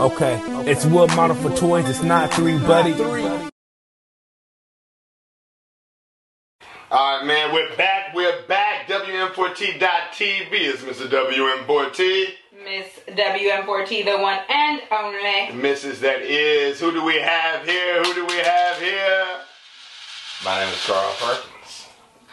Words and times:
Okay, 0.00 0.40
it's 0.64 0.86
wood 0.86 1.14
model 1.14 1.36
for 1.36 1.54
toys. 1.54 1.86
It's 1.86 2.02
not 2.02 2.32
three, 2.32 2.56
buddy. 2.56 2.94
All 6.90 7.18
right, 7.18 7.26
man, 7.26 7.52
we're 7.52 7.76
back. 7.76 8.14
We're 8.14 8.40
back. 8.46 8.88
WM4T.TV 8.88 10.52
is 10.52 10.80
Mr. 10.80 11.06
WM4T. 11.06 12.28
Miss 12.64 12.86
WM4T, 13.08 14.06
the 14.06 14.16
one 14.16 14.38
and 14.48 14.80
only. 14.90 15.68
Mrs. 15.68 16.00
That 16.00 16.22
is. 16.22 16.80
Who 16.80 16.92
do 16.92 17.04
we 17.04 17.18
have 17.18 17.66
here? 17.68 18.02
Who 18.02 18.14
do 18.14 18.24
we 18.24 18.38
have 18.38 18.78
here? 18.78 19.26
My 20.46 20.60
name 20.60 20.72
is 20.72 20.82
Carl 20.86 21.14
Perkins. 21.18 21.88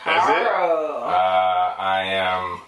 That's 0.06 0.30
it? 0.30 0.48
Uh, 0.48 1.76
I 1.78 2.04
am. 2.06 2.62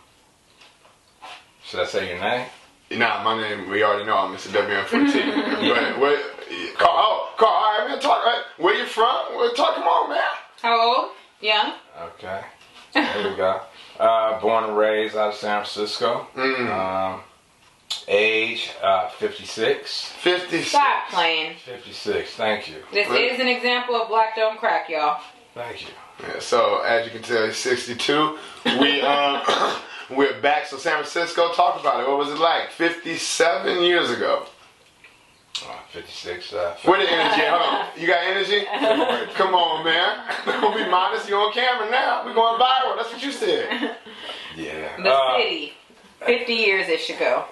Should 1.63 1.79
I 1.79 1.85
say 1.85 2.09
your 2.09 2.19
name? 2.19 2.47
Nah, 2.91 3.23
my 3.23 3.39
name, 3.39 3.69
we 3.69 3.83
already 3.83 4.05
know 4.05 4.17
I'm 4.17 4.35
Mr. 4.35 4.47
WM4T. 4.49 5.69
But, 5.69 5.99
wait, 6.01 6.75
Carl, 6.77 6.95
oh, 6.97 7.33
Carl, 7.37 7.51
all 7.51 7.79
right, 7.79 7.87
man, 7.89 7.99
talk, 7.99 8.25
right, 8.25 8.41
where 8.57 8.75
you 8.75 8.85
from? 8.87 9.35
Well, 9.35 9.53
talk, 9.53 9.75
come 9.75 9.83
on, 9.83 10.09
man. 10.09 10.21
How 10.61 10.81
old? 10.81 11.11
Young? 11.39 11.73
Okay. 12.01 12.41
There 12.93 13.29
we 13.29 13.35
go. 13.35 13.61
Uh, 13.99 14.39
born 14.41 14.63
and 14.63 14.75
raised 14.77 15.15
out 15.15 15.29
of 15.29 15.35
San 15.35 15.63
Francisco. 15.63 16.25
Um, 16.35 17.21
age 18.07 18.71
uh, 18.81 19.09
56. 19.09 20.05
50. 20.13 20.63
Stop 20.63 21.09
playing. 21.09 21.55
56. 21.65 22.31
Thank 22.31 22.69
you. 22.69 22.77
This 22.91 23.07
What? 23.07 23.21
is 23.21 23.39
an 23.39 23.47
example 23.47 23.95
of 24.01 24.07
black 24.07 24.35
don't 24.35 24.57
crack, 24.57 24.89
y'all. 24.89 25.21
Thank 25.53 25.83
you. 25.83 25.87
Yeah, 26.21 26.39
so, 26.39 26.79
as 26.79 27.05
you 27.05 27.11
can 27.11 27.21
tell, 27.21 27.45
he's 27.45 27.57
62. 27.57 28.37
We, 28.79 29.01
um, 29.01 29.41
we're 30.11 30.39
back. 30.41 30.67
So, 30.67 30.77
San 30.77 30.93
Francisco, 30.93 31.51
talk 31.53 31.79
about 31.79 32.01
it. 32.01 32.07
What 32.07 32.17
was 32.17 32.29
it 32.29 32.39
like 32.39 32.71
57 32.71 33.81
years 33.83 34.09
ago? 34.09 34.45
Uh, 35.67 35.73
56. 35.91 36.53
Uh, 36.53 36.75
Where 36.85 36.99
the 37.03 37.11
energy? 37.11 37.41
Hold 37.45 37.61
on. 37.61 37.87
You 37.97 38.07
got 38.07 38.23
energy? 38.23 38.65
Come 39.33 39.53
on, 39.55 39.83
man. 39.83 40.25
Don't 40.45 40.75
be 40.75 40.89
modest. 40.89 41.27
You're 41.27 41.39
on 41.39 41.51
camera 41.53 41.89
now. 41.89 42.23
We're 42.25 42.33
going 42.33 42.59
viral. 42.59 42.95
That's 42.97 43.11
what 43.11 43.23
you 43.23 43.31
said. 43.31 43.95
yeah. 44.55 45.01
The 45.01 45.09
Uh, 45.13 45.37
city. 45.37 45.73
50 46.25 46.53
years 46.53 46.87
ish 46.89 47.09
ago. 47.09 47.45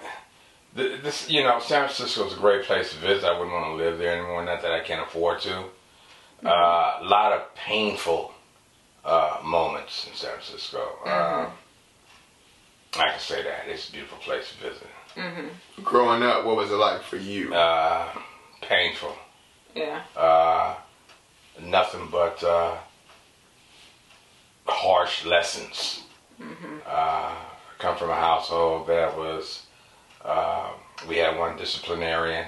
th- 0.75 1.01
this, 1.01 1.29
you 1.29 1.41
know, 1.43 1.59
San 1.59 1.87
Francisco 1.87 2.27
is 2.27 2.33
a 2.33 2.37
great 2.37 2.63
place 2.65 2.91
to 2.91 2.97
visit. 2.97 3.25
I 3.25 3.31
wouldn't 3.37 3.51
want 3.53 3.65
to 3.65 3.73
live 3.75 3.97
there 3.97 4.13
anymore. 4.17 4.43
Not 4.43 4.61
that 4.61 4.71
I 4.71 4.81
can't 4.81 5.01
afford 5.07 5.41
to. 5.41 5.63
Uh, 6.45 6.99
a 7.01 7.03
lot 7.03 7.33
of 7.33 7.53
painful 7.55 8.33
uh, 9.03 9.39
moments 9.43 10.07
in 10.07 10.13
San 10.15 10.31
Francisco. 10.31 10.99
Uh, 11.05 11.49
I 12.95 13.09
can 13.11 13.19
say 13.19 13.43
that 13.43 13.65
it's 13.67 13.89
a 13.89 13.91
beautiful 13.91 14.17
place 14.19 14.51
to 14.51 14.69
visit. 14.69 14.87
Growing 15.83 16.23
up, 16.23 16.45
what 16.45 16.55
was 16.55 16.71
it 16.71 16.75
like 16.75 17.01
for 17.01 17.17
you? 17.17 17.53
Uh, 17.53 18.07
painful. 18.61 19.13
Yeah. 19.75 20.01
Uh, 20.15 20.75
nothing 21.61 22.07
but 22.11 22.43
uh, 22.43 22.77
harsh 24.65 25.25
lessons. 25.25 26.03
Uh, 26.87 27.35
come 27.79 27.97
from 27.97 28.09
a 28.09 28.15
household 28.15 28.87
that 28.87 29.17
was, 29.17 29.65
uh, 30.23 30.71
we 31.07 31.17
had 31.17 31.37
one 31.37 31.57
disciplinarian 31.57 32.45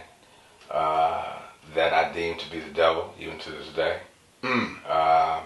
uh, 0.72 1.40
that 1.74 1.94
I 1.94 2.14
deemed 2.14 2.40
to 2.40 2.52
be 2.52 2.60
the 2.60 2.72
devil, 2.72 3.14
even 3.20 3.40
to 3.40 3.52
this 3.52 3.70
day. 3.70 4.00
Mm. 4.44 4.78
Uh, 4.88 5.42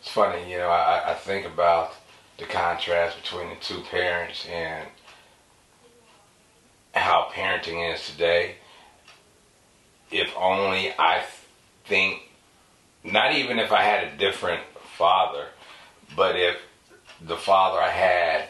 it's 0.00 0.10
funny, 0.10 0.50
you 0.50 0.58
know, 0.58 0.68
I, 0.68 1.12
I 1.12 1.14
think 1.14 1.46
about 1.46 1.92
the 2.38 2.44
contrast 2.44 3.16
between 3.22 3.48
the 3.50 3.56
two 3.56 3.80
parents 3.90 4.46
and 4.50 4.88
how 6.92 7.28
parenting 7.32 7.92
is 7.94 8.06
today. 8.06 8.56
If 10.10 10.30
only 10.36 10.92
I 10.98 11.24
think, 11.84 12.22
not 13.04 13.34
even 13.34 13.58
if 13.58 13.72
I 13.72 13.82
had 13.82 14.04
a 14.04 14.16
different 14.16 14.62
father, 14.96 15.46
but 16.14 16.36
if 16.36 16.56
the 17.20 17.36
father 17.36 17.78
I 17.80 17.90
had 17.90 18.48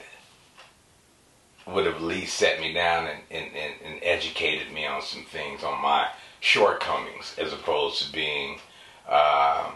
would 1.66 1.86
have 1.86 1.96
at 1.96 2.02
least 2.02 2.36
set 2.36 2.60
me 2.60 2.72
down 2.72 3.06
and, 3.06 3.20
and, 3.30 3.56
and, 3.56 3.74
and 3.84 3.98
educated 4.02 4.72
me 4.72 4.86
on 4.86 5.02
some 5.02 5.24
things, 5.24 5.64
on 5.64 5.82
my 5.82 6.08
shortcomings, 6.40 7.34
as 7.38 7.52
opposed 7.52 8.02
to 8.02 8.12
being 8.12 8.60
uh, 9.08 9.72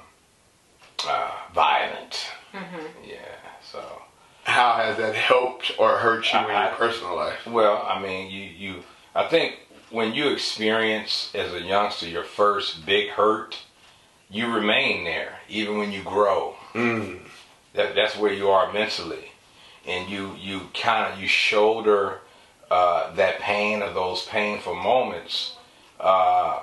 uh, 1.07 1.31
violent. 1.53 2.27
Yeah, 3.05 3.17
so. 3.71 4.03
How 4.45 4.75
has 4.75 4.97
that 4.97 5.15
helped 5.15 5.73
or 5.79 5.99
hurt 5.99 6.33
you 6.33 6.39
in 6.39 6.47
I- 6.47 6.69
your 6.69 6.77
personal 6.77 7.17
life? 7.17 7.47
Well, 7.47 7.85
I 7.87 8.01
mean, 8.01 8.31
you, 8.31 8.43
you, 8.43 8.83
I 9.15 9.29
think 9.29 9.59
when 9.91 10.15
you 10.15 10.29
experience 10.29 11.31
as 11.35 11.53
a 11.53 11.61
youngster 11.61 12.09
your 12.09 12.25
first 12.25 12.85
big 12.87 13.11
hurt, 13.11 13.59
you 14.31 14.53
remain 14.53 15.05
there 15.05 15.41
even 15.49 15.79
when 15.79 15.93
you 15.93 16.03
grow. 16.03 16.57
Mm. 16.75 17.21
That, 17.75 17.95
that's 17.95 18.17
where 18.17 18.33
you 18.33 18.49
are 18.49 18.73
mentally, 18.73 19.33
and 19.87 20.09
you, 20.09 20.35
you 20.41 20.69
kind 20.75 21.13
of 21.13 21.21
you 21.21 21.29
shoulder 21.29 22.21
uh, 22.71 23.15
that 23.15 23.41
pain 23.41 23.83
of 23.83 23.95
those 23.95 24.25
painful 24.25 24.75
moments. 24.75 25.57
Uh, 25.99 26.61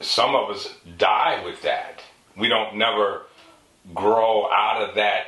some 0.00 0.34
of 0.34 0.50
us 0.50 0.74
die 0.98 1.44
with 1.44 1.62
that. 1.62 2.02
We 2.36 2.48
don't 2.48 2.76
never 2.76 3.22
grow 3.94 4.50
out 4.50 4.82
of 4.82 4.94
that 4.96 5.26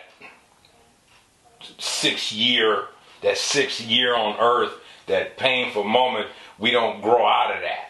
six 1.78 2.32
year, 2.32 2.86
that 3.22 3.38
six 3.38 3.80
year 3.80 4.14
on 4.14 4.36
earth, 4.38 4.72
that 5.06 5.36
painful 5.36 5.84
moment, 5.84 6.28
we 6.58 6.70
don't 6.70 7.00
grow 7.00 7.26
out 7.26 7.54
of 7.54 7.62
that. 7.62 7.84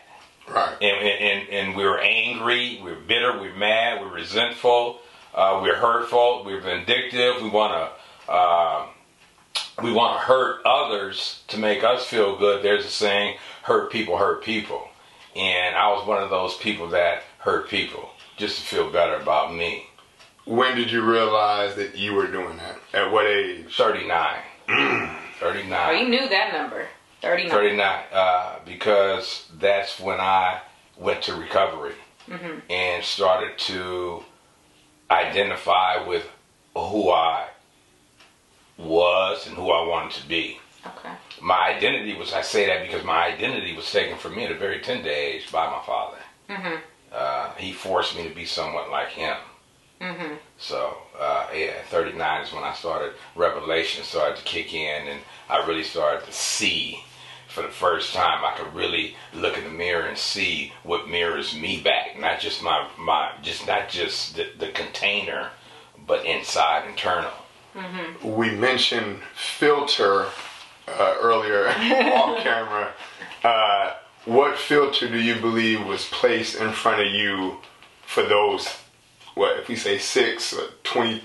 Right. 0.49 0.77
And, 0.81 1.07
and, 1.07 1.49
and 1.51 1.77
we're 1.77 1.99
angry, 1.99 2.81
we're 2.83 3.01
bitter, 3.01 3.39
we're 3.39 3.55
mad, 3.55 4.01
we're 4.01 4.15
resentful, 4.15 5.01
uh, 5.35 5.61
we're 5.63 5.77
hurtful, 5.77 6.43
we're 6.45 6.61
vindictive, 6.61 7.43
we 7.43 7.51
want 7.51 7.73
to 7.75 8.33
uh, 8.33 8.87
we 9.83 9.93
want 9.93 10.19
to 10.19 10.27
hurt 10.27 10.61
others 10.65 11.43
to 11.49 11.59
make 11.59 11.85
us 11.85 12.05
feel 12.05 12.37
good. 12.37 12.63
There's 12.63 12.85
a 12.85 12.91
saying, 12.91 13.39
hurt 13.63 13.93
people 13.93 14.19
hurt 14.19 14.43
people. 14.43 14.89
And 15.37 15.77
I 15.77 15.93
was 15.93 16.07
one 16.07 16.23
of 16.23 16.31
those 16.31 16.57
people 16.57 16.89
that 16.89 17.23
hurt 17.39 17.69
people 17.69 18.11
just 18.37 18.59
to 18.59 18.63
feel 18.63 18.91
better 18.91 19.15
about 19.15 19.55
me. 19.55 19.88
When 20.49 20.77
did 20.77 20.91
you 20.91 21.03
realize 21.03 21.75
that 21.75 21.95
you 21.95 22.15
were 22.15 22.27
doing 22.27 22.57
that? 22.57 22.79
At 22.95 23.13
what 23.13 23.27
age? 23.27 23.67
39. 23.77 24.39
39. 25.41 25.89
Oh, 25.89 25.93
you 25.93 26.09
knew 26.09 26.27
that 26.27 26.55
number. 26.55 26.87
39. 27.21 27.51
39 27.51 28.05
uh, 28.11 28.55
because 28.65 29.47
that's 29.59 30.01
when 30.01 30.19
I 30.21 30.63
went 30.97 31.21
to 31.25 31.35
recovery 31.35 31.95
and 32.71 33.05
started 33.05 33.59
to 33.59 34.23
identify 35.11 36.07
with 36.07 36.27
who 36.75 37.11
I 37.11 37.49
was 38.79 39.47
and 39.47 39.57
who 39.57 39.71
I 39.71 39.87
wanted 39.87 40.13
to 40.21 40.29
be. 40.29 40.61
Okay. 40.87 41.15
My 41.43 41.75
identity 41.77 42.15
was, 42.15 42.33
I 42.33 42.41
say 42.41 42.67
that 42.67 42.87
because 42.87 43.05
my 43.05 43.27
identity 43.27 43.75
was 43.77 43.91
taken 43.91 44.17
from 44.17 44.35
me 44.37 44.45
at 44.45 44.53
a 44.53 44.57
very 44.57 44.81
tender 44.81 45.11
age 45.11 45.51
by 45.53 45.67
my 45.67 45.83
father. 45.85 46.19
Uh, 47.13 47.55
he 47.55 47.73
forced 47.73 48.17
me 48.17 48.27
to 48.29 48.35
be 48.35 48.45
somewhat 48.47 48.91
like 48.91 49.09
him. 49.09 49.37
So, 50.59 50.97
uh, 51.19 51.47
yeah, 51.55 51.73
39 51.89 52.45
is 52.45 52.53
when 52.53 52.65
I 52.65 52.73
started, 52.75 53.13
revelation 53.35 54.05
started 54.05 54.37
to 54.37 54.45
kick 54.45 54.73
in, 54.75 55.09
and 55.09 55.21
I 55.49 55.67
really 55.67 55.83
started 55.83 56.25
to 56.27 56.33
see 56.33 57.03
for 57.49 57.63
the 57.63 57.69
first 57.69 58.13
time. 58.15 58.45
I 58.45 58.57
could 58.57 58.75
really 58.75 59.15
look 59.35 59.57
in 59.57 59.65
the 59.65 59.71
mirror 59.71 60.07
and 60.07 60.17
see 60.19 60.73
what 60.85 61.09
mirrors 61.09 61.55
me 61.55 61.81
back, 61.81 62.19
not 62.19 62.41
just 62.41 62.63
my, 62.63 62.89
my 62.99 63.33
just 63.43 63.67
not 63.67 63.89
just 63.89 64.37
the, 64.37 64.49
the 64.59 64.69
container, 64.69 65.51
but 66.07 66.25
inside, 66.25 66.89
internal. 66.89 67.33
We 68.23 68.51
mentioned 68.51 69.21
filter 69.35 70.27
uh, 70.89 71.17
earlier 71.21 71.69
off 71.69 72.43
camera. 72.43 72.93
Uh, 73.45 73.95
what 74.25 74.59
filter 74.59 75.09
do 75.09 75.19
you 75.19 75.37
believe 75.41 75.85
was 75.87 76.05
placed 76.07 76.57
in 76.61 76.73
front 76.73 77.01
of 77.01 77.13
you 77.13 77.59
for 78.05 78.23
those, 78.25 78.69
what, 79.39 79.59
if 79.61 79.69
we 79.69 79.77
say 79.77 79.99
six, 79.99 80.53
or 80.53 80.65
20, 80.83 81.23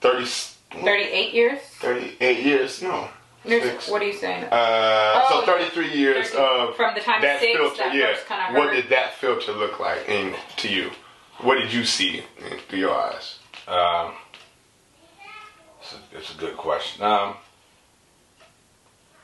30, 0.00 0.24
38 0.70 1.34
years? 1.34 1.58
38 1.80 2.44
years? 2.44 2.82
No. 2.82 3.08
Six. 3.44 3.88
What 3.88 4.00
are 4.02 4.06
you 4.06 4.12
saying? 4.12 4.44
Uh, 4.44 5.24
Oh, 5.30 5.40
so 5.44 5.46
33 5.52 5.92
years 5.92 6.30
30 6.30 6.42
of 6.42 6.76
from 6.76 6.94
the 6.94 7.00
time 7.00 7.20
that 7.22 7.40
six, 7.40 7.56
filter. 7.58 7.76
that 7.78 7.94
yeah. 7.94 8.14
first 8.14 8.26
kinda 8.28 8.58
what 8.58 8.72
did 8.72 8.88
that 8.90 9.14
filter 9.14 9.52
look 9.52 9.80
like 9.80 10.08
in, 10.08 10.34
to 10.58 10.68
you? 10.68 10.90
What 11.40 11.56
did 11.56 11.72
you 11.72 11.84
see 11.84 12.22
in, 12.38 12.58
through 12.68 12.78
your 12.78 12.94
eyes? 12.94 13.38
Um, 13.66 14.12
it's, 15.80 15.94
a, 15.94 16.16
it's 16.18 16.34
a 16.34 16.38
good 16.38 16.56
question. 16.56 17.02
Um, 17.04 17.34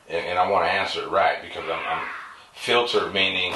and, 0.09 0.25
and 0.27 0.39
I 0.39 0.51
want 0.51 0.65
to 0.65 0.71
answer 0.71 1.03
it 1.03 1.11
right 1.11 1.43
because 1.43 1.65
I'm, 1.65 1.81
I'm 1.87 2.07
filter 2.55 3.11
meaning 3.11 3.55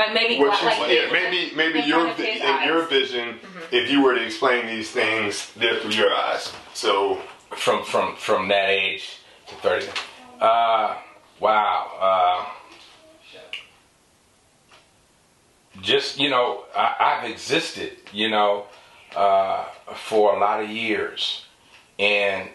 Like 0.00 0.14
maybe 0.14 0.38
What 0.38 0.60
you, 0.60 0.66
like 0.66 0.90
yeah, 0.90 1.12
maybe 1.12 1.54
maybe 1.54 1.80
in 1.80 1.88
your 1.88 2.00
front 2.00 2.10
of 2.12 2.16
vi- 2.16 2.32
his 2.32 2.42
in 2.42 2.62
your 2.64 2.82
vision, 2.86 3.38
if 3.70 3.90
you 3.90 4.02
were 4.02 4.14
to 4.14 4.24
explain 4.24 4.66
these 4.66 4.90
things, 4.90 5.52
they're 5.56 5.78
through 5.80 5.92
your 5.92 6.12
eyes. 6.12 6.52
So 6.72 7.20
from 7.50 7.84
from 7.84 8.16
from 8.16 8.48
that 8.48 8.70
age 8.70 9.18
to 9.48 9.54
30 9.56 9.88
uh 10.40 10.96
wow 11.40 11.92
uh 12.00 12.46
just 15.82 16.18
you 16.18 16.30
know, 16.30 16.64
I, 16.76 16.94
I've 17.00 17.30
existed, 17.30 17.96
you 18.12 18.28
know, 18.28 18.66
uh, 19.14 19.64
for 19.94 20.34
a 20.34 20.38
lot 20.38 20.62
of 20.62 20.70
years, 20.70 21.44
and 21.98 22.48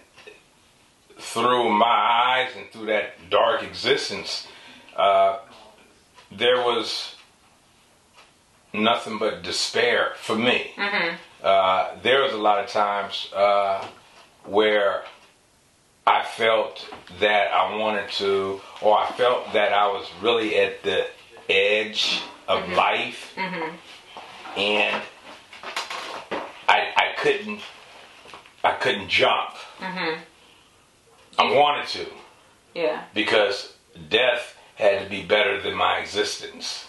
through 1.20 1.70
my 1.70 1.86
eyes 1.86 2.52
and 2.58 2.70
through 2.72 2.88
that 2.88 3.30
dark 3.30 3.64
existence, 3.64 4.48
uh, 4.96 5.40
there 6.32 6.58
was 6.58 7.15
nothing 8.84 9.18
but 9.18 9.42
despair 9.44 10.14
for 10.18 10.36
me. 10.36 10.72
Uh, 11.44 11.96
there 12.02 12.22
was 12.24 12.34
a 12.34 12.38
lot 12.38 12.64
of 12.64 12.70
times 12.70 13.30
uh, 13.36 13.86
where 14.46 15.04
I 16.08 16.24
felt 16.24 16.88
that 17.20 17.52
I 17.52 17.76
wanted 17.78 18.10
to, 18.14 18.62
or 18.82 18.98
I 18.98 19.08
felt 19.12 19.52
that 19.54 19.74
I 19.74 19.88
was 19.88 20.08
really 20.22 20.56
at 20.58 20.84
the 20.84 21.08
edge 21.50 22.22
of 22.48 22.68
life, 22.70 23.34
and 24.58 25.02
I, 26.68 26.94
I 26.96 27.14
couldn't, 27.18 27.60
I 28.64 28.72
couldn't 28.74 29.10
jump. 29.10 29.52
I 31.38 31.52
wanted 31.54 31.88
to 31.90 32.06
Yeah. 32.74 33.04
because 33.14 33.74
death 34.10 34.58
had 34.76 35.04
to 35.04 35.10
be 35.10 35.24
better 35.24 35.62
than 35.62 35.74
my 35.74 36.00
existence. 36.00 36.85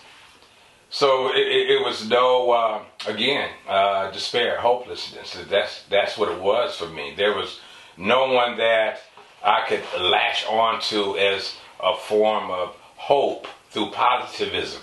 So 0.89 1.29
it, 1.29 1.47
it, 1.47 1.71
it 1.73 1.85
was 1.85 2.09
no, 2.09 2.51
uh, 2.53 2.83
again, 3.07 3.51
uh, 3.69 4.11
despair, 4.13 4.59
hopelessness. 4.61 5.37
That's 5.51 5.83
that's 5.91 6.17
what 6.17 6.31
it 6.31 6.41
was 6.41 6.77
for 6.77 6.89
me. 6.89 7.15
There 7.17 7.35
was 7.35 7.61
no 7.97 8.33
one 8.33 8.57
that 8.59 9.01
I 9.45 9.65
could 9.69 9.83
latch 10.01 10.47
onto 10.47 11.17
as 11.17 11.55
a 11.83 11.97
form 11.97 12.51
of 12.51 12.71
hope 12.97 13.47
through 13.71 13.91
positivism, 13.91 14.81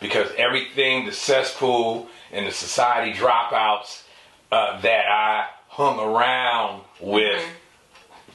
because 0.00 0.28
everything, 0.36 1.06
the 1.06 1.12
cesspool 1.12 2.08
and 2.32 2.46
the 2.46 2.50
society 2.50 3.12
dropouts 3.12 4.02
uh, 4.50 4.80
that 4.80 5.06
I 5.06 5.48
hung 5.68 6.00
around 6.00 6.82
with 7.00 7.44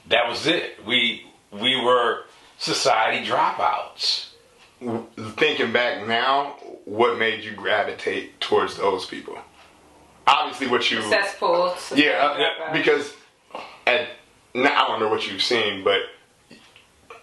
that 0.07 0.29
was 0.29 0.47
it. 0.47 0.85
We 0.85 1.25
we 1.51 1.75
were 1.83 2.23
society 2.57 3.25
dropouts. 3.25 4.25
Thinking 5.37 5.73
back 5.73 6.07
now, 6.07 6.55
what 6.87 7.19
made 7.19 7.43
you 7.43 7.51
gravitate 7.51 8.39
towards 8.39 8.77
those 8.77 9.05
people? 9.05 9.37
Obviously, 10.25 10.67
what 10.67 10.89
you 10.89 11.01
Cesspools. 11.01 11.91
yeah, 11.95 12.47
uh, 12.69 12.73
because 12.73 13.13
at 13.85 14.07
now, 14.53 14.85
I 14.85 14.87
don't 14.87 15.01
know 15.01 15.09
what 15.09 15.29
you've 15.29 15.41
seen, 15.43 15.83
but 15.83 15.99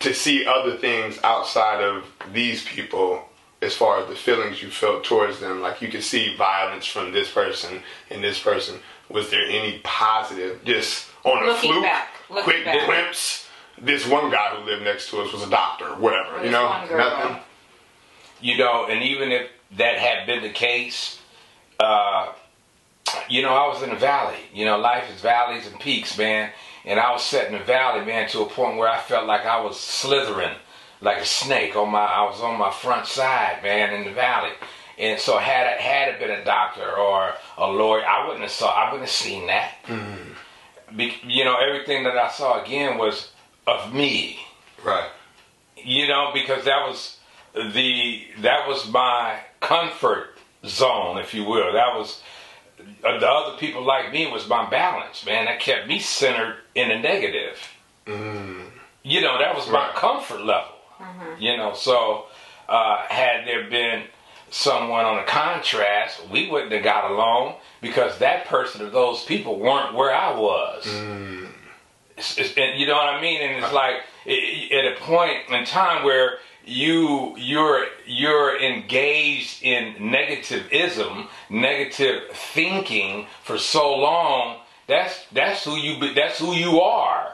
to 0.01 0.13
see 0.13 0.47
other 0.47 0.77
things 0.77 1.19
outside 1.25 1.83
of 1.83 2.05
these 2.33 2.63
people, 2.65 3.27
as 3.63 3.75
far 3.75 4.01
as 4.01 4.09
the 4.09 4.15
feelings 4.15 4.63
you 4.63 4.69
felt 4.69 5.03
towards 5.03 5.41
them, 5.41 5.63
like 5.63 5.81
you 5.81 5.89
could 5.89 6.03
see 6.05 6.37
violence 6.37 6.85
from 6.87 7.13
this 7.13 7.31
person 7.31 7.83
and 8.11 8.23
this 8.23 8.39
person. 8.39 8.79
Was 9.09 9.31
there 9.31 9.47
any 9.47 9.81
positive, 9.83 10.63
just 10.65 11.07
on 11.25 11.43
a 11.43 11.47
Looking 11.47 11.73
fluke, 11.73 11.85
back, 11.85 12.09
quick 12.29 12.65
back. 12.67 12.87
glimpse? 12.87 13.49
This 13.81 14.07
one 14.07 14.31
guy 14.31 14.55
who 14.55 14.65
lived 14.65 14.85
next 14.85 15.11
to 15.11 15.21
us 15.23 15.33
was 15.33 15.43
a 15.43 15.51
doctor, 15.51 15.87
whatever, 15.95 16.45
you 16.45 16.51
know, 16.51 16.69
nothing. 16.97 17.39
You 18.41 18.59
know, 18.59 18.87
and 18.89 19.03
even 19.03 19.33
if 19.33 19.49
that 19.77 19.99
had 19.99 20.27
been 20.27 20.43
the 20.43 20.51
case, 20.51 21.19
uh, 21.81 22.33
you 23.29 23.43
know, 23.43 23.55
I 23.55 23.69
was 23.69 23.83
in 23.83 23.91
the 23.91 23.97
valley. 23.97 24.37
You 24.53 24.65
know, 24.65 24.79
life 24.79 25.05
is 25.15 25.21
valleys 25.21 25.67
and 25.67 25.79
peaks, 25.81 26.17
man. 26.19 26.51
And 26.85 27.01
I 27.01 27.13
was 27.13 27.23
set 27.23 27.47
in 27.51 27.55
the 27.59 27.65
valley, 27.65 28.05
man, 28.05 28.29
to 28.31 28.41
a 28.43 28.47
point 28.47 28.77
where 28.77 28.89
I 28.89 29.01
felt 29.01 29.27
like 29.27 29.47
I 29.47 29.61
was 29.63 29.79
slithering 29.81 30.55
like 31.01 31.19
a 31.19 31.25
snake 31.25 31.77
on 31.77 31.91
my. 31.91 32.05
I 32.05 32.23
was 32.29 32.41
on 32.41 32.59
my 32.59 32.71
front 32.71 33.07
side, 33.07 33.61
man, 33.63 33.95
in 33.95 34.05
the 34.05 34.13
valley. 34.13 34.53
And 34.99 35.19
so 35.19 35.39
had 35.39 35.67
it 35.75 35.81
had 35.81 36.09
it 36.09 36.21
been 36.21 36.31
a 36.31 36.45
doctor 36.45 36.97
or 36.97 37.35
a 37.59 37.67
lawyer, 37.67 38.05
I 38.05 38.27
wouldn't 38.27 38.43
have 38.43 38.51
saw. 38.53 38.71
I 38.71 38.93
wouldn't 38.93 39.09
have 39.09 39.17
seen 39.17 39.47
that. 39.49 39.75
Be, 40.95 41.15
you 41.27 41.45
know, 41.45 41.57
everything 41.57 42.05
that 42.05 42.17
I 42.17 42.31
saw 42.31 42.63
again 42.63 42.99
was 42.99 43.31
of 43.67 43.93
me 43.95 44.39
Right. 44.85 45.09
you 45.77 46.07
know 46.07 46.31
because 46.35 46.65
that 46.67 46.87
was 46.87 47.14
the 47.55 48.23
that 48.41 48.67
was 48.69 48.89
my 48.89 49.39
comfort 49.61 50.31
zone 50.67 51.19
if 51.19 51.35
you 51.35 51.45
will. 51.45 51.73
That 51.73 51.95
was 51.97 52.21
uh, 53.05 53.19
the 53.19 53.29
other 53.29 53.57
people 53.59 53.83
like 53.85 54.13
me 54.13 54.27
was 54.27 54.49
my 54.49 54.69
balance 54.69 55.25
man. 55.25 55.45
That 55.47 55.61
kept 55.61 55.87
me 55.87 55.99
centered 56.01 56.57
in 56.75 56.89
the 56.89 56.99
negative. 56.99 57.59
You 58.07 59.21
know 59.21 59.39
that 59.39 59.55
was 59.55 59.67
my 59.69 59.87
Right. 59.87 59.95
comfort 59.95 60.45
level. 60.45 60.73
You 61.39 61.57
know 61.57 61.75
so 61.75 62.27
uh, 62.69 63.03
had 63.09 63.47
there 63.47 63.69
been 63.69 64.05
someone 64.51 65.05
on 65.05 65.19
a 65.19 65.25
contrast 65.25 66.29
we 66.31 66.49
wouldn't 66.49 66.73
have 66.73 66.85
got 66.85 67.11
along 67.11 67.57
because 67.81 68.19
that 68.19 68.47
person 68.47 68.83
or 68.87 68.91
those 68.91 69.25
people 69.25 69.59
weren't 69.59 69.95
where 69.95 70.15
i 70.15 70.33
was. 70.39 70.87
It's, 72.17 72.39
it's, 72.39 72.57
and 72.57 72.79
you 72.79 72.87
know 72.87 72.95
what 72.95 73.09
I 73.09 73.21
mean? 73.21 73.43
And 73.43 73.65
it's 73.65 73.73
like 73.73 73.97
i- 74.27 74.69
i- 74.71 74.75
at 74.77 74.93
a 74.93 75.01
point 75.01 75.51
in 75.51 75.65
time 75.65 76.05
where 76.05 76.39
you 76.67 77.37
you're 77.37 77.87
you're 78.07 78.61
engaged 78.61 79.63
in 79.63 79.95
negativism, 79.95 81.29
negative 81.51 82.31
thinking 82.33 83.27
for 83.43 83.59
so 83.59 83.95
long. 83.97 84.59
That's 84.87 85.27
that's 85.33 85.65
who 85.65 85.77
you 85.77 86.01
be, 86.01 86.15
that's 86.15 86.39
who 86.39 86.55
you 86.55 86.81
are. 86.81 87.33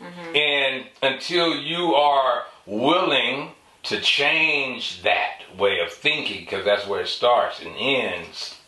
Mm-hmm. 0.00 0.36
And 0.36 0.86
until 1.02 1.54
you 1.56 1.94
are 1.94 2.44
willing 2.66 3.50
to 3.84 4.00
change 4.00 5.02
that 5.02 5.40
way 5.58 5.80
of 5.80 5.92
thinking, 5.92 6.40
because 6.44 6.64
that's 6.64 6.86
where 6.86 7.02
it 7.02 7.08
starts 7.08 7.60
and 7.60 7.74
ends, 7.78 8.58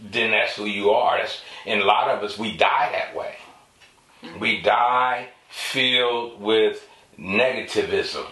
then 0.00 0.30
that's 0.30 0.56
who 0.56 0.64
you 0.64 0.90
are. 0.90 1.18
That's 1.18 1.40
and 1.66 1.80
a 1.80 1.84
lot 1.84 2.08
of 2.08 2.22
us 2.22 2.38
we 2.38 2.56
die 2.56 2.90
that 2.92 3.16
way. 3.16 3.34
Mm-hmm. 4.22 4.40
We 4.40 4.60
die 4.62 5.28
filled 5.48 6.40
with 6.40 6.86
negativism, 7.18 8.26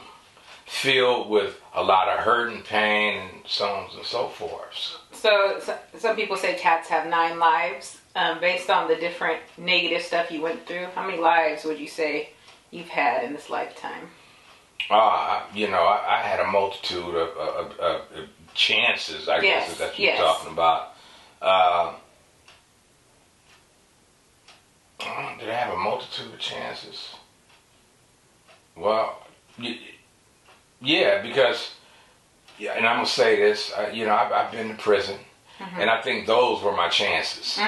filled 0.67 1.31
with 1.31 1.61
a 1.75 1.83
lot 1.83 2.09
of 2.09 2.19
hurt 2.21 2.53
and 2.53 2.65
pain 2.65 3.21
and 3.21 3.31
so 3.47 3.67
on 3.67 3.89
and 3.97 4.05
so 4.05 4.29
forth. 4.29 4.97
So, 5.13 5.59
so 5.61 5.79
some 5.99 6.17
people 6.17 6.37
say 6.37 6.55
cats 6.57 6.89
have 6.89 7.07
nine 7.07 7.39
lives 7.39 7.99
um, 8.17 8.41
based 8.41 8.69
on 8.69 8.89
the 8.89 8.97
different 8.97 9.41
negative 9.57 10.03
stuff 10.03 10.31
you 10.31 10.43
went 10.43 10.67
through. 10.67 10.87
How 10.95 11.07
many 11.07 11.19
lives 11.19 11.65
would 11.65 11.79
you 11.79 11.87
say 11.89 12.31
you've 12.71 12.89
had 12.89 13.25
in 13.25 13.33
this 13.33 13.49
lifetime? 13.49 14.09
Ah, 14.91 15.47
you 15.55 15.69
know, 15.69 15.83
I, 15.83 16.19
I 16.19 16.23
had 16.23 16.41
a 16.41 16.47
multitude 16.47 17.15
of, 17.15 17.29
of, 17.37 17.71
of, 17.79 18.01
of 18.13 18.29
chances. 18.55 19.29
I 19.29 19.41
Yes, 19.41 19.65
guess 19.65 19.73
is 19.73 19.79
that 19.79 19.99
you're 19.99 20.13
yes. 20.13 20.19
talking 20.21 20.53
about. 20.53 20.95
Uh, 21.41 21.95
uh, 25.01 25.39
did 25.39 25.49
I 25.49 25.55
have 25.55 25.75
a 25.75 25.77
multitude 25.77 26.33
of 26.33 26.39
chances? 26.39 27.15
Well, 28.77 29.27
yeah, 30.81 31.23
because 31.23 31.75
yeah, 32.59 32.73
and 32.73 32.87
I'm 32.87 32.97
gonna 32.97 33.07
say 33.09 33.37
this. 33.37 33.73
Uh, 33.77 33.91
you 33.93 34.07
know, 34.07 34.15
I've, 34.15 34.33
I've 34.33 34.53
been 34.53 34.69
to 34.69 34.75
prison, 34.83 35.19
and 35.79 35.91
I 35.91 36.01
think 36.03 36.27
those 36.27 36.63
were 36.63 36.73
my 36.73 36.89
chances. 36.89 37.59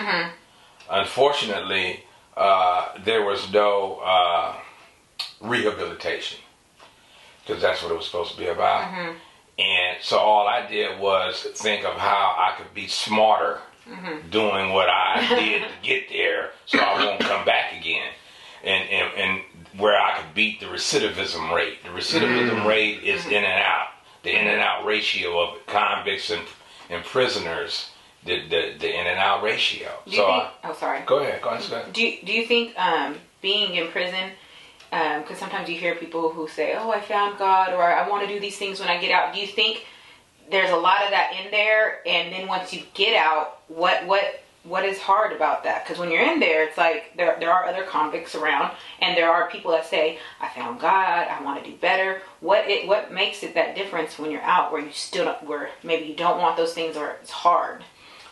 Unfortunately, 0.90 2.04
uh, 2.36 2.88
there 3.04 3.22
was 3.24 3.52
no 3.52 4.00
uh, 4.04 4.54
rehabilitation 5.40 6.38
because 7.46 7.60
that's 7.62 7.82
what 7.82 7.92
it 7.92 7.96
was 7.96 8.06
supposed 8.06 8.32
to 8.32 8.38
be 8.38 8.46
about. 8.46 8.82
And 9.58 9.96
so 10.02 10.18
all 10.18 10.46
I 10.46 10.66
did 10.66 11.00
was 11.00 11.42
think 11.54 11.84
of 11.84 11.94
how 11.94 12.34
I 12.38 12.56
could 12.56 12.72
be 12.74 12.86
smarter 12.86 13.58
doing 14.30 14.72
what 14.72 14.88
I 14.88 15.26
did 15.28 15.62
to 15.62 15.68
get 15.82 16.08
there, 16.10 16.50
so 16.66 16.78
I 16.78 17.04
won't 17.04 17.20
come 17.20 17.44
back 17.44 17.72
again. 17.78 18.10
And, 18.62 18.88
and 18.90 19.14
and 19.16 19.40
where 19.78 19.98
I 19.98 20.18
could 20.18 20.34
beat 20.34 20.60
the 20.60 20.66
recidivism 20.66 21.54
rate. 21.54 21.82
The 21.84 21.90
recidivism 21.90 22.66
rate 22.66 23.02
is 23.04 23.24
in 23.26 23.44
and 23.44 23.62
out. 23.62 23.88
The 24.24 24.30
in 24.38 24.46
and 24.46 24.60
out 24.60 24.84
ratio 24.84 25.38
of 25.40 25.66
convicts 25.66 26.30
and 26.30 26.42
and 26.90 27.04
prisoners. 27.04 27.90
The 28.24 28.40
the, 28.48 28.74
the 28.78 28.90
in 29.00 29.06
and 29.06 29.18
out 29.18 29.42
ratio. 29.42 29.88
Do 30.06 30.16
So 30.16 30.26
think? 30.26 30.42
I, 30.42 30.50
oh, 30.70 30.74
sorry. 30.74 31.00
go 31.06 31.18
ahead. 31.20 31.40
Go 31.40 31.50
ahead. 31.50 31.92
Do 31.92 32.02
you, 32.04 32.18
do 32.24 32.32
you 32.32 32.46
think 32.46 32.78
um, 32.78 33.16
being 33.40 33.74
in 33.76 33.88
prison? 33.88 34.30
Because 34.90 35.38
sometimes 35.38 35.68
you 35.68 35.76
hear 35.76 35.94
people 35.94 36.30
who 36.30 36.48
say, 36.48 36.74
"Oh, 36.76 36.90
I 36.90 37.00
found 37.00 37.38
God," 37.38 37.72
or 37.74 37.82
"I 37.82 38.08
want 38.08 38.26
to 38.26 38.32
do 38.34 38.40
these 38.40 38.56
things 38.58 38.80
when 38.80 38.88
I 38.88 38.98
get 39.00 39.10
out." 39.12 39.34
Do 39.34 39.40
you 39.40 39.46
think 39.46 39.84
there's 40.50 40.70
a 40.70 40.76
lot 40.76 41.02
of 41.04 41.10
that 41.10 41.34
in 41.44 41.50
there? 41.50 42.00
And 42.06 42.32
then 42.32 42.48
once 42.48 42.72
you 42.72 42.82
get 42.94 43.14
out, 43.14 43.60
what 43.68 44.04
what 44.06 44.40
what 44.68 44.84
is 44.84 44.98
hard 44.98 45.32
about 45.32 45.64
that? 45.64 45.84
Because 45.84 45.98
when 45.98 46.10
you're 46.10 46.22
in 46.22 46.40
there, 46.40 46.64
it's 46.64 46.76
like 46.76 47.16
there 47.16 47.36
there 47.40 47.52
are 47.52 47.66
other 47.66 47.84
convicts 47.84 48.34
around, 48.34 48.72
and 49.00 49.16
there 49.16 49.30
are 49.30 49.50
people 49.50 49.70
that 49.72 49.86
say, 49.86 50.18
"I 50.40 50.48
found 50.48 50.80
God. 50.80 51.28
I 51.28 51.42
want 51.42 51.62
to 51.62 51.70
do 51.70 51.76
better." 51.76 52.22
What 52.40 52.68
it 52.68 52.86
what 52.86 53.12
makes 53.12 53.42
it 53.42 53.54
that 53.54 53.74
difference 53.74 54.18
when 54.18 54.30
you're 54.30 54.42
out, 54.42 54.72
where 54.72 54.82
you 54.82 54.92
still 54.92 55.24
don't, 55.26 55.42
where 55.44 55.70
maybe 55.82 56.06
you 56.06 56.14
don't 56.14 56.38
want 56.38 56.56
those 56.56 56.74
things, 56.74 56.96
or 56.96 57.16
it's 57.22 57.30
hard. 57.30 57.84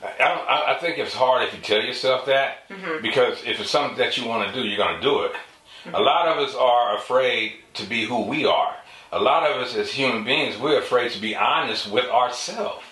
I, 0.02 0.22
I, 0.22 0.76
I 0.76 0.78
think 0.78 0.98
it's 0.98 1.14
hard 1.14 1.42
if 1.44 1.54
you 1.54 1.60
tell 1.60 1.82
yourself 1.82 2.26
that 2.26 2.68
mm-hmm. 2.68 3.02
because 3.02 3.42
if 3.44 3.60
it's 3.60 3.70
something 3.70 3.96
that 3.98 4.16
you 4.16 4.28
want 4.28 4.48
to 4.48 4.54
do, 4.54 4.66
you're 4.66 4.76
going 4.76 4.96
to 4.96 5.02
do 5.02 5.22
it. 5.22 5.32
A 5.32 5.88
mm-hmm. 5.88 6.04
lot 6.04 6.28
of 6.28 6.38
us 6.38 6.54
are 6.54 6.96
afraid 6.96 7.54
to 7.74 7.86
be 7.86 8.04
who 8.04 8.22
we 8.22 8.44
are. 8.44 8.76
A 9.12 9.20
lot 9.20 9.48
of 9.48 9.62
us 9.62 9.74
as 9.74 9.90
human 9.90 10.24
beings, 10.24 10.58
we're 10.58 10.80
afraid 10.80 11.12
to 11.12 11.20
be 11.20 11.34
honest 11.34 11.90
with 11.90 12.06
ourselves. 12.06 12.84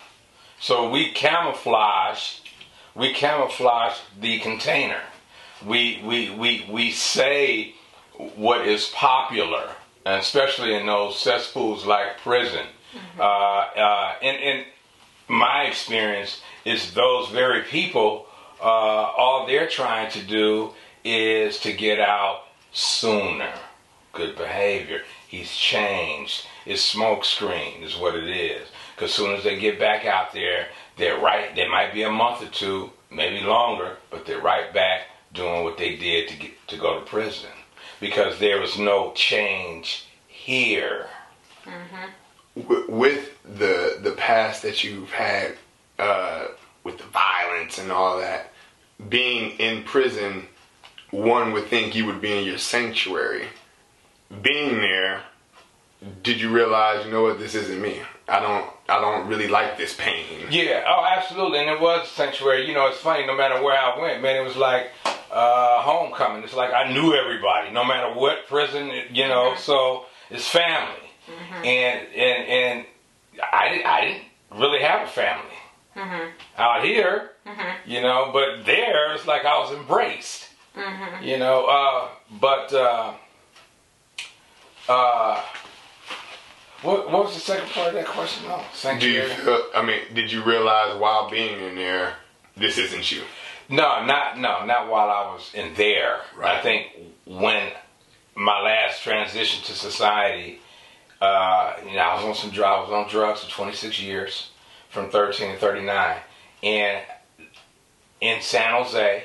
So 0.60 0.88
we 0.88 1.12
camouflage, 1.12 2.38
we 2.94 3.12
camouflage 3.12 3.96
the 4.20 4.38
container. 4.40 5.00
We 5.64 6.00
we 6.04 6.30
we 6.30 6.66
we 6.70 6.90
say 6.90 7.74
what 8.36 8.66
is 8.66 8.86
popular, 8.94 9.70
and 10.04 10.20
especially 10.20 10.74
in 10.74 10.86
those 10.86 11.18
cesspools 11.18 11.84
like 11.84 12.18
prison. 12.18 12.66
Uh, 13.18 13.22
uh, 13.22 14.14
in, 14.22 14.36
in 14.36 14.64
my 15.26 15.62
experience, 15.64 16.40
is 16.64 16.94
those 16.94 17.28
very 17.30 17.62
people. 17.62 18.26
Uh, 18.60 18.64
all 18.64 19.46
they're 19.46 19.68
trying 19.68 20.10
to 20.12 20.22
do 20.22 20.70
is 21.04 21.58
to 21.60 21.72
get 21.72 21.98
out 21.98 22.44
sooner. 22.72 23.52
Good 24.12 24.36
behavior. 24.36 25.02
He's 25.28 25.50
changed. 25.50 26.46
It's 26.64 26.82
smoke 26.82 27.24
screen 27.24 27.82
is 27.82 27.96
what 27.96 28.14
it 28.14 28.28
is. 28.28 28.68
Because 28.94 29.12
soon 29.12 29.34
as 29.34 29.42
they 29.42 29.58
get 29.58 29.78
back 29.78 30.06
out 30.06 30.32
there, 30.32 30.68
they're 30.96 31.18
right. 31.20 31.54
They 31.54 31.68
might 31.68 31.92
be 31.92 32.02
a 32.02 32.10
month 32.10 32.42
or 32.42 32.48
two, 32.48 32.90
maybe 33.10 33.40
longer, 33.40 33.96
but 34.10 34.26
they're 34.26 34.40
right 34.40 34.72
back 34.72 35.02
doing 35.32 35.64
what 35.64 35.78
they 35.78 35.96
did 35.96 36.28
to 36.28 36.36
get 36.36 36.68
to 36.68 36.76
go 36.76 36.98
to 37.00 37.06
prison. 37.06 37.50
Because 38.00 38.38
there 38.38 38.60
was 38.60 38.78
no 38.78 39.12
change 39.14 40.06
here. 40.28 41.06
w- 42.56 42.86
with 42.88 43.30
the 43.44 43.98
the 44.02 44.12
past 44.12 44.62
that 44.62 44.84
you've 44.84 45.10
had 45.10 45.56
uh, 45.98 46.46
with 46.82 46.98
the 46.98 47.04
violence 47.04 47.78
and 47.78 47.90
all 47.90 48.18
that, 48.18 48.52
being 49.08 49.58
in 49.58 49.82
prison, 49.84 50.46
one 51.10 51.52
would 51.52 51.66
think 51.66 51.94
you 51.94 52.06
would 52.06 52.20
be 52.20 52.36
in 52.38 52.44
your 52.44 52.58
sanctuary. 52.58 53.46
Being 54.42 54.80
there, 54.80 55.22
did 56.22 56.40
you 56.40 56.50
realize, 56.52 57.04
you 57.06 57.12
know 57.12 57.22
what, 57.22 57.38
this 57.38 57.54
isn't 57.54 57.80
me. 57.80 58.00
I 58.28 58.40
don't, 58.40 58.66
I 58.88 59.00
don't 59.00 59.26
really 59.28 59.48
like 59.48 59.78
this 59.78 59.94
pain. 59.94 60.46
Yeah, 60.50 60.84
oh, 60.86 61.04
absolutely. 61.04 61.58
And 61.60 61.70
it 61.70 61.80
was 61.80 62.06
sanctuary. 62.10 62.66
You 62.68 62.74
know, 62.74 62.86
it's 62.88 62.98
funny, 62.98 63.26
no 63.26 63.34
matter 63.36 63.62
where 63.62 63.78
I 63.78 63.98
went, 63.98 64.20
man, 64.22 64.36
it 64.36 64.44
was 64.44 64.56
like 64.56 64.90
uh, 65.32 65.80
homecoming. 65.82 66.42
It's 66.42 66.54
like 66.54 66.72
I 66.72 66.92
knew 66.92 67.14
everybody, 67.14 67.70
no 67.72 67.84
matter 67.84 68.12
what 68.12 68.46
prison, 68.46 68.90
you 69.10 69.26
know, 69.26 69.54
so 69.56 70.04
it's 70.30 70.46
family. 70.48 71.00
And, 71.64 72.06
and, 72.14 72.48
and 72.48 72.86
I, 73.52 73.68
didn't- 73.70 73.86
I 73.86 74.00
didn't 74.02 74.60
really 74.60 74.80
have 74.82 75.08
a 75.08 75.10
family 75.10 75.40
out 76.58 76.84
here, 76.84 77.30
you 77.86 78.02
know, 78.02 78.30
but 78.32 78.66
there 78.66 79.14
it's 79.14 79.26
like 79.26 79.44
I 79.46 79.58
was 79.60 79.72
embraced, 79.72 80.48
you 81.22 81.38
know, 81.38 81.64
uh, 81.66 82.08
but, 82.40 82.72
uh, 82.74 83.12
uh, 84.88 85.40
what, 86.84 87.10
what 87.10 87.24
was 87.24 87.34
the 87.34 87.40
second 87.40 87.68
part 87.70 87.88
of 87.88 87.94
that 87.94 88.06
question? 88.06 88.46
No, 88.46 88.62
Do 88.98 89.08
you 89.08 89.26
feel? 89.28 89.64
I 89.74 89.82
mean, 89.84 90.00
did 90.14 90.30
you 90.30 90.42
realize 90.44 90.98
while 90.98 91.30
being 91.30 91.60
in 91.60 91.74
there, 91.74 92.14
this 92.56 92.78
isn't 92.78 93.10
you? 93.10 93.22
No, 93.68 94.04
not 94.04 94.38
no, 94.38 94.64
not 94.64 94.90
while 94.90 95.08
I 95.10 95.32
was 95.32 95.50
in 95.54 95.74
there. 95.74 96.20
Right. 96.36 96.56
I 96.58 96.60
think 96.60 96.88
when 97.24 97.72
my 98.36 98.60
last 98.60 99.02
transition 99.02 99.64
to 99.64 99.72
society, 99.72 100.60
uh, 101.20 101.74
you 101.86 101.94
know, 101.94 102.02
I 102.02 102.14
was 102.16 102.24
on 102.24 102.34
some 102.34 102.50
drugs. 102.50 102.90
I 102.90 102.92
was 102.92 103.04
on 103.06 103.10
drugs 103.10 103.44
for 103.44 103.50
26 103.50 104.00
years, 104.00 104.50
from 104.90 105.10
13 105.10 105.52
to 105.52 105.58
39, 105.58 106.16
and 106.62 107.02
in 108.20 108.40
San 108.42 108.72
Jose, 108.74 109.24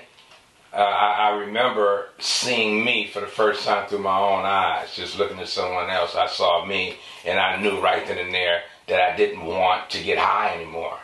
uh, 0.74 0.78
I, 0.78 1.30
I 1.30 1.38
remember 1.40 2.10
seeing 2.20 2.84
me 2.84 3.08
for 3.08 3.22
the 3.22 3.28
first 3.28 3.66
time 3.66 3.88
through 3.88 4.00
my 4.00 4.18
own 4.20 4.46
eyes, 4.46 4.96
just 4.96 5.18
looking 5.18 5.40
at 5.40 5.48
someone 5.48 5.90
else. 5.90 6.16
I 6.16 6.28
saw 6.28 6.66
me, 6.66 6.96
and 7.26 7.40
I 7.40 7.60
knew 7.62 7.82
right 7.82 8.06
then 8.08 8.18
and 8.18 8.34
there 8.34 8.62
that 8.88 9.14
I 9.14 9.16
didn't 9.16 9.46
want 9.46 9.90
to 9.92 10.04
get 10.04 10.18
high 10.18 10.56
anymore. 10.56 11.00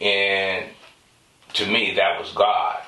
And 0.00 0.66
to 1.54 1.66
me, 1.66 1.94
that 1.96 2.18
was 2.18 2.32
God. 2.32 2.80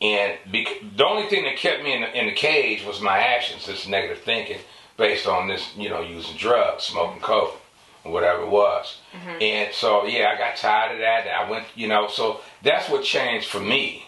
And 0.00 0.38
bec- 0.52 0.82
the 0.96 1.04
only 1.04 1.28
thing 1.28 1.44
that 1.44 1.56
kept 1.56 1.82
me 1.82 1.92
in 1.92 2.02
the, 2.02 2.18
in 2.18 2.26
the 2.26 2.32
cage 2.32 2.84
was 2.84 3.00
my 3.00 3.18
actions, 3.18 3.66
this 3.66 3.88
negative 3.88 4.22
thinking 4.22 4.58
based 4.96 5.26
on 5.26 5.48
this, 5.48 5.76
you 5.76 5.88
know, 5.88 6.00
using 6.02 6.36
drugs, 6.36 6.84
smoking 6.84 7.20
coke, 7.20 7.60
or 8.04 8.12
whatever 8.12 8.42
it 8.42 8.48
was. 8.48 8.98
And 9.40 9.72
so, 9.74 10.06
yeah, 10.06 10.32
I 10.34 10.38
got 10.38 10.56
tired 10.56 10.92
of 10.92 10.98
that. 10.98 11.26
I 11.28 11.48
went, 11.50 11.66
you 11.74 11.88
know, 11.88 12.08
so 12.08 12.40
that's 12.62 12.88
what 12.90 13.04
changed 13.04 13.48
for 13.48 13.60
me. 13.60 14.04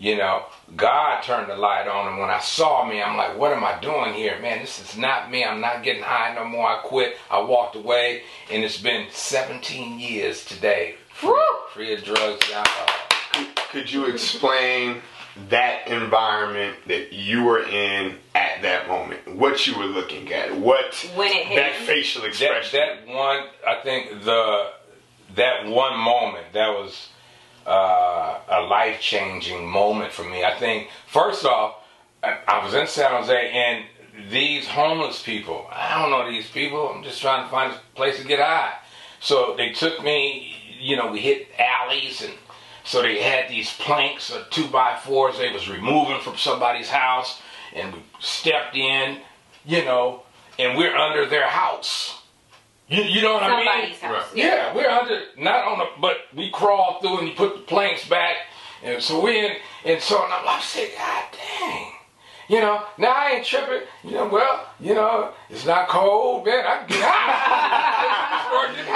You 0.00 0.16
know, 0.16 0.44
God 0.76 1.20
turned 1.20 1.50
the 1.50 1.56
light 1.56 1.86
on, 1.86 2.08
and 2.08 2.18
when 2.18 2.30
I 2.30 2.38
saw 2.40 2.86
me, 2.88 3.02
I'm 3.02 3.18
like, 3.18 3.36
what 3.36 3.52
am 3.52 3.62
I 3.62 3.78
doing 3.80 4.14
here? 4.14 4.38
Man, 4.40 4.60
this 4.60 4.80
is 4.80 4.96
not 4.96 5.30
me. 5.30 5.44
I'm 5.44 5.60
not 5.60 5.82
getting 5.82 6.02
high 6.02 6.34
no 6.34 6.46
more. 6.46 6.66
I 6.66 6.80
quit. 6.82 7.16
I 7.30 7.38
walked 7.42 7.76
away, 7.76 8.22
and 8.50 8.64
it's 8.64 8.80
been 8.80 9.08
17 9.10 10.00
years 10.00 10.42
today. 10.46 10.94
Free, 11.12 11.38
free 11.74 11.92
of 11.92 12.02
drugs 12.02 12.40
and 12.46 12.54
alcohol. 12.54 13.46
Could 13.70 13.92
you 13.92 14.06
explain 14.06 15.02
that 15.50 15.86
environment 15.86 16.78
that 16.86 17.12
you 17.12 17.44
were 17.44 17.62
in 17.64 18.16
at 18.34 18.62
that 18.62 18.88
moment? 18.88 19.36
What 19.36 19.66
you 19.66 19.76
were 19.78 19.84
looking 19.84 20.32
at? 20.32 20.56
What 20.58 20.94
When 21.14 21.28
it 21.30 21.54
that 21.56 21.78
you? 21.78 21.86
facial 21.86 22.22
that, 22.22 22.28
expression? 22.28 22.80
that 22.80 23.06
one 23.06 23.44
i 23.66 23.74
think 23.82 24.24
the 24.24 24.70
that 25.36 25.66
one 25.66 25.98
moment 25.98 26.46
that 26.54 26.68
was 26.70 27.10
uh, 27.66 28.38
a 28.48 28.60
life-changing 28.62 29.68
moment 29.68 30.12
for 30.12 30.24
me. 30.24 30.44
I 30.44 30.58
think 30.58 30.88
first 31.06 31.44
off 31.44 31.76
I, 32.22 32.62
was 32.64 32.74
in 32.74 32.86
san 32.86 33.10
jose 33.12 33.50
and 33.50 33.84
these 34.30 34.66
homeless 34.66 35.22
people 35.22 35.66
i 35.72 36.00
don't 36.00 36.10
know 36.10 36.30
these 36.30 36.50
people 36.50 36.90
i'm 36.90 37.02
just 37.02 37.20
trying 37.20 37.44
to 37.44 37.50
find 37.50 37.72
a 37.72 37.80
place 37.94 38.18
to 38.18 38.26
get 38.26 38.40
high. 38.40 38.74
So 39.20 39.54
they 39.56 39.72
took 39.72 40.02
me 40.02 40.56
you 40.78 40.96
know 40.96 41.10
we 41.10 41.20
hit 41.20 41.48
alleys 41.58 42.22
and 42.22 42.34
so 42.84 43.02
they 43.02 43.22
had 43.22 43.50
these 43.50 43.72
planks 43.74 44.32
or 44.34 44.44
two 44.50 44.66
by 44.68 44.96
fours 44.96 45.38
they 45.38 45.52
was 45.52 45.68
removing 45.68 46.20
from 46.20 46.36
somebody's 46.36 46.88
house 46.88 47.40
and 47.74 47.94
we 47.94 48.00
stepped 48.18 48.74
in 48.76 49.18
you 49.64 49.84
know 49.84 50.22
and 50.58 50.76
we're 50.76 50.96
under 50.96 51.26
their 51.26 51.46
house 51.46 52.19
you, 52.90 53.02
you 53.04 53.22
know 53.22 53.34
what 53.34 53.44
I 53.44 53.56
mean? 53.56 53.66
Somebody's 53.66 54.00
house. 54.00 54.12
Right. 54.12 54.36
Yeah, 54.36 54.74
we're 54.74 54.88
under 54.88 55.22
not 55.38 55.64
on 55.64 55.78
the 55.78 55.86
but 56.00 56.16
we 56.34 56.50
crawl 56.50 57.00
through 57.00 57.18
and 57.18 57.28
you 57.28 57.34
put 57.34 57.54
the 57.54 57.62
planks 57.62 58.08
back 58.08 58.36
and 58.82 59.02
so 59.02 59.20
we 59.20 59.38
in 59.38 59.52
and 59.84 60.00
so 60.00 60.22
and 60.24 60.32
I'm 60.32 60.44
like 60.44 60.62
saying, 60.62 60.92
God 60.96 61.24
dang. 61.32 61.92
You 62.48 62.60
know, 62.60 62.82
now 62.98 63.12
I 63.12 63.34
ain't 63.36 63.46
tripping. 63.46 63.86
You 64.02 64.10
know, 64.10 64.26
well, 64.26 64.66
you 64.80 64.94
know, 64.94 65.32
it's 65.50 65.64
not 65.64 65.88
cold, 65.88 66.44
man. 66.44 66.64
I 66.66 66.78
can 66.78 66.88
get 66.88 67.00
high. 67.00 68.48
Start 68.48 68.74
getting 68.74 68.92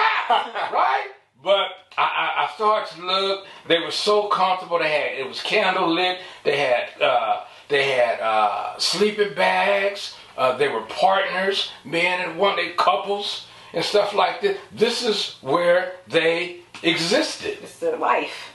right? 0.74 1.10
But 1.40 1.66
I, 1.96 2.02
I, 2.02 2.44
I 2.44 2.50
started 2.56 2.96
to 2.96 3.06
look. 3.06 3.46
They 3.68 3.78
were 3.78 3.92
so 3.92 4.28
comfortable. 4.28 4.80
They 4.80 4.90
had 4.90 5.20
it 5.20 5.28
was 5.28 5.40
candle 5.40 5.88
lit. 5.88 6.18
They 6.42 6.56
had 6.56 7.00
uh, 7.00 7.44
they 7.68 7.92
had 7.92 8.18
uh, 8.18 8.76
sleeping 8.78 9.34
bags. 9.34 10.16
Uh, 10.36 10.56
they 10.56 10.66
were 10.66 10.82
partners, 10.82 11.70
man 11.84 12.28
and 12.28 12.36
one. 12.36 12.56
They 12.56 12.70
couples 12.70 13.46
and 13.74 13.84
stuff 13.84 14.14
like 14.14 14.40
this. 14.40 14.58
This 14.72 15.02
is 15.04 15.36
where 15.42 15.92
they 16.08 16.60
existed 16.82 17.58
It's 17.62 17.78
the 17.78 17.96
life. 17.96 18.52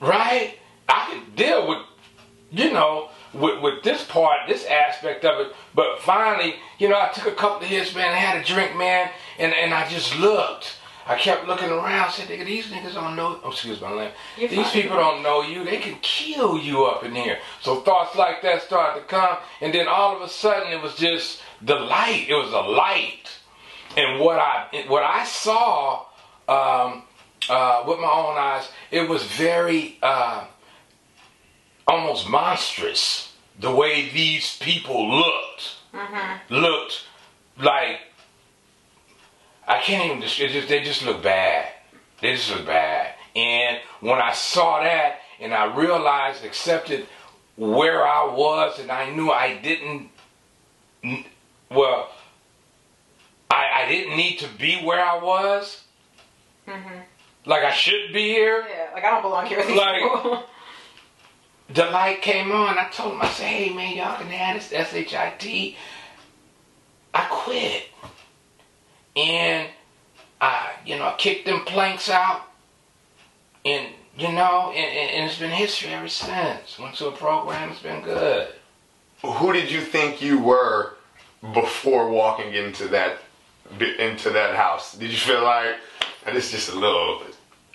right? 0.00 0.54
I 0.88 1.08
could 1.10 1.36
deal 1.36 1.68
with, 1.68 1.78
you 2.50 2.72
know, 2.72 3.08
with, 3.32 3.60
with 3.60 3.82
this 3.82 4.04
part, 4.04 4.40
this 4.48 4.64
aspect 4.66 5.24
of 5.24 5.40
it. 5.46 5.54
But 5.74 6.00
finally, 6.00 6.54
you 6.78 6.88
know, 6.88 6.96
I 7.00 7.08
took 7.08 7.26
a 7.26 7.34
couple 7.34 7.58
of 7.58 7.64
hits, 7.64 7.94
man. 7.94 8.12
I 8.12 8.16
had 8.16 8.40
a 8.40 8.44
drink, 8.44 8.76
man, 8.76 9.10
and, 9.38 9.52
and 9.52 9.74
I 9.74 9.88
just 9.88 10.16
looked. 10.18 10.76
I 11.08 11.16
kept 11.16 11.46
looking 11.46 11.70
around. 11.70 12.10
Said, 12.10 12.26
"Nigga, 12.28 12.44
these 12.44 12.66
niggas 12.66 12.94
don't 12.94 13.14
know." 13.14 13.38
Oh, 13.44 13.50
excuse 13.50 13.80
my 13.80 13.90
language. 13.92 14.14
These 14.38 14.50
fine. 14.50 14.72
people 14.72 14.96
don't 14.96 15.22
know 15.22 15.40
you. 15.42 15.64
They 15.64 15.76
can 15.76 15.96
kill 16.02 16.58
you 16.58 16.84
up 16.84 17.04
in 17.04 17.14
here. 17.14 17.38
So 17.62 17.80
thoughts 17.82 18.16
like 18.16 18.42
that 18.42 18.62
started 18.62 19.02
to 19.02 19.06
come, 19.06 19.36
and 19.60 19.72
then 19.72 19.86
all 19.86 20.16
of 20.16 20.22
a 20.22 20.28
sudden, 20.28 20.72
it 20.72 20.82
was 20.82 20.96
just 20.96 21.40
the 21.62 21.76
light. 21.76 22.26
It 22.28 22.34
was 22.34 22.52
a 22.52 22.60
light, 22.60 23.30
and 23.96 24.20
what 24.20 24.38
I 24.38 24.84
what 24.88 25.02
I 25.02 25.24
saw 25.24 26.04
um, 26.48 27.02
uh, 27.48 27.84
with 27.86 27.98
my 27.98 28.10
own 28.10 28.36
eyes, 28.38 28.68
it 28.90 29.08
was 29.08 29.22
very 29.24 29.98
uh, 30.02 30.44
almost 31.86 32.28
monstrous 32.28 33.32
the 33.58 33.74
way 33.74 34.10
these 34.10 34.56
people 34.58 35.08
looked. 35.10 35.76
Looked 36.50 37.04
like 37.58 38.00
I 39.66 39.80
can't 39.80 40.04
even. 40.04 40.20
Just, 40.22 40.68
they 40.68 40.82
just 40.82 41.04
look 41.04 41.22
bad. 41.22 41.72
They 42.20 42.34
just 42.34 42.50
look 42.50 42.66
bad. 42.66 43.14
And 43.34 43.78
when 44.00 44.18
I 44.18 44.32
saw 44.32 44.82
that, 44.82 45.20
and 45.40 45.52
I 45.52 45.74
realized, 45.74 46.44
accepted 46.44 47.06
where 47.56 48.06
I 48.06 48.26
was, 48.26 48.78
and 48.78 48.90
I 48.90 49.10
knew 49.10 49.30
I 49.30 49.56
didn't. 49.56 50.10
Well, 51.70 52.10
I, 53.50 53.84
I 53.84 53.88
didn't 53.88 54.16
need 54.16 54.38
to 54.38 54.48
be 54.58 54.82
where 54.84 55.04
I 55.04 55.18
was. 55.18 55.84
Mm-hmm. 56.66 56.98
Like 57.44 57.64
I 57.64 57.72
should 57.72 58.12
be 58.12 58.28
here. 58.28 58.66
Yeah, 58.68 58.90
like 58.94 59.04
I 59.04 59.10
don't 59.10 59.22
belong 59.22 59.46
here 59.46 59.58
with 59.58 59.76
Like- 59.76 60.44
the 61.74 61.84
light 61.90 62.22
came 62.22 62.50
on. 62.50 62.78
I 62.78 62.88
told 62.88 63.14
him, 63.14 63.22
I 63.22 63.28
said, 63.28 63.46
hey 63.46 63.72
man, 63.74 63.96
y'all 63.96 64.16
can 64.18 64.28
have 64.28 64.70
this 64.70 64.90
shit." 65.40 65.76
I 67.14 67.26
quit. 67.30 67.88
And 69.16 69.68
I, 70.40 70.72
you 70.84 70.98
know, 70.98 71.06
I 71.06 71.14
kicked 71.16 71.46
them 71.46 71.60
planks 71.64 72.10
out 72.10 72.42
and 73.64 73.88
you 74.18 74.32
know, 74.32 74.72
and, 74.74 74.98
and, 74.98 75.10
and 75.10 75.30
it's 75.30 75.38
been 75.38 75.50
history 75.50 75.90
ever 75.90 76.08
since. 76.08 76.78
Went 76.78 76.94
to 76.96 77.08
a 77.08 77.12
program, 77.12 77.70
it's 77.70 77.82
been 77.82 78.02
good. 78.02 78.48
Who 79.22 79.52
did 79.52 79.70
you 79.70 79.80
think 79.80 80.22
you 80.22 80.38
were 80.38 80.94
before 81.52 82.08
walking 82.08 82.54
into 82.54 82.88
that 82.88 83.18
into 83.80 84.30
that 84.30 84.54
house? 84.54 84.94
Did 84.96 85.10
you 85.10 85.18
feel 85.18 85.42
like 85.42 85.76
"Ah, 86.26 86.32
this 86.32 86.46
is 86.46 86.50
just 86.52 86.68
a 86.70 86.78
little? 86.78 87.22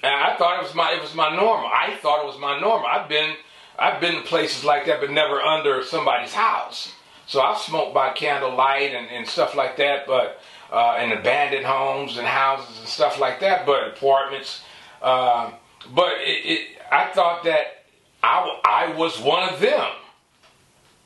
And 0.03 0.13
I 0.13 0.35
thought 0.37 0.59
it 0.59 0.63
was 0.63 0.75
my 0.75 0.91
it 0.93 1.01
was 1.01 1.13
my 1.13 1.35
normal. 1.35 1.67
I 1.67 1.95
thought 2.01 2.23
it 2.23 2.27
was 2.27 2.39
my 2.39 2.59
normal. 2.59 2.87
I've 2.87 3.09
been 3.09 3.35
I've 3.77 4.01
been 4.01 4.15
to 4.15 4.21
places 4.21 4.63
like 4.63 4.85
that, 4.85 4.99
but 4.99 5.11
never 5.11 5.41
under 5.41 5.83
somebody's 5.83 6.33
house. 6.33 6.93
So 7.27 7.39
I've 7.41 7.57
smoked 7.57 7.93
by 7.93 8.11
candlelight 8.13 8.93
and, 8.93 9.07
and 9.09 9.27
stuff 9.27 9.55
like 9.55 9.77
that, 9.77 10.05
but 10.05 10.41
uh, 10.71 10.99
in 11.01 11.11
abandoned 11.11 11.65
homes 11.65 12.17
and 12.17 12.27
houses 12.27 12.77
and 12.79 12.87
stuff 12.87 13.19
like 13.19 13.39
that, 13.39 13.65
but 13.65 13.87
apartments. 13.87 14.61
Um, 15.01 15.53
but 15.93 16.13
it, 16.19 16.45
it, 16.45 16.67
I 16.91 17.07
thought 17.13 17.43
that 17.45 17.85
I, 18.23 18.59
I 18.65 18.95
was 18.95 19.19
one 19.19 19.47
of 19.49 19.59
them. 19.59 19.89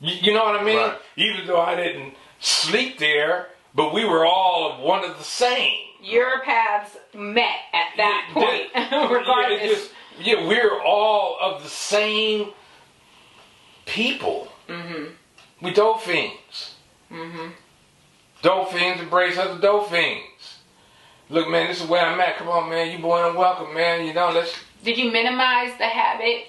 You, 0.00 0.14
you 0.20 0.34
know 0.34 0.44
what 0.44 0.60
I 0.60 0.64
mean? 0.64 0.76
Right. 0.76 0.98
Even 1.16 1.46
though 1.46 1.60
I 1.60 1.74
didn't 1.74 2.14
sleep 2.40 2.98
there, 2.98 3.48
but 3.76 3.94
we 3.94 4.04
were 4.04 4.26
all 4.26 4.82
one 4.84 5.04
of 5.04 5.16
the 5.18 5.24
same. 5.24 5.78
Your 6.02 6.40
paths 6.42 6.96
met 7.14 7.56
at 7.72 7.88
that 7.96 8.26
Yeah, 8.28 8.34
point, 8.34 8.62
yeah, 8.74 9.08
regardless. 9.12 9.62
it 9.62 9.68
just- 9.68 9.90
Yeah, 10.20 10.46
we're 10.48 10.80
all 10.82 11.36
of 11.40 11.62
the 11.62 11.68
same 11.68 12.50
people. 13.86 14.48
Mm-hmm. 14.68 15.04
We 15.62 15.72
dolphins. 15.72 16.74
Mm-hmm. 17.10 17.48
Dolphins 18.42 19.00
embrace 19.00 19.38
other 19.38 19.60
dolphins. 19.60 20.58
Look, 21.28 21.48
man, 21.48 21.66
this 21.68 21.82
is 21.82 21.88
where 21.88 22.04
I'm 22.04 22.20
at. 22.20 22.36
Come 22.36 22.48
on, 22.48 22.68
man. 22.70 22.90
You 22.92 22.98
boy, 22.98 23.22
I'm 23.22 23.34
welcome, 23.34 23.74
man. 23.74 24.06
You 24.06 24.14
know, 24.14 24.30
let's. 24.30 24.54
Did 24.84 24.98
you 24.98 25.10
minimize 25.10 25.76
the 25.78 25.86
habit 25.86 26.44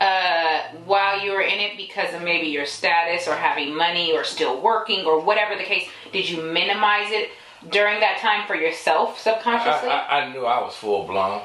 uh, 0.00 0.62
while 0.84 1.24
you 1.24 1.32
were 1.32 1.40
in 1.40 1.58
it 1.58 1.76
because 1.76 2.12
of 2.14 2.22
maybe 2.22 2.48
your 2.48 2.66
status 2.66 3.26
or 3.26 3.34
having 3.34 3.74
money 3.74 4.12
or 4.12 4.24
still 4.24 4.60
working 4.60 5.04
or 5.06 5.20
whatever 5.20 5.56
the 5.56 5.64
case? 5.64 5.88
Did 6.12 6.28
you 6.28 6.42
minimize 6.42 7.10
it 7.10 7.30
during 7.70 8.00
that 8.00 8.18
time 8.18 8.46
for 8.46 8.54
yourself 8.54 9.18
subconsciously? 9.18 9.88
I, 9.88 10.20
I 10.20 10.32
knew 10.32 10.44
I 10.44 10.60
was 10.60 10.74
full 10.74 11.06
blown, 11.06 11.42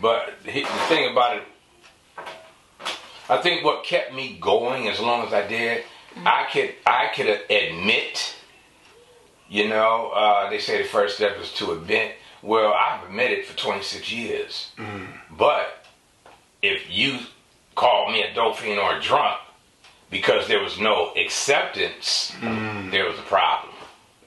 but 0.00 0.34
the 0.44 0.52
the 0.52 0.84
thing 0.88 1.10
about 1.12 1.36
it, 1.36 1.42
I 3.28 3.38
think 3.38 3.64
what 3.64 3.84
kept 3.84 4.12
me 4.12 4.38
going 4.40 4.88
as 4.88 4.98
long 5.00 5.26
as 5.26 5.32
I 5.32 5.46
did, 5.46 5.84
I 6.24 6.48
could 6.52 6.74
I 6.84 7.10
could 7.14 7.28
admit, 7.48 8.34
you 9.48 9.68
know, 9.68 10.10
uh, 10.14 10.50
they 10.50 10.58
say 10.58 10.82
the 10.82 10.88
first 10.88 11.16
step 11.16 11.38
is 11.40 11.52
to 11.54 11.72
admit. 11.72 12.16
Well, 12.42 12.72
I've 12.72 13.04
admitted 13.04 13.44
for 13.46 13.56
26 13.56 14.10
years, 14.10 14.72
but 15.30 15.86
if 16.60 16.90
you 16.90 17.20
call 17.74 18.10
me 18.10 18.22
a 18.22 18.34
dolphin 18.34 18.78
or 18.78 18.96
a 18.96 19.00
drunk 19.00 19.40
because 20.10 20.46
there 20.46 20.62
was 20.62 20.78
no 20.78 21.12
acceptance, 21.16 22.32
mm. 22.40 22.90
there 22.90 23.06
was 23.06 23.18
a 23.18 23.22
problem. 23.22 23.74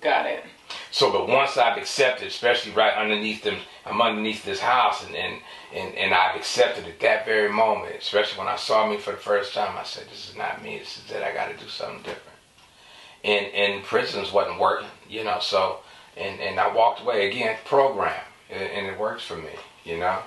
Got 0.02 0.26
it. 0.26 0.44
So, 0.92 1.12
but 1.12 1.28
once 1.28 1.58
I've 1.58 1.78
accepted, 1.78 2.28
especially 2.28 2.72
right 2.72 2.94
underneath 2.94 3.44
them, 3.44 3.58
I'm 3.86 4.02
underneath 4.02 4.44
this 4.44 4.60
house, 4.60 5.06
and 5.06 5.16
and, 5.16 5.42
and 5.74 5.94
and 5.96 6.14
I've 6.14 6.36
accepted 6.36 6.86
at 6.86 7.00
that 7.02 7.26
very 7.26 7.52
moment, 7.52 7.96
especially 8.00 8.40
when 8.40 8.48
I 8.48 8.56
saw 8.56 8.90
me 8.90 8.98
for 8.98 9.12
the 9.12 9.18
first 9.18 9.54
time, 9.54 9.78
I 9.78 9.84
said, 9.84 10.06
"This 10.10 10.30
is 10.30 10.36
not 10.36 10.64
me. 10.64 10.80
This 10.80 10.98
is 10.98 11.04
that 11.12 11.24
I 11.24 11.34
got 11.34 11.48
to 11.52 11.58
do 11.64 11.70
something 11.70 11.98
different." 11.98 12.40
And 13.24 13.46
and 13.48 13.84
prisons 13.84 14.32
wasn't 14.32 14.60
working, 14.60 14.88
you 15.10 15.24
know. 15.24 15.40
So, 15.40 15.80
and 16.18 16.40
and 16.40 16.60
I 16.60 16.74
walked 16.74 17.02
away 17.02 17.30
again, 17.30 17.58
program, 17.66 18.24
and, 18.50 18.64
and 18.64 18.88
it 18.88 18.98
works 18.98 19.24
for 19.24 19.36
me, 19.36 19.52
you 19.84 19.98
know. 19.98 20.20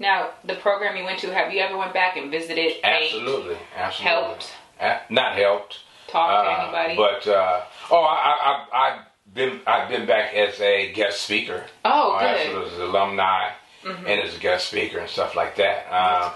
Now, 0.00 0.30
the 0.44 0.54
program 0.56 0.96
you 0.96 1.04
went 1.04 1.18
to, 1.20 1.32
have 1.32 1.52
you 1.52 1.60
ever 1.60 1.76
went 1.76 1.92
back 1.92 2.16
and 2.16 2.30
visited? 2.30 2.72
Absolutely, 2.82 3.58
absolutely. 3.76 4.10
Helped? 4.22 4.50
A- 4.80 5.00
not 5.10 5.36
helped. 5.36 5.80
Talked 6.08 6.46
to 6.46 6.50
Uh, 6.50 6.62
anybody? 6.64 6.96
But 6.96 7.28
uh, 7.30 7.60
oh, 7.90 8.00
I, 8.02 8.16
I, 8.16 8.66
I, 8.72 8.86
I've 8.94 9.34
been 9.34 9.60
I've 9.66 9.88
been 9.90 10.06
back 10.06 10.32
as 10.34 10.58
a 10.60 10.90
guest 10.92 11.20
speaker. 11.20 11.66
Oh, 11.84 12.12
Uh, 12.12 12.20
good. 12.34 12.66
as 12.66 12.72
an 12.72 12.80
alumni 12.80 13.50
and 13.84 14.08
as 14.20 14.34
a 14.34 14.38
guest 14.40 14.68
speaker 14.68 14.98
and 14.98 15.08
stuff 15.08 15.36
like 15.36 15.54
that. 15.56 15.86
Um, 15.92 16.32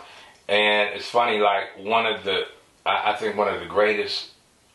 and 0.47 0.91
it's 0.95 1.09
funny, 1.09 1.39
like 1.39 1.65
one 1.79 2.05
of 2.07 2.23
the 2.23 2.43
I, 2.85 3.13
I 3.13 3.17
think 3.17 3.35
one 3.37 3.49
of 3.49 3.61
the 3.61 3.67
greatest 3.67 4.29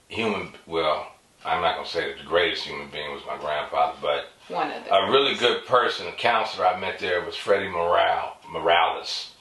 human 0.07 0.53
well, 0.65 1.11
I'm 1.45 1.61
not 1.61 1.75
gonna 1.75 1.87
say 1.87 2.09
that 2.09 2.17
the 2.17 2.25
greatest 2.27 2.63
human 2.65 2.89
being 2.89 3.13
was 3.13 3.21
my 3.27 3.37
grandfather, 3.37 3.97
but 4.01 4.25
One 4.53 4.71
of 4.71 4.83
a 4.91 5.11
really 5.11 5.35
good 5.35 5.65
person, 5.67 6.07
a 6.07 6.11
counselor 6.11 6.65
I 6.65 6.79
met 6.79 6.97
there 6.99 7.23
was 7.23 7.35
Freddie 7.35 7.69
Morale, 7.69 8.35
Morales. 8.51 9.31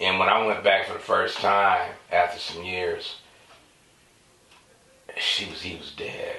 And 0.00 0.18
when 0.18 0.28
I 0.28 0.44
went 0.46 0.62
back 0.62 0.86
for 0.86 0.92
the 0.94 0.98
first 1.00 1.38
time 1.38 1.92
after 2.12 2.38
some 2.38 2.62
years, 2.64 3.16
she 5.18 5.46
was 5.50 5.62
he 5.62 5.76
was 5.76 5.90
dead, 5.96 6.36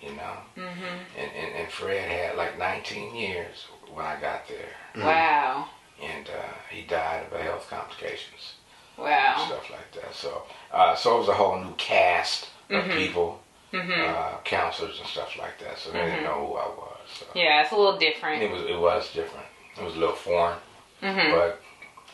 you 0.00 0.10
know. 0.10 0.36
Mm-hmm. 0.56 1.18
And, 1.18 1.30
and 1.36 1.54
and 1.56 1.70
Fred 1.70 2.08
had 2.08 2.36
like 2.36 2.58
19 2.58 3.14
years 3.14 3.66
when 3.92 4.04
I 4.04 4.18
got 4.20 4.48
there, 4.48 5.04
Wow. 5.04 5.68
and 6.02 6.28
uh, 6.28 6.52
he 6.70 6.82
died 6.82 7.26
of 7.32 7.40
health 7.40 7.66
complications 7.68 8.54
and 8.96 9.04
Wow. 9.06 9.44
stuff 9.46 9.70
like 9.70 9.92
that. 10.02 10.14
So 10.14 10.42
uh, 10.72 10.94
so 10.96 11.16
it 11.16 11.20
was 11.20 11.28
a 11.28 11.34
whole 11.34 11.58
new 11.62 11.74
cast 11.76 12.48
of 12.70 12.84
people, 12.90 13.40
uh, 13.74 14.38
counselors 14.44 14.98
and 14.98 15.06
stuff 15.08 15.36
like 15.38 15.58
that. 15.60 15.78
So 15.78 15.90
they 15.92 16.04
didn't 16.06 16.24
know 16.24 16.46
who 16.46 16.54
I 16.54 16.66
was. 16.68 16.98
So. 17.18 17.26
Yeah, 17.34 17.62
it's 17.62 17.72
a 17.72 17.76
little 17.76 17.98
different. 17.98 18.42
It 18.42 18.50
was 18.50 18.62
it 18.62 18.78
was 18.78 19.12
different. 19.12 19.46
It 19.78 19.84
was 19.84 19.94
a 19.94 19.98
little 19.98 20.14
foreign, 20.16 20.56
Mm-hmm. 21.02 21.30
but 21.36 21.60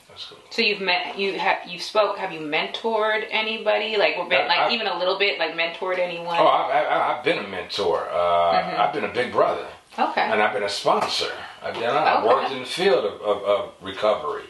that's 0.09 0.25
cool. 0.27 0.39
So 0.51 0.61
you've 0.63 0.81
met 0.81 1.19
you 1.19 1.39
have 1.39 1.59
you 1.67 1.79
spoke. 1.79 2.19
Have 2.19 2.33
you 2.33 2.41
mentored 2.41 3.25
anybody? 3.31 3.97
Like 3.97 4.17
or 4.19 4.29
been 4.29 4.43
I- 4.43 4.47
like 4.47 4.59
I- 4.59 4.71
even 4.75 4.87
a 4.87 4.99
little 4.99 5.19
bit 5.19 5.39
like 5.39 5.53
mentored 5.55 5.99
anyone? 5.99 6.37
Oh, 6.39 6.47
I, 6.47 6.81
I, 6.83 7.17
I've 7.19 7.25
been 7.25 7.39
a 7.39 7.49
mentor. 7.49 8.09
Uh, 8.11 8.77
I've 8.79 8.93
been 8.93 9.05
a 9.05 9.13
big 9.13 9.33
brother, 9.33 9.67
okay. 9.99 10.21
and 10.23 10.43
I've 10.43 10.53
been 10.53 10.65
a 10.65 10.69
sponsor. 10.69 11.33
I've 11.63 11.75
done. 11.75 11.97
I've 11.97 12.25
Okay. 12.25 12.29
worked 12.35 12.51
in 12.53 12.59
the 12.61 12.67
field 12.67 13.05
of, 13.05 13.21
of, 13.23 13.43
of 13.45 13.73
recovery. 13.81 14.45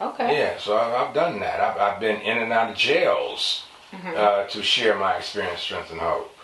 Okay. 0.00 0.38
Yeah, 0.38 0.58
so 0.58 0.76
I've, 0.78 0.94
I've 1.08 1.14
done 1.14 1.40
that. 1.40 1.60
I've, 1.60 1.76
I've 1.78 2.00
been 2.00 2.20
in 2.22 2.38
and 2.38 2.52
out 2.52 2.70
of 2.70 2.76
jails 2.76 3.64
uh, 4.06 4.44
to 4.46 4.62
share 4.62 4.98
my 4.98 5.16
experience, 5.16 5.60
strength, 5.60 5.90
and 5.90 6.00
hope 6.00 6.34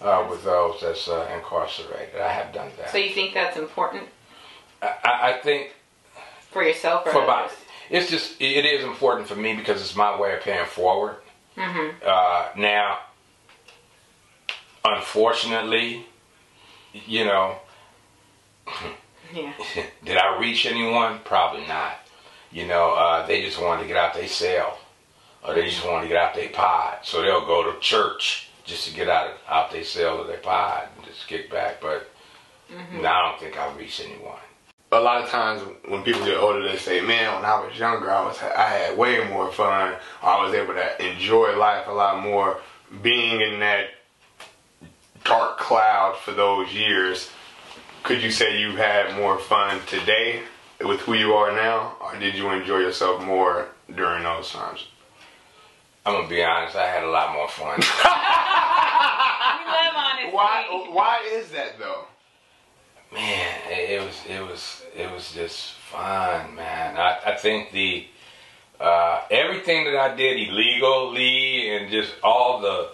uh, 0.00 0.24
with 0.30 0.44
those 0.44 0.80
that's 0.80 1.08
uh, 1.08 1.28
incarcerated. 1.36 2.20
I 2.20 2.28
have 2.30 2.52
done 2.54 2.70
that. 2.78 2.90
So 2.90 2.98
you 2.98 3.10
think 3.14 3.34
that's 3.34 3.56
important 3.56 4.04
I, 4.82 4.94
I 5.04 5.28
I 5.30 5.32
think 5.42 5.72
for 6.56 6.62
yourself 6.64 7.06
or 7.06 7.12
for 7.12 7.30
others? 7.30 7.52
it's 7.90 8.10
just 8.10 8.40
it 8.40 8.64
is 8.64 8.82
important 8.84 9.28
for 9.28 9.36
me 9.36 9.54
because 9.54 9.80
it's 9.80 9.94
my 9.94 10.18
way 10.18 10.34
of 10.34 10.40
paying 10.42 10.66
forward. 10.66 11.16
Mm-hmm. 11.56 11.96
Uh, 12.04 12.48
now, 12.60 12.98
unfortunately, 14.84 16.06
you 16.92 17.24
know, 17.24 17.56
Yeah. 19.34 19.52
did 20.04 20.16
I 20.16 20.38
reach 20.38 20.66
anyone? 20.66 21.20
Probably 21.24 21.66
not. 21.66 21.98
You 22.52 22.66
know, 22.66 22.94
uh, 22.94 23.26
they 23.26 23.42
just 23.42 23.60
wanted 23.60 23.82
to 23.82 23.88
get 23.88 23.96
out 23.96 24.14
their 24.14 24.28
cell, 24.28 24.78
or 25.46 25.54
they 25.54 25.66
just 25.68 25.84
wanted 25.84 26.02
to 26.02 26.08
get 26.08 26.16
out 26.16 26.34
their 26.34 26.48
pod, 26.48 26.98
so 27.02 27.20
they'll 27.20 27.44
go 27.44 27.70
to 27.70 27.78
church 27.80 28.48
just 28.64 28.88
to 28.88 28.94
get 28.94 29.08
out 29.08 29.28
of, 29.28 29.36
out 29.48 29.70
their 29.70 29.84
cell 29.84 30.18
or 30.18 30.26
their 30.26 30.38
pod 30.38 30.88
and 30.96 31.06
just 31.06 31.26
kick 31.28 31.50
back. 31.50 31.80
But 31.80 32.08
no, 32.92 33.08
I 33.08 33.28
don't 33.28 33.40
think 33.40 33.58
I 33.58 33.72
reached 33.76 34.00
anyone. 34.04 34.38
A 34.96 35.00
lot 35.00 35.22
of 35.22 35.28
times 35.28 35.60
when 35.88 36.02
people 36.02 36.24
get 36.24 36.38
older, 36.38 36.66
they 36.66 36.78
say, 36.78 37.02
"Man, 37.02 37.34
when 37.34 37.44
I 37.44 37.60
was 37.60 37.78
younger, 37.78 38.10
I 38.10 38.24
was 38.24 38.42
I 38.42 38.68
had 38.68 38.96
way 38.96 39.22
more 39.28 39.52
fun. 39.52 39.94
I 40.22 40.42
was 40.42 40.54
able 40.54 40.72
to 40.72 41.06
enjoy 41.06 41.54
life 41.54 41.86
a 41.86 41.92
lot 41.92 42.22
more. 42.22 42.60
Being 43.02 43.42
in 43.42 43.60
that 43.60 43.90
dark 45.22 45.58
cloud 45.58 46.16
for 46.16 46.32
those 46.32 46.72
years, 46.72 47.30
could 48.04 48.22
you 48.22 48.30
say 48.30 48.58
you 48.58 48.76
had 48.76 49.14
more 49.16 49.38
fun 49.38 49.80
today 49.86 50.40
with 50.80 51.00
who 51.00 51.12
you 51.12 51.34
are 51.34 51.52
now, 51.52 51.96
or 52.00 52.16
did 52.18 52.34
you 52.34 52.48
enjoy 52.50 52.78
yourself 52.78 53.22
more 53.22 53.68
during 53.94 54.22
those 54.22 54.50
times?" 54.50 54.86
I'm 56.06 56.14
gonna 56.14 56.28
be 56.28 56.42
honest. 56.42 56.74
I 56.74 56.86
had 56.86 57.04
a 57.04 57.10
lot 57.10 57.34
more 57.34 57.48
fun. 57.48 57.82
We 59.58 59.72
love 59.72 59.94
honesty. 59.94 60.30
Why? 60.32 60.64
Why 60.90 61.28
is 61.32 61.50
that 61.50 61.78
though? 61.78 62.05
Man, 63.12 63.58
it, 63.70 64.00
was 64.02 64.16
it 64.28 64.40
was 64.40 64.82
it 64.96 65.10
was 65.10 65.32
just 65.32 65.72
fun, 65.72 66.54
man. 66.54 66.96
I, 66.96 67.18
I 67.26 67.36
think 67.36 67.72
the 67.72 68.06
uh, 68.80 69.22
everything 69.30 69.84
that 69.84 69.96
I 69.96 70.14
did 70.14 70.48
illegally 70.48 71.76
and 71.76 71.90
just 71.90 72.14
all 72.22 72.60
the 72.60 72.90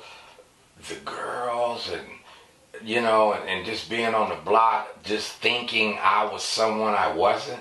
the 0.88 0.96
girls 1.05 1.90
and 1.90 2.07
you 2.87 3.01
know 3.01 3.33
and, 3.33 3.48
and 3.48 3.66
just 3.66 3.90
being 3.90 4.14
on 4.14 4.29
the 4.29 4.38
block, 4.44 5.03
just 5.03 5.33
thinking 5.35 5.98
I 6.01 6.31
was 6.33 6.42
someone 6.42 6.94
I 6.94 7.12
wasn't, 7.12 7.61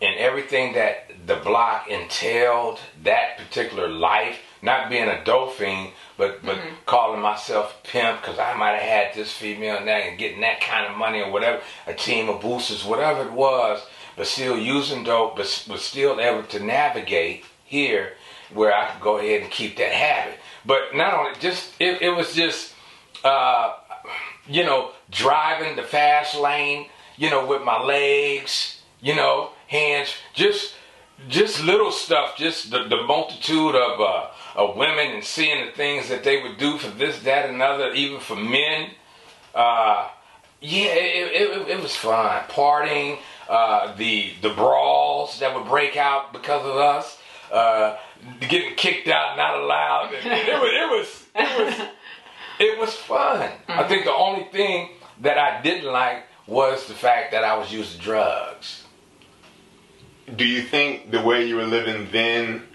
and 0.00 0.16
everything 0.16 0.74
that 0.74 1.10
the 1.26 1.36
block 1.36 1.88
entailed, 1.88 2.80
that 3.04 3.38
particular 3.38 3.88
life, 3.88 4.38
not 4.62 4.88
being 4.88 5.08
a 5.08 5.24
dolphin, 5.24 5.88
but 6.18 6.44
but 6.44 6.58
calling 6.84 7.22
myself 7.22 7.80
pimp 7.84 8.20
because 8.20 8.38
I 8.38 8.54
might 8.54 8.72
have 8.72 8.82
had 8.82 9.14
this 9.14 9.32
female 9.32 9.78
and 9.78 9.88
that 9.88 10.02
and 10.02 10.18
getting 10.18 10.42
that 10.42 10.60
kind 10.60 10.86
of 10.90 10.98
money 10.98 11.20
or 11.20 11.30
whatever, 11.30 11.62
a 11.86 11.94
team 11.94 12.28
of 12.28 12.42
boosters, 12.42 12.84
whatever 12.84 13.22
it 13.22 13.32
was. 13.32 13.80
but 14.16 14.26
still 14.26 14.58
using 14.58 15.04
dope, 15.04 15.36
but 15.36 15.64
was 15.70 15.80
still 15.80 16.20
able 16.20 16.42
to 16.42 16.58
navigate 16.58 17.44
here 17.64 18.14
where 18.52 18.74
I 18.74 18.90
could 18.90 19.00
go 19.00 19.18
ahead 19.18 19.42
and 19.42 19.50
keep 19.50 19.76
that 19.76 19.92
habit. 19.92 20.38
But 20.66 20.94
not 20.94 21.14
only 21.14 21.38
just 21.38 21.72
it, 21.80 22.02
it 22.02 22.10
was 22.10 22.34
just 22.34 22.74
uh, 23.24 23.74
you 24.48 24.64
know 24.64 24.90
driving 25.10 25.76
the 25.76 25.84
fast 25.84 26.34
lane, 26.34 26.88
you 27.16 27.30
know 27.30 27.46
with 27.46 27.62
my 27.62 27.80
legs, 27.80 28.82
you 29.00 29.14
know 29.14 29.50
hands, 29.68 30.14
just 30.34 30.74
just 31.28 31.62
little 31.64 31.90
stuff, 31.92 32.36
just 32.36 32.70
the, 32.70 32.84
the 32.88 33.02
multitude 33.02 33.74
of 33.74 34.00
uh, 34.00 34.26
of 34.54 34.76
women 34.76 35.12
and 35.12 35.24
seeing 35.24 35.66
the 35.66 35.72
things 35.72 36.08
that 36.08 36.24
they 36.24 36.42
would 36.42 36.58
do 36.58 36.78
for 36.78 36.90
this, 36.90 37.20
that, 37.20 37.48
and 37.48 37.62
other, 37.62 37.92
even 37.92 38.20
for 38.20 38.36
men. 38.36 38.90
Uh, 39.54 40.08
yeah, 40.60 40.94
it, 40.94 41.32
it, 41.32 41.68
it, 41.68 41.82
was 41.82 41.94
fun. 41.94 42.42
Partying, 42.48 43.18
uh, 43.48 43.94
the 43.96 44.32
the 44.42 44.50
brawls 44.50 45.38
that 45.40 45.54
would 45.54 45.66
break 45.66 45.96
out 45.96 46.32
because 46.32 46.64
of 46.64 46.76
us, 46.76 47.18
uh, 47.52 47.96
getting 48.40 48.74
kicked 48.74 49.08
out, 49.08 49.36
not 49.36 49.58
allowed. 49.58 50.10
It, 50.12 50.24
was, 50.24 50.70
it 50.72 50.90
was 50.90 51.26
it 51.34 51.64
was 51.64 51.88
it 52.58 52.78
was 52.78 52.92
fun. 52.94 53.40
Mm-hmm. 53.40 53.72
I 53.72 53.88
think 53.88 54.04
the 54.04 54.14
only 54.14 54.44
thing 54.50 54.90
that 55.20 55.38
I 55.38 55.62
didn't 55.62 55.90
like 55.92 56.24
was 56.46 56.86
the 56.88 56.94
fact 56.94 57.32
that 57.32 57.44
I 57.44 57.56
was 57.56 57.72
using 57.72 58.00
drugs. 58.00 58.84
Do 60.34 60.44
you 60.44 60.62
think 60.62 61.10
the 61.10 61.22
way 61.22 61.46
you 61.46 61.56
were 61.56 61.66
living 61.66 62.08
then 62.10 62.67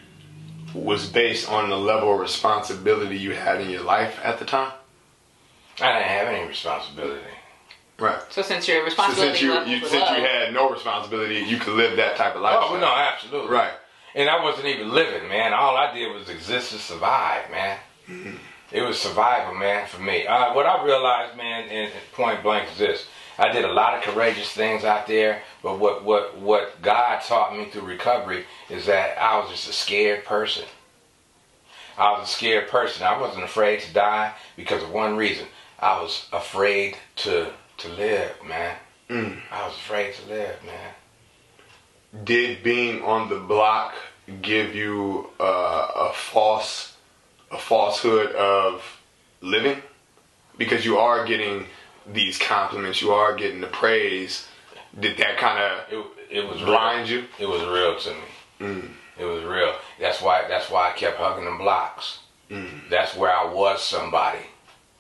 was 0.74 1.08
based 1.08 1.50
on 1.50 1.70
the 1.70 1.78
level 1.78 2.14
of 2.14 2.20
responsibility 2.20 3.18
you 3.18 3.32
had 3.32 3.62
in 3.62 3.70
your 3.70 3.84
life 3.84 4.20
at 4.24 4.40
the 4.40 4.46
time? 4.46 4.72
I 5.82 5.94
didn't 5.94 6.08
have 6.08 6.28
any 6.28 6.48
responsibility. 6.48 7.22
Right. 8.00 8.22
So 8.30 8.42
since 8.42 8.68
your 8.68 8.84
responsibility 8.84 9.40
so 9.40 9.54
since 9.56 9.68
you, 9.68 9.76
you 9.76 9.88
since 9.88 10.10
you 10.10 10.24
had 10.24 10.54
no 10.54 10.70
responsibility, 10.70 11.36
you 11.40 11.58
could 11.58 11.74
live 11.74 11.96
that 11.98 12.18
type 12.18 12.36
of 12.36 12.42
life. 12.42 12.58
Oh 12.60 12.78
no, 12.78 12.88
absolutely. 12.88 13.52
Right. 13.52 13.74
And 14.16 14.30
I 14.30 14.44
wasn't 14.44 14.68
even 14.68 14.92
living, 14.92 15.28
man. 15.28 15.54
All 15.54 15.76
I 15.76 15.94
did 15.94 16.14
was 16.14 16.30
exist 16.30 16.72
to 16.72 16.78
survive, 16.78 17.50
man. 17.50 17.78
Mm-hmm. 18.08 18.36
It 18.72 18.82
was 18.82 19.00
survival, 19.00 19.54
man, 19.54 19.88
for 19.88 20.02
me. 20.02 20.26
Uh, 20.26 20.54
what 20.54 20.66
I 20.66 20.84
realized, 20.84 21.38
man, 21.38 21.70
in, 21.70 21.86
in 21.86 21.92
point 22.14 22.42
blank 22.42 22.70
is 22.72 22.78
this: 22.78 23.06
I 23.38 23.52
did 23.52 23.66
a 23.66 23.72
lot 23.74 23.96
of 23.96 24.04
courageous 24.04 24.52
things 24.52 24.84
out 24.84 25.08
there, 25.08 25.42
but 25.62 25.80
what 25.80 26.04
what 26.04 26.38
what 26.38 26.82
God 26.82 27.22
taught 27.22 27.56
me 27.56 27.66
through 27.66 27.84
recovery 27.84 28.46
is 28.70 28.86
that 28.86 29.18
I 29.18 29.40
was 29.40 29.50
just 29.50 29.70
a 29.70 29.74
scared 29.74 30.26
person. 30.26 30.66
I 31.98 32.12
was 32.12 32.28
a 32.28 32.32
scared 32.32 32.70
person. 32.70 33.04
I 33.04 33.20
wasn't 33.20 33.44
afraid 33.44 33.82
to 33.82 33.94
die 33.94 34.34
because 34.56 34.84
of 34.84 34.92
one 34.92 35.16
reason. 35.16 35.48
I 35.80 36.02
was 36.02 36.28
afraid 36.32 36.98
to 37.18 37.52
to 37.78 37.88
live, 37.90 38.36
man. 38.46 38.76
Mm. 39.10 39.40
I 39.52 39.68
was 39.68 39.76
afraid 39.76 40.14
to 40.16 40.30
live, 40.30 40.56
man. 40.66 42.24
Did 42.24 42.64
being 42.64 43.02
on 43.04 43.30
the 43.30 43.40
block 43.40 43.96
give 44.42 44.76
you 44.76 45.30
uh, 45.40 45.88
a 45.96 46.14
false 46.14 46.96
a 47.52 47.58
falsehood 47.58 48.32
of 48.34 48.84
living? 49.42 49.82
Because 50.58 50.86
you 50.86 50.98
are 51.00 51.26
getting 51.26 51.66
these 52.12 52.38
compliments, 52.38 53.02
you 53.02 53.12
are 53.12 53.36
getting 53.36 53.62
the 53.62 53.68
praise. 53.68 54.48
Did 55.00 55.18
that 55.18 55.38
kind 55.38 55.60
of 55.60 55.94
it, 56.30 56.38
it 56.40 56.48
was 56.48 56.62
blind 56.62 57.10
real. 57.10 57.22
you? 57.22 57.28
It 57.40 57.48
was 57.48 57.62
real 57.62 58.00
to 58.00 58.10
me. 58.12 58.26
Mm. 58.60 58.90
It 59.20 59.26
was 59.26 59.44
real. 59.44 59.76
That's 60.00 60.22
why. 60.22 60.48
That's 60.48 60.70
why 60.70 60.90
I 60.90 60.94
kept 60.94 61.18
hugging 61.18 61.46
them 61.46 61.58
blocks. 61.58 62.20
Mm. 62.50 62.90
That's 62.90 63.16
where 63.16 63.34
I 63.34 63.52
was 63.52 63.82
somebody. 63.82 64.40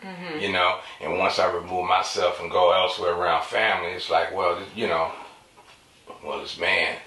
Mm-hmm. 0.01 0.39
You 0.39 0.51
know, 0.51 0.79
and 1.01 1.17
once 1.17 1.39
I 1.39 1.49
remove 1.51 1.87
myself 1.87 2.41
and 2.41 2.51
go 2.51 2.73
elsewhere 2.73 3.13
around 3.13 3.45
family, 3.45 3.91
it's 3.91 4.09
like, 4.09 4.33
well, 4.35 4.59
you 4.75 4.87
know, 4.87 5.11
well, 6.23 6.41
it's 6.41 6.59
man. 6.59 6.97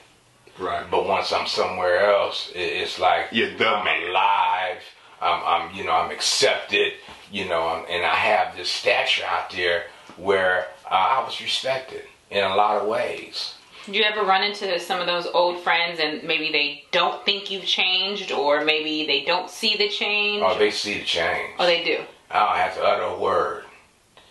Right. 0.58 0.90
But 0.90 1.06
once 1.06 1.32
I'm 1.32 1.46
somewhere 1.46 2.10
else, 2.10 2.50
it's 2.54 2.98
like 2.98 3.26
You're 3.32 3.54
the 3.56 3.68
I'm 3.68 3.84
man. 3.84 4.10
alive. 4.10 4.78
I'm, 5.20 5.42
I'm, 5.44 5.74
you 5.76 5.84
know, 5.84 5.92
I'm 5.92 6.10
accepted. 6.10 6.94
You 7.30 7.48
know, 7.48 7.84
and 7.88 8.04
I 8.04 8.14
have 8.14 8.56
this 8.56 8.70
stature 8.70 9.24
out 9.26 9.50
there 9.50 9.86
where 10.16 10.66
uh, 10.90 10.94
I 10.94 11.24
was 11.24 11.40
respected 11.40 12.02
in 12.30 12.44
a 12.44 12.54
lot 12.54 12.80
of 12.80 12.88
ways. 12.88 13.54
Do 13.86 13.92
you 13.92 14.02
ever 14.02 14.22
run 14.22 14.42
into 14.42 14.80
some 14.80 15.00
of 15.00 15.06
those 15.06 15.26
old 15.26 15.62
friends 15.62 16.00
and 16.00 16.24
maybe 16.24 16.50
they 16.50 16.84
don't 16.90 17.24
think 17.24 17.50
you've 17.50 17.64
changed 17.64 18.32
or 18.32 18.64
maybe 18.64 19.06
they 19.06 19.24
don't 19.24 19.48
see 19.48 19.76
the 19.76 19.88
change? 19.88 20.42
Oh, 20.44 20.58
they 20.58 20.72
see 20.72 20.94
the 20.94 21.04
change. 21.04 21.54
Oh, 21.58 21.66
they 21.66 21.84
do. 21.84 22.00
I 22.30 22.44
don't 22.44 22.56
have 22.56 22.74
to 22.74 22.82
utter 22.82 23.02
a 23.02 23.18
word. 23.18 23.64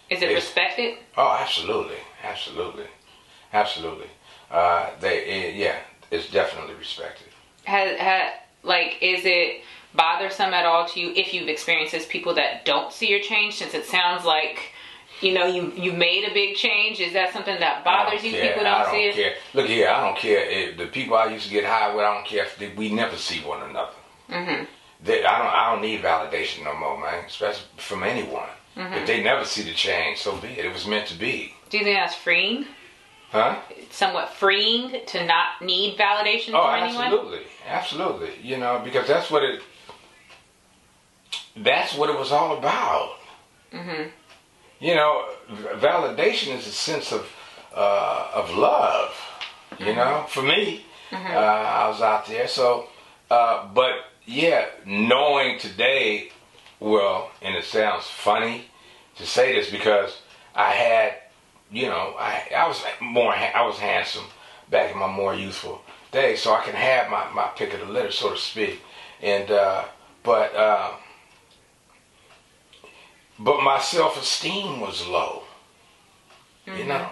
Is 0.09 0.21
it 0.21 0.29
it's, 0.29 0.45
respected? 0.45 0.97
Oh, 1.15 1.37
absolutely, 1.39 1.95
absolutely, 2.23 2.85
absolutely. 3.53 4.07
Uh, 4.51 4.89
they, 4.99 5.19
it, 5.25 5.55
yeah, 5.55 5.77
it's 6.11 6.29
definitely 6.29 6.75
respected. 6.75 7.27
Has, 7.63 7.97
has, 7.97 8.33
like, 8.63 8.97
is 9.01 9.21
it 9.23 9.63
bothersome 9.95 10.53
at 10.53 10.65
all 10.65 10.87
to 10.89 10.99
you 10.99 11.11
if 11.15 11.33
you've 11.33 11.47
experienced 11.47 11.91
this 11.91 12.05
people 12.05 12.33
that 12.35 12.65
don't 12.65 12.91
see 12.91 13.09
your 13.09 13.19
change? 13.19 13.55
Since 13.55 13.73
it 13.73 13.85
sounds 13.85 14.25
like 14.25 14.73
you 15.21 15.33
know 15.33 15.45
you 15.45 15.71
you 15.75 15.93
made 15.93 16.29
a 16.29 16.33
big 16.33 16.55
change. 16.55 16.99
Is 16.99 17.13
that 17.13 17.33
something 17.33 17.59
that 17.59 17.83
bothers 17.83 18.23
you? 18.23 18.31
Care. 18.31 18.49
People 18.49 18.63
don't, 18.63 18.83
don't 18.83 18.91
see 18.91 19.11
care. 19.13 19.31
it. 19.31 19.37
Look 19.53 19.67
here, 19.67 19.89
I 19.89 20.05
don't 20.05 20.17
care 20.17 20.49
if 20.49 20.77
the 20.77 20.87
people 20.87 21.15
I 21.15 21.27
used 21.27 21.45
to 21.45 21.51
get 21.51 21.65
high 21.65 21.93
with. 21.93 22.03
I 22.03 22.13
don't 22.13 22.25
care 22.25 22.45
if 22.45 22.77
we 22.77 22.91
never 22.91 23.15
see 23.15 23.39
one 23.39 23.69
another. 23.69 23.93
Mm-hmm. 24.29 24.65
They, 25.03 25.23
I 25.23 25.37
don't. 25.37 25.53
I 25.53 25.71
don't 25.71 25.81
need 25.81 26.01
validation 26.01 26.63
no 26.63 26.75
more, 26.77 26.99
man. 26.99 27.25
Especially 27.25 27.65
from 27.77 28.03
anyone. 28.03 28.49
Mm-hmm. 28.75 28.93
If 28.93 29.07
they 29.07 29.23
never 29.23 29.45
see 29.45 29.63
the 29.63 29.73
change, 29.73 30.19
so 30.19 30.35
be 30.37 30.49
it. 30.49 30.65
It 30.65 30.73
was 30.73 30.85
meant 30.85 31.07
to 31.07 31.17
be. 31.17 31.53
Do 31.69 31.77
you 31.77 31.83
think 31.83 31.97
that's 31.97 32.15
freeing? 32.15 32.65
Huh? 33.31 33.59
somewhat 33.89 34.29
freeing 34.33 35.01
to 35.07 35.25
not 35.25 35.61
need 35.61 35.97
validation 35.97 36.51
oh, 36.53 36.63
from 36.63 36.83
anyone. 36.83 37.11
Oh, 37.11 37.17
absolutely, 37.17 37.41
absolutely. 37.67 38.29
You 38.41 38.57
know, 38.57 38.81
because 38.83 39.07
that's 39.07 39.31
what 39.31 39.43
it. 39.43 39.61
That's 41.55 41.95
what 41.95 42.09
it 42.09 42.17
was 42.17 42.31
all 42.31 42.57
about. 42.57 43.17
Mm-hmm. 43.71 44.09
You 44.79 44.95
know, 44.95 45.25
validation 45.75 46.57
is 46.57 46.67
a 46.67 46.71
sense 46.71 47.11
of 47.11 47.29
uh, 47.73 48.31
of 48.33 48.51
love. 48.55 49.15
You 49.79 49.87
mm-hmm. 49.87 49.95
know, 49.95 50.25
for 50.29 50.41
me, 50.41 50.85
mm-hmm. 51.11 51.35
uh, 51.35 51.39
I 51.39 51.87
was 51.87 52.01
out 52.01 52.27
there. 52.27 52.47
So, 52.47 52.87
uh, 53.29 53.67
but 53.73 53.93
yeah, 54.25 54.65
knowing 54.85 55.59
today, 55.59 56.29
well, 56.79 57.31
and 57.41 57.55
it 57.55 57.65
sounds 57.65 58.05
funny 58.05 58.65
to 59.17 59.25
say 59.25 59.53
this 59.53 59.69
because 59.69 60.17
I 60.53 60.71
had, 60.71 61.13
you 61.71 61.87
know, 61.87 62.15
I 62.17 62.49
I 62.55 62.67
was 62.67 62.81
more 63.01 63.33
I 63.33 63.65
was 63.65 63.77
handsome 63.77 64.25
back 64.69 64.91
in 64.91 64.99
my 64.99 65.07
more 65.07 65.33
youthful 65.33 65.81
days, 66.11 66.41
so 66.41 66.53
I 66.53 66.63
can 66.63 66.75
have 66.75 67.09
my 67.09 67.29
my 67.31 67.49
pick 67.55 67.73
of 67.73 67.79
the 67.79 67.85
litter, 67.85 68.11
so 68.11 68.31
to 68.31 68.37
speak. 68.37 68.81
And 69.21 69.49
uh, 69.51 69.85
but 70.23 70.55
uh, 70.55 70.91
but 73.39 73.61
my 73.61 73.79
self 73.79 74.21
esteem 74.21 74.79
was 74.79 75.07
low. 75.07 75.43
Mm-hmm. 76.67 76.79
You 76.79 76.85
know, 76.85 77.09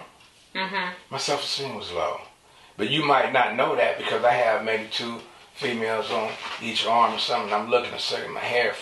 mm-hmm. 0.54 0.94
my 1.10 1.18
self 1.18 1.42
esteem 1.44 1.74
was 1.76 1.90
low. 1.92 2.20
But 2.76 2.90
you 2.90 3.04
might 3.04 3.32
not 3.32 3.54
know 3.54 3.76
that 3.76 3.98
because 3.98 4.24
I 4.24 4.32
have 4.32 4.64
maybe 4.64 4.88
two 4.90 5.20
females 5.54 6.10
on 6.10 6.30
each 6.60 6.86
arm 6.86 7.14
or 7.14 7.18
something. 7.18 7.52
I'm 7.52 7.70
looking 7.70 7.92
a 7.92 8.00
second, 8.00 8.32
my 8.32 8.40
hair, 8.40 8.74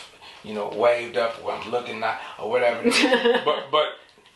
you 0.43 0.55
know, 0.55 0.71
waved 0.75 1.19
up, 1.19 1.45
or 1.45 1.53
I'm 1.53 1.71
looking 1.71 2.01
not, 2.01 2.19
or 2.39 2.49
whatever. 2.49 2.83
but 3.45 3.71
but 3.71 3.89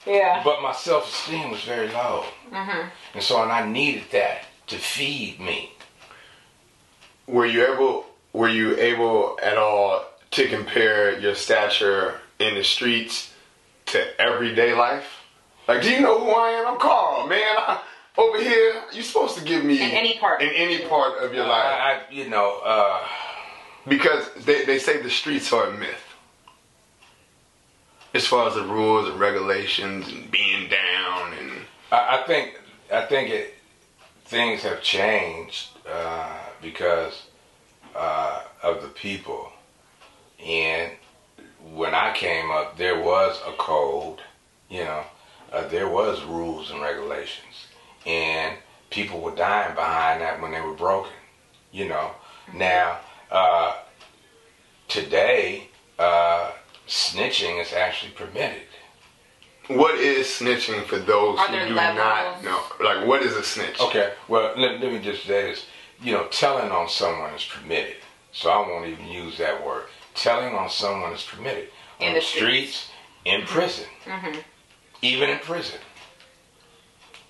yeah. 0.06 0.42
But 0.44 0.62
my 0.62 0.72
self 0.72 1.08
esteem 1.08 1.50
was 1.50 1.62
very 1.62 1.88
low, 1.88 2.24
mm-hmm. 2.50 2.88
and 3.14 3.22
so 3.22 3.42
and 3.42 3.52
I 3.52 3.66
needed 3.66 4.04
that 4.12 4.44
to 4.68 4.76
feed 4.76 5.40
me. 5.40 5.72
Were 7.26 7.46
you 7.46 7.72
able? 7.72 8.06
Were 8.32 8.48
you 8.48 8.76
able 8.76 9.38
at 9.42 9.56
all 9.56 10.04
to 10.32 10.48
compare 10.48 11.18
your 11.18 11.34
stature 11.34 12.20
in 12.38 12.54
the 12.54 12.64
streets 12.64 13.32
to 13.86 14.20
everyday 14.20 14.74
life? 14.74 15.06
Like, 15.68 15.82
do 15.82 15.90
you 15.90 16.00
know 16.00 16.20
who 16.20 16.30
I 16.30 16.50
am? 16.50 16.66
I'm 16.68 16.78
Carl, 16.78 17.26
man. 17.26 17.40
I, 17.42 17.80
over 18.18 18.38
here, 18.40 18.82
you're 18.92 19.02
supposed 19.02 19.36
to 19.36 19.44
give 19.44 19.64
me 19.64 19.82
in 19.82 19.90
any 19.90 20.18
part 20.18 20.40
in 20.40 20.50
any 20.50 20.86
part 20.86 21.22
of 21.22 21.34
your 21.34 21.44
uh, 21.44 21.48
life. 21.48 21.64
I, 21.64 22.02
you 22.10 22.28
know, 22.28 22.60
uh, 22.64 23.06
because 23.86 24.32
they, 24.44 24.64
they 24.64 24.78
say 24.78 25.02
the 25.02 25.10
streets 25.10 25.52
are 25.52 25.68
a 25.68 25.76
myth. 25.76 26.02
As 28.14 28.26
far 28.26 28.48
as 28.48 28.54
the 28.54 28.62
rules 28.62 29.08
and 29.08 29.20
regulations 29.20 30.08
and 30.08 30.30
being 30.30 30.70
down 30.70 31.34
and 31.34 31.52
I, 31.92 32.18
I 32.18 32.26
think 32.26 32.58
I 32.92 33.02
think 33.02 33.30
it 33.30 33.54
things 34.24 34.62
have 34.62 34.82
changed 34.82 35.68
uh, 35.88 36.38
because 36.62 37.26
uh, 37.94 38.42
of 38.62 38.82
the 38.82 38.88
people 38.88 39.52
and 40.44 40.92
when 41.74 41.94
I 41.94 42.12
came 42.14 42.50
up, 42.50 42.76
there 42.78 43.00
was 43.02 43.40
a 43.46 43.52
code, 43.52 44.20
you 44.68 44.84
know, 44.84 45.02
uh, 45.52 45.66
there 45.68 45.88
was 45.88 46.22
rules 46.24 46.70
and 46.70 46.80
regulations, 46.80 47.66
and 48.04 48.56
people 48.90 49.20
were 49.20 49.34
dying 49.34 49.74
behind 49.74 50.20
that 50.20 50.40
when 50.40 50.52
they 50.52 50.60
were 50.60 50.74
broken, 50.74 51.12
you 51.72 51.88
know. 51.88 52.12
Now, 52.54 52.98
uh, 53.30 53.76
today, 54.88 55.68
uh, 55.98 56.52
snitching 56.86 57.60
is 57.60 57.72
actually 57.72 58.12
permitted. 58.12 58.62
what 59.68 59.96
is 59.96 60.26
snitching 60.26 60.84
for 60.84 60.98
those 60.98 61.38
Are 61.38 61.48
who 61.48 61.68
do 61.68 61.74
levels? 61.74 61.98
not 61.98 62.44
know? 62.44 62.62
Like, 62.84 63.06
what 63.06 63.22
is 63.22 63.34
a 63.34 63.42
snitch? 63.42 63.80
Okay, 63.80 64.12
well, 64.28 64.52
let, 64.56 64.80
let 64.80 64.92
me 64.92 65.00
just 65.00 65.24
say 65.24 65.50
this. 65.50 65.66
You 66.02 66.12
know, 66.12 66.26
telling 66.28 66.70
on 66.70 66.88
someone 66.88 67.32
is 67.34 67.44
permitted. 67.44 67.96
So 68.32 68.50
I 68.50 68.58
won't 68.68 68.86
even 68.86 69.06
use 69.06 69.38
that 69.38 69.64
word. 69.64 69.86
Telling 70.16 70.54
on 70.54 70.68
someone 70.70 71.12
is 71.12 71.22
permitted. 71.22 71.68
In 72.00 72.08
on 72.08 72.14
the 72.14 72.20
the 72.20 72.26
streets. 72.26 72.76
streets, 72.76 72.90
in 73.24 73.40
mm-hmm. 73.42 73.52
prison. 73.52 73.84
Mm-hmm. 74.04 74.38
Even 75.02 75.30
in 75.30 75.38
prison. 75.38 75.78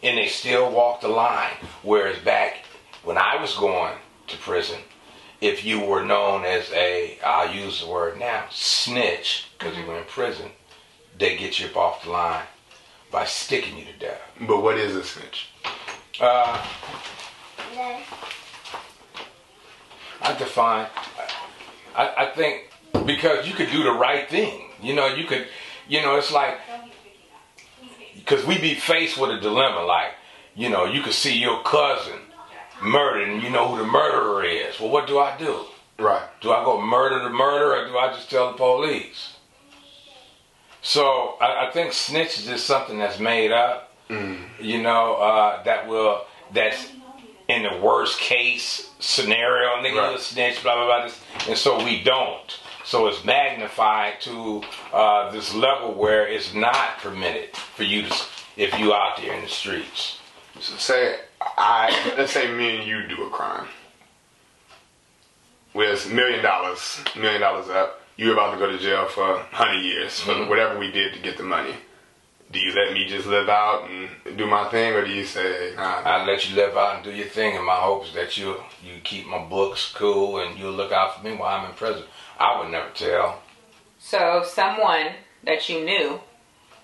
And 0.02 0.16
they 0.16 0.28
still 0.28 0.70
walk 0.70 1.00
the 1.00 1.08
line. 1.08 1.56
Whereas 1.82 2.18
back 2.18 2.64
when 3.02 3.18
I 3.18 3.40
was 3.40 3.56
going 3.56 3.94
to 4.28 4.36
prison, 4.38 4.78
if 5.40 5.64
you 5.64 5.80
were 5.80 6.04
known 6.04 6.44
as 6.44 6.70
a, 6.72 7.18
I'll 7.24 7.52
use 7.52 7.80
the 7.80 7.88
word 7.88 8.18
now, 8.18 8.44
snitch, 8.50 9.48
because 9.58 9.76
you 9.76 9.82
mm-hmm. 9.82 9.92
were 9.92 9.98
in 9.98 10.04
prison, 10.04 10.50
they 11.18 11.36
get 11.36 11.58
you 11.58 11.66
up 11.66 11.76
off 11.76 12.04
the 12.04 12.10
line 12.10 12.44
by 13.10 13.24
sticking 13.24 13.78
you 13.78 13.84
to 13.84 13.92
death. 13.98 14.20
But 14.40 14.62
what 14.62 14.76
is 14.76 14.94
a 14.94 15.02
snitch? 15.02 15.48
Uh, 16.20 16.64
I 20.22 20.34
define. 20.38 20.86
I, 21.94 22.14
I 22.18 22.26
think 22.34 22.70
because 23.06 23.46
you 23.46 23.54
could 23.54 23.70
do 23.70 23.82
the 23.82 23.92
right 23.92 24.28
thing. 24.28 24.70
You 24.82 24.94
know, 24.94 25.06
you 25.14 25.24
could. 25.24 25.46
You 25.88 26.02
know, 26.02 26.16
it's 26.16 26.32
like 26.32 26.58
because 28.16 28.44
we 28.44 28.58
be 28.58 28.74
faced 28.74 29.18
with 29.18 29.30
a 29.30 29.40
dilemma. 29.40 29.82
Like, 29.84 30.12
you 30.54 30.68
know, 30.68 30.84
you 30.84 31.00
could 31.02 31.12
see 31.12 31.38
your 31.38 31.62
cousin 31.62 32.18
murdered, 32.82 33.28
and 33.28 33.42
you 33.42 33.50
know 33.50 33.68
who 33.68 33.78
the 33.78 33.86
murderer 33.90 34.44
is. 34.44 34.80
Well, 34.80 34.90
what 34.90 35.06
do 35.06 35.18
I 35.18 35.36
do? 35.38 35.64
Right. 35.98 36.22
Do 36.40 36.52
I 36.52 36.64
go 36.64 36.80
murder 36.80 37.22
the 37.22 37.30
murderer, 37.30 37.84
or 37.84 37.88
do 37.88 37.96
I 37.96 38.12
just 38.12 38.28
tell 38.28 38.50
the 38.52 38.58
police? 38.58 39.36
So 40.82 41.36
I, 41.40 41.68
I 41.68 41.70
think 41.72 41.92
snitch 41.92 42.38
is 42.38 42.46
just 42.46 42.66
something 42.66 42.98
that's 42.98 43.18
made 43.18 43.52
up. 43.52 43.92
You 44.60 44.82
know, 44.82 45.14
uh, 45.14 45.62
that 45.64 45.88
will 45.88 46.22
that's 46.52 46.92
in 47.48 47.64
the 47.64 47.76
worst 47.82 48.20
case 48.20 48.90
scenario. 49.00 49.82
Nigga, 49.82 50.10
Right. 50.12 50.20
snitch, 50.20 50.62
blah 50.62 50.74
blah 50.74 51.06
blah. 51.06 51.14
And 51.48 51.58
so 51.58 51.82
we 51.84 52.02
don't. 52.04 52.60
So 52.86 53.08
it's 53.08 53.24
magnified 53.24 54.20
to 54.20 54.62
uh, 54.92 55.32
this 55.32 55.52
level 55.52 55.92
where 55.94 56.28
it's 56.28 56.54
not 56.54 56.98
permitted 56.98 57.56
for 57.56 57.82
you 57.82 58.02
to, 58.04 58.14
if 58.56 58.78
you 58.78 58.94
out 58.94 59.16
there 59.16 59.34
in 59.34 59.42
the 59.42 59.48
streets. 59.48 60.20
So 60.60 60.76
say 60.76 61.16
I 61.40 62.14
let's 62.16 62.30
say 62.32 62.48
me 62.50 62.78
and 62.78 62.86
you 62.86 63.08
do 63.08 63.24
a 63.24 63.30
crime. 63.30 63.66
With 65.74 66.10
million 66.12 66.42
dollars, 66.44 67.00
million 67.16 67.40
dollars 67.40 67.68
up, 67.68 68.00
you're 68.16 68.32
about 68.32 68.52
to 68.52 68.58
go 68.58 68.70
to 68.70 68.78
jail 68.78 69.06
for 69.08 69.40
hundred 69.50 69.82
years 69.82 70.20
for 70.20 70.32
Mhm. 70.32 70.48
whatever 70.48 70.78
we 70.78 70.90
did 70.92 71.12
to 71.14 71.18
get 71.18 71.36
the 71.36 71.42
money. 71.42 71.74
Do 72.52 72.60
you 72.60 72.72
let 72.72 72.92
me 72.94 73.04
just 73.06 73.26
live 73.26 73.48
out 73.48 73.90
and 73.90 74.08
do 74.38 74.46
my 74.46 74.68
thing, 74.70 74.92
or 74.92 75.04
do 75.04 75.10
you 75.10 75.24
say, 75.26 75.72
nah, 75.76 76.02
I 76.04 76.24
let 76.24 76.48
you 76.48 76.54
live 76.54 76.76
out 76.76 76.94
and 76.94 77.04
do 77.04 77.10
your 77.10 77.26
thing, 77.26 77.56
and 77.56 77.66
my 77.66 77.74
hope 77.74 78.04
is 78.06 78.12
that 78.14 78.38
you 78.38 78.62
you 78.82 79.00
keep 79.02 79.26
my 79.26 79.42
books 79.44 79.92
cool 79.92 80.38
and 80.38 80.56
you'll 80.56 80.72
look 80.72 80.92
out 80.92 81.16
for 81.18 81.24
me 81.24 81.34
while 81.34 81.58
I'm 81.58 81.68
in 81.68 81.74
prison. 81.76 82.04
I 82.38 82.60
would 82.60 82.70
never 82.70 82.90
tell. 82.90 83.42
So 83.98 84.44
someone 84.46 85.08
that 85.44 85.68
you 85.68 85.84
knew 85.84 86.20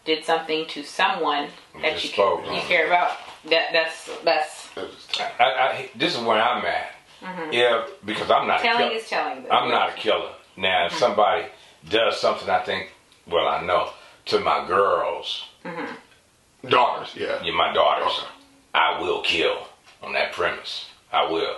did 0.05 0.25
something 0.25 0.67
to 0.69 0.83
someone 0.83 1.49
that 1.81 2.03
you 2.03 2.11
spoke, 2.11 2.45
you 2.47 2.61
care 2.62 2.87
about. 2.87 3.17
That 3.49 3.73
that's 3.73 4.11
that's 4.25 4.69
that's- 4.75 5.31
I, 5.38 5.45
I, 5.45 5.91
this 5.95 6.17
is 6.17 6.23
where 6.23 6.41
I'm 6.41 6.65
at. 6.65 6.91
Mm-hmm. 7.21 7.53
Yeah, 7.53 7.87
because 8.05 8.31
I'm 8.31 8.49
not 8.49 8.61
a 8.61 8.62
telling 8.62 8.88
kill- 8.88 8.99
is 8.99 9.09
telling. 9.09 9.47
I'm 9.51 9.69
not 9.69 9.91
a 9.91 9.93
killer. 9.93 10.33
Now, 10.57 10.87
if 10.87 10.93
mm-hmm. 10.93 11.01
somebody 11.01 11.47
does 11.88 12.21
something, 12.21 12.49
I 12.49 12.61
think, 12.61 12.91
well, 13.27 13.47
I 13.47 13.65
know 13.65 13.91
to 14.27 14.41
my 14.41 14.67
girls, 14.67 15.45
mm-hmm. 15.65 16.69
daughters? 16.69 17.15
Yeah. 17.17 17.43
yeah, 17.43 17.53
my 17.53 17.73
daughters, 17.73 18.12
Okay. 18.19 18.27
I 18.75 19.01
will 19.01 19.23
kill 19.23 19.67
on 20.03 20.12
that 20.15 20.33
premise. 20.33 20.87
I 21.12 21.31
will. 21.31 21.57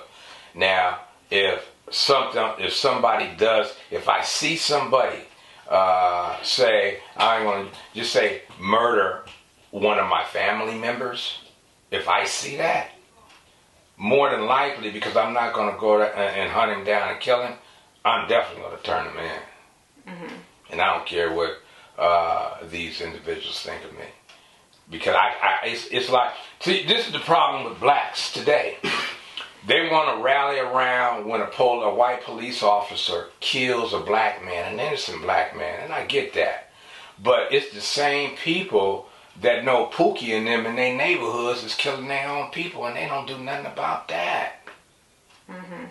Now, 0.55 1.01
if 1.31 1.65
something, 1.91 2.43
if 2.59 2.73
somebody 2.73 3.31
does, 3.37 3.75
if 3.91 4.09
I 4.09 4.23
see 4.23 4.57
somebody 4.57 5.21
uh, 5.69 6.43
say, 6.43 6.99
I'm 7.17 7.45
going 7.45 7.69
to 7.69 7.73
just 7.95 8.13
say 8.13 8.43
murder 8.61 9.25
one 9.71 9.99
of 9.99 10.09
my 10.09 10.25
family 10.25 10.79
members, 10.79 11.39
if 11.91 12.09
I 12.09 12.25
see 12.25 12.57
that, 12.57 12.91
more 13.97 14.31
than 14.31 14.47
likely, 14.47 14.91
because 14.91 15.17
I'm 15.17 15.33
not 15.33 15.55
going 15.55 15.73
to 15.73 15.81
go 15.81 15.99
to, 15.99 16.05
and, 16.05 16.51
hunt 16.51 16.73
him 16.73 16.85
down 16.85 17.11
and 17.11 17.21
kill 17.21 17.43
him, 17.43 17.55
I'm 18.05 18.29
definitely 18.29 18.63
going 18.63 18.77
to 18.77 18.83
turn 18.83 19.07
him 19.07 19.19
in. 19.19 20.11
And 20.71 20.81
I 20.81 20.95
don't 20.95 21.07
care 21.07 21.33
what 21.33 21.59
uh, 21.99 22.67
these 22.69 23.01
individuals 23.01 23.61
think 23.61 23.85
of 23.85 23.93
me. 23.93 24.07
Because 24.91 25.15
I, 25.15 25.33
I 25.43 25.67
it's, 25.69 25.87
it's 25.91 26.11
like 26.11 26.35
see 26.61 26.85
this 26.85 27.07
is 27.07 27.13
the 27.13 27.21
problem 27.21 27.65
with 27.65 27.81
blacks 27.81 28.33
today 28.33 28.77
they 29.67 29.89
want 29.89 30.17
to 30.19 30.23
rally 30.23 30.59
around 30.59 31.27
when 31.27 31.41
a, 31.41 31.47
pol- 31.47 31.83
a 31.85 31.95
white 31.95 32.23
police 32.25 32.63
officer 32.63 33.29
kills 33.41 33.93
a 33.93 34.01
black 34.01 34.45
man 34.45 34.73
an 34.75 34.81
innocent 34.81 35.23
black 35.23 35.57
man 35.57 35.81
and 35.83 35.93
i 35.93 36.05
get 36.07 36.35
that 36.35 36.71
but 37.23 37.53
it's 37.53 37.73
the 37.75 37.81
same 37.81 38.37
people 38.37 39.07
that 39.41 39.65
know 39.65 39.87
pookie 39.93 40.37
and 40.37 40.47
them 40.47 40.67
in 40.67 40.77
their 40.77 40.97
neighborhoods 40.97 41.65
is 41.65 41.75
killing 41.75 42.09
their 42.09 42.29
own 42.29 42.51
people 42.51 42.85
and 42.87 42.97
they 42.97 43.07
don't 43.07 43.27
do 43.29 43.39
nothing 43.39 43.67
about 43.67 44.09
that 44.09 44.57
Mm-hmm. 45.51 45.85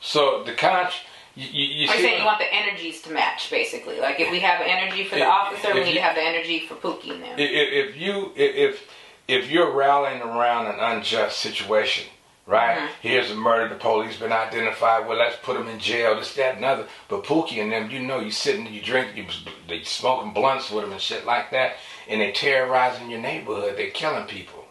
so 0.00 0.42
the 0.44 0.52
con 0.52 0.88
you, 1.34 1.48
you, 1.50 1.64
you 1.84 1.88
Are 1.88 1.94
saying 1.96 2.20
you 2.20 2.24
want 2.26 2.38
the 2.38 2.52
energies 2.54 3.02
to 3.02 3.10
match, 3.10 3.50
basically? 3.50 3.98
Like 3.98 4.20
if 4.20 4.30
we 4.30 4.38
have 4.40 4.60
energy 4.64 5.02
for 5.04 5.16
the 5.16 5.22
If- 5.22 5.28
officer, 5.28 5.74
we 5.74 5.80
if 5.80 5.86
need 5.86 5.92
you- 5.94 5.98
to 5.98 6.02
have 6.02 6.14
the 6.14 6.22
energy 6.22 6.60
for 6.68 6.74
Pookie 6.76 7.08
in 7.14 7.20
there. 7.22 7.34
if, 7.38 7.88
if 7.90 7.96
you 7.96 8.30
if- 8.36 8.88
if 9.26 9.50
you're 9.50 9.72
rallying 9.72 10.20
around 10.20 10.66
an 10.66 10.78
unjust 10.78 11.38
situation, 11.40 12.04
right? 12.46 12.78
Mhm. 12.78 12.88
Here's 13.00 13.30
a 13.30 13.34
murder, 13.34 13.68
the 13.68 13.80
police 13.80 14.16
been 14.16 14.32
identified. 14.32 15.06
Well, 15.06 15.18
let's 15.18 15.36
put 15.42 15.56
them 15.56 15.68
in 15.68 15.78
jail. 15.78 16.14
This, 16.16 16.34
that, 16.34 16.56
and 16.56 16.64
other. 16.64 16.86
But 17.08 17.24
Pookie 17.24 17.62
and 17.62 17.72
them, 17.72 17.90
you 17.90 18.00
know, 18.00 18.20
you 18.20 18.30
sitting, 18.30 18.66
you 18.66 18.82
drink, 18.82 19.16
you 19.16 19.26
they 19.68 19.82
smoking 19.82 20.32
blunts 20.32 20.70
with 20.70 20.84
them 20.84 20.92
and 20.92 21.00
shit 21.00 21.24
like 21.24 21.50
that, 21.52 21.76
and 22.08 22.20
they 22.20 22.32
terrorizing 22.32 23.10
your 23.10 23.20
neighborhood. 23.20 23.76
They're 23.76 23.90
killing 23.90 24.26
people, 24.26 24.66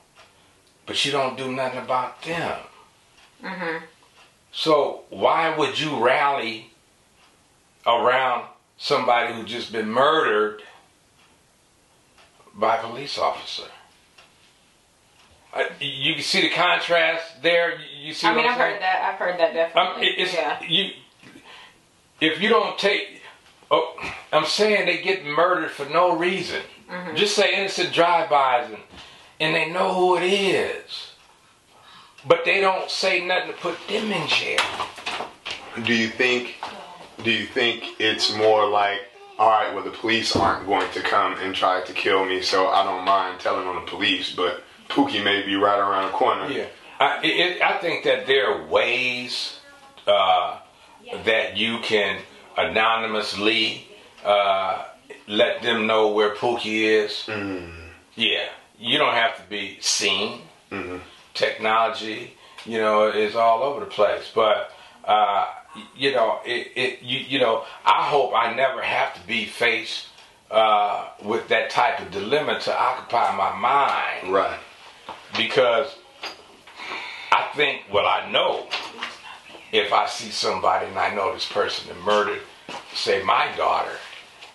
but 0.85 1.03
you 1.03 1.11
don't 1.11 1.37
do 1.37 1.51
nothing 1.51 1.79
about 1.79 2.21
them. 2.21 2.59
Mm-hmm. 3.43 3.85
So 4.51 5.03
why 5.09 5.55
would 5.57 5.79
you 5.79 6.03
rally 6.03 6.71
around 7.87 8.47
somebody 8.77 9.33
who 9.33 9.43
just 9.43 9.71
been 9.71 9.89
murdered 9.89 10.61
by 12.53 12.77
a 12.77 12.81
police 12.81 13.17
officer? 13.17 13.72
Uh, 15.53 15.63
you 15.79 16.13
can 16.15 16.23
see 16.23 16.41
the 16.41 16.49
contrast 16.49 17.41
there. 17.41 17.77
You- 17.77 18.07
You 18.07 18.13
see 18.13 18.27
I 18.27 18.31
what 18.31 18.37
mean, 18.37 18.45
I'm 18.47 18.51
I've 18.53 18.57
saying? 18.57 18.73
heard 18.73 18.81
that. 18.81 19.01
I've 19.13 19.19
heard 19.19 19.39
that 19.39 19.49
Um, 19.49 19.53
definitely. 19.55 20.07
it- 20.07 20.19
it's 20.19 20.33
yeah. 20.33 20.61
you. 20.63 20.91
If 22.19 22.41
you 22.41 22.49
don't 22.49 22.77
take, 22.77 23.21
oh, 23.71 23.95
I'm 24.31 24.45
saying 24.45 24.85
they 24.85 24.97
get 25.01 25.23
murdered 25.25 25.71
for 25.71 25.85
no 25.85 26.15
reason. 26.15 26.61
Mm-hmm. 26.89 27.15
Just 27.15 27.35
say 27.35 27.55
innocent 27.55 27.93
drive-bys, 27.93 28.71
and, 28.71 28.77
and 29.39 29.55
they 29.55 29.69
know 29.69 29.93
who 29.93 30.17
it 30.17 30.23
is, 30.23 31.11
but 32.25 32.45
they 32.45 32.59
don't 32.61 32.89
say 32.89 33.25
nothing 33.25 33.51
to 33.51 33.57
put 33.57 33.77
them 33.87 34.11
in 34.11 34.27
jail. 34.27 34.59
Do 35.83 35.93
you 35.93 36.07
think? 36.09 36.55
Do 37.23 37.31
you 37.31 37.45
think 37.45 37.99
it's 37.99 38.33
more 38.35 38.67
like, 38.67 38.99
all 39.39 39.49
right, 39.49 39.73
well, 39.73 39.83
the 39.83 39.91
police 39.91 40.35
aren't 40.35 40.65
going 40.65 40.89
to 40.91 41.01
come 41.01 41.37
and 41.39 41.55
try 41.55 41.81
to 41.81 41.93
kill 41.93 42.25
me, 42.25 42.41
so 42.41 42.67
I 42.69 42.83
don't 42.83 43.05
mind 43.05 43.39
telling 43.39 43.65
on 43.67 43.75
the 43.75 43.89
police, 43.89 44.33
but 44.35 44.63
Pookie 44.93 45.23
may 45.23 45.45
be 45.45 45.55
right 45.55 45.79
around 45.79 46.05
the 46.11 46.17
corner. 46.17 46.47
Yeah, 46.49 46.65
I, 46.99 47.19
it, 47.23 47.27
it- 47.57 47.61
I 47.61 47.77
think 47.79 48.03
that 48.05 48.25
there 48.27 48.47
are 48.53 48.65
ways 48.67 49.59
uh, 50.07 50.59
that 51.25 51.57
you 51.57 51.79
can 51.79 52.21
anonymously 52.57 53.87
uh, 54.23 54.85
let 55.27 55.61
them 55.61 55.87
know 55.87 56.11
where 56.11 56.35
Pookie 56.35 56.83
is. 56.83 57.27
Yeah, 58.15 58.45
you 58.79 58.97
don't 58.97 59.13
have 59.15 59.35
to 59.37 59.43
be 59.49 59.77
seen. 59.81 60.41
Technology, 61.33 62.35
you 62.65 62.77
know, 62.79 63.07
is 63.09 63.35
all 63.35 63.63
over 63.63 63.79
the 63.79 63.85
place. 63.87 64.31
But 64.33 64.71
uh, 65.05 65.47
you 65.95 66.11
know, 66.11 66.39
it, 66.45 66.71
it 66.75 67.01
you, 67.01 67.19
you 67.19 67.39
know, 67.39 67.63
I 67.85 68.03
hope 68.03 68.33
I 68.35 68.53
never 68.53 68.81
have 68.81 69.13
to 69.19 69.27
be 69.27 69.45
faced 69.45 70.07
uh, 70.51 71.07
with 71.23 71.47
that 71.47 71.69
type 71.71 71.99
of 71.99 72.11
dilemma 72.11 72.59
to 72.59 72.79
occupy 72.79 73.35
my 73.35 73.55
mind 73.57 74.31
Right. 74.31 74.59
Because 75.37 75.95
I 77.31 77.49
think, 77.55 77.81
well, 77.91 78.05
I 78.05 78.29
know 78.31 78.67
if 79.71 79.91
I 79.91 80.05
see 80.05 80.29
somebody 80.29 80.87
and 80.87 80.97
I 80.97 81.13
know 81.13 81.33
this 81.33 81.51
person 81.51 81.87
that 81.89 82.01
murdered, 82.03 82.41
say 82.93 83.23
my 83.23 83.49
daughter, 83.57 83.97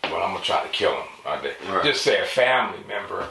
well, 0.04 0.22
I'm 0.22 0.32
gonna 0.32 0.44
try 0.44 0.62
to 0.62 0.68
kill 0.68 0.94
him. 0.94 1.08
Right. 1.26 1.84
Just 1.84 2.02
say 2.02 2.20
a 2.22 2.24
family 2.24 2.78
member. 2.88 3.28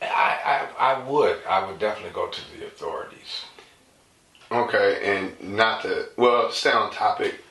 I, 0.00 0.68
I 0.78 0.92
I 0.94 1.08
would 1.08 1.38
I 1.48 1.66
would 1.66 1.80
definitely 1.80 2.12
go 2.12 2.28
to 2.28 2.40
the 2.56 2.66
authorities. 2.66 3.46
Okay, 4.52 5.00
and 5.02 5.56
not 5.56 5.82
to 5.82 6.08
well, 6.16 6.50
stay 6.52 6.70
on 6.70 6.92
topic. 6.92 7.42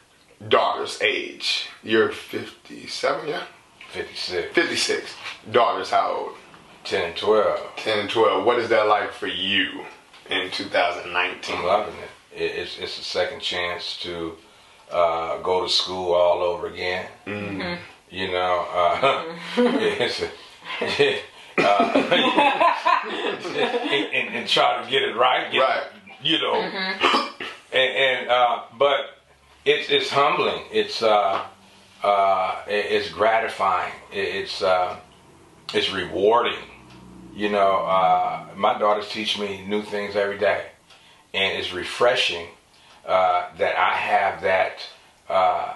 Daughter's 0.47 1.01
age. 1.01 1.69
You're 1.81 2.11
57, 2.11 3.27
yeah. 3.27 3.43
56. 3.91 4.53
56. 4.53 5.15
Daughters, 5.51 5.89
how 5.89 6.11
old? 6.11 6.35
10 6.85 7.09
and 7.09 7.17
12. 7.17 7.59
10 7.77 7.99
and 7.99 8.09
12. 8.09 8.45
What 8.45 8.59
is 8.59 8.69
that 8.69 8.87
like 8.87 9.11
for 9.11 9.27
you 9.27 9.83
in 10.29 10.51
2019? 10.51 11.55
I'm 11.55 11.65
loving 11.65 11.95
it. 11.95 12.09
it 12.41 12.51
it's, 12.59 12.77
it's 12.79 12.99
a 12.99 13.03
second 13.03 13.41
chance 13.41 13.97
to 14.01 14.35
uh, 14.91 15.39
go 15.41 15.63
to 15.63 15.69
school 15.69 16.13
all 16.13 16.43
over 16.43 16.67
again. 16.67 17.07
Mm-hmm. 17.25 17.81
You 18.09 18.31
know, 18.31 18.65
uh, 18.71 19.35
it's 19.57 20.21
a, 20.21 20.29
uh, 21.57 21.61
and, 24.13 24.35
and 24.35 24.47
try 24.47 24.83
to 24.83 24.89
get 24.89 25.01
it 25.01 25.15
right. 25.15 25.51
Get, 25.51 25.59
Right. 25.59 25.83
You 26.21 26.37
know, 26.39 26.53
Mm-hmm. 26.53 27.33
and, 27.73 27.95
and 27.97 28.29
uh, 28.29 28.61
but 28.77 28.99
it's 29.65 29.89
it's 29.89 30.09
humbling. 30.09 30.61
It's 30.71 31.01
uh, 31.01 31.41
uh, 32.03 32.55
it's 32.67 33.09
gratifying. 33.09 33.93
It's 34.11 34.61
uh, 34.61 34.97
it's 35.73 35.91
rewarding. 35.91 36.59
You 37.35 37.49
know, 37.49 37.79
uh, 37.85 38.47
my 38.55 38.79
daughters 38.79 39.09
teach 39.09 39.37
me 39.37 39.65
new 39.67 39.83
things 39.83 40.15
every 40.15 40.37
day, 40.39 40.67
and 41.33 41.59
it's 41.59 41.73
refreshing 41.73 42.47
uh, 43.05 43.49
that 43.57 43.75
I 43.77 43.93
have 43.93 44.41
that 44.41 44.79
uh, 45.27 45.73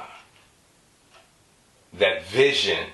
that 1.93 2.23
vision 2.25 2.87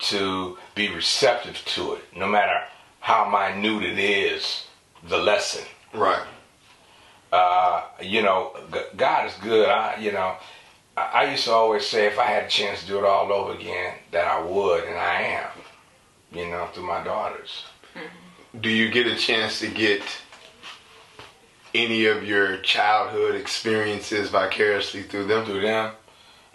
to 0.00 0.58
be 0.74 0.92
receptive 0.92 1.62
to 1.66 1.94
it, 1.94 2.02
no 2.16 2.26
matter 2.26 2.64
how 2.98 3.30
minute 3.30 3.84
it 3.84 3.98
is. 3.98 4.64
The 5.08 5.16
lesson 5.18 5.64
Right. 5.94 6.26
uh, 7.32 7.84
you 8.02 8.22
know, 8.22 8.54
God 8.96 9.26
is 9.28 9.34
good. 9.40 9.68
I, 9.68 9.96
you 10.00 10.12
know, 10.12 10.36
I, 10.96 11.02
I 11.02 11.30
used 11.30 11.44
to 11.44 11.52
always 11.52 11.86
say 11.86 12.06
if 12.06 12.18
I 12.18 12.24
had 12.24 12.44
a 12.44 12.48
chance 12.48 12.80
to 12.82 12.86
do 12.86 12.98
it 12.98 13.04
all 13.04 13.32
over 13.32 13.54
again, 13.54 13.94
that 14.10 14.26
I 14.26 14.42
would, 14.42 14.84
and 14.84 14.98
I 14.98 15.22
am. 15.22 15.48
You 16.32 16.48
know, 16.48 16.66
through 16.72 16.86
my 16.86 17.02
daughters. 17.02 17.64
Do 18.60 18.68
you 18.68 18.90
get 18.90 19.06
a 19.06 19.16
chance 19.16 19.60
to 19.60 19.68
get 19.68 20.02
any 21.74 22.06
of 22.06 22.26
your 22.26 22.56
childhood 22.58 23.34
experiences 23.36 24.28
vicariously 24.30 25.02
through 25.04 25.26
them? 25.26 25.44
Through 25.44 25.60
them, 25.62 25.92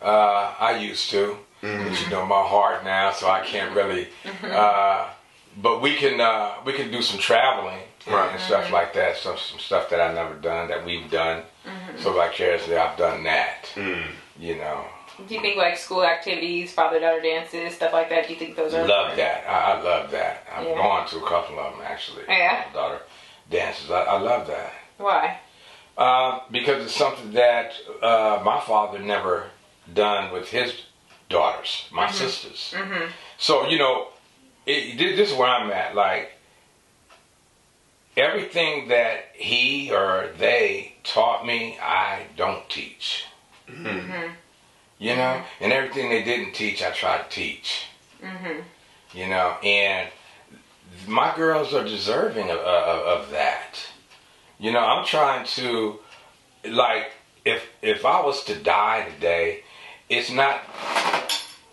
uh, 0.02 0.54
I 0.60 0.78
used 0.78 1.10
to. 1.12 1.38
But 1.62 2.00
you 2.04 2.10
know 2.12 2.26
my 2.28 2.44
heart 2.44 2.84
now, 2.84 3.12
so 3.12 3.28
I 3.28 3.42
can't 3.42 3.76
really. 3.76 4.10
Uh, 4.44 5.10
but 5.58 5.82
we 5.82 5.96
can 5.96 6.20
uh, 6.22 6.56
we 6.66 6.74
can 6.74 6.92
do 6.92 7.02
some 7.02 7.20
traveling 7.20 7.80
and, 8.06 8.16
Right. 8.16 8.32
and 8.32 8.40
stuff 8.42 8.72
like 8.72 8.94
that. 8.94 9.18
Some 9.18 9.38
some 9.38 9.58
stuff 9.60 9.90
that 9.90 10.00
I've 10.00 10.14
never 10.14 10.36
done 10.36 10.68
that 10.68 10.86
we've 10.86 11.10
done. 11.10 11.42
So 12.02 12.14
vicariously, 12.14 12.76
I've 12.78 12.98
done 12.98 13.24
that. 13.24 13.70
You 14.38 14.58
know. 14.58 14.86
Do 15.28 15.34
you 15.34 15.42
think 15.42 15.58
like 15.58 15.78
school 15.78 16.04
activities, 16.04 16.74
father 16.74 17.00
daughter 17.00 17.22
dances, 17.22 17.74
stuff 17.76 17.94
like 17.94 18.10
that? 18.10 18.28
Do 18.28 18.34
you 18.34 18.40
think 18.40 18.56
those 18.56 18.74
are 18.74 18.86
Love 18.86 19.16
that. 19.16 19.46
I, 19.48 19.74
I 19.74 19.82
love 19.82 20.12
that. 20.12 20.46
I'm 20.54 20.66
Yeah. 20.66 20.76
gone 20.76 21.08
to 21.10 21.18
a 21.24 21.28
couple 21.28 21.60
of 21.60 21.74
them 21.74 21.82
actually. 21.86 22.24
Yeah? 22.28 22.66
Daughter 22.74 23.02
dances. 23.50 23.90
I, 23.90 24.02
I 24.04 24.20
love 24.20 24.48
that 24.48 24.74
Why? 24.98 25.40
uh, 25.98 26.40
because 26.52 26.84
it's 26.84 26.96
something 26.96 27.32
that 27.34 27.74
uh, 28.02 28.42
my 28.44 28.60
father 28.60 29.00
never 29.00 29.46
done 29.94 30.34
with 30.34 30.50
his 30.50 30.74
daughters, 31.30 31.88
my 31.92 32.12
sisters. 32.12 32.74
So 33.38 33.68
you 33.68 33.78
know, 33.78 34.08
it, 34.66 34.98
this 34.98 35.16
this 35.16 35.32
is 35.32 35.38
where 35.38 35.48
I'm 35.48 35.72
at. 35.72 35.96
Like 35.96 36.32
everything 38.18 38.90
that 38.90 39.26
he 39.34 39.92
or 39.92 40.30
they 40.38 40.96
taught 41.04 41.46
me, 41.46 41.78
I 41.82 42.24
don't 42.36 42.68
teach. 42.70 43.26
You 44.98 45.16
know, 45.16 45.44
and 45.60 45.74
everything 45.74 46.10
they 46.10 46.24
didn't 46.24 46.54
teach, 46.54 46.82
I 46.82 46.92
try 46.92 47.18
to 47.18 47.30
teach. 47.30 47.88
Mm-hmm. 48.24 48.62
You 49.14 49.28
know, 49.28 49.58
and 49.64 50.10
my 51.08 51.36
girls 51.36 51.74
are 51.74 51.84
deserving 51.84 52.50
of, 52.50 52.60
of, 52.60 53.02
of 53.24 53.32
that. 53.32 53.78
You 54.58 54.72
know, 54.72 54.80
I'm 54.80 55.06
trying 55.06 55.46
to, 55.48 56.00
like, 56.70 57.12
if 57.44 57.68
if 57.82 58.06
I 58.06 58.22
was 58.22 58.44
to 58.46 58.56
die 58.56 59.10
today, 59.16 59.64
it's 60.10 60.32
not 60.32 60.62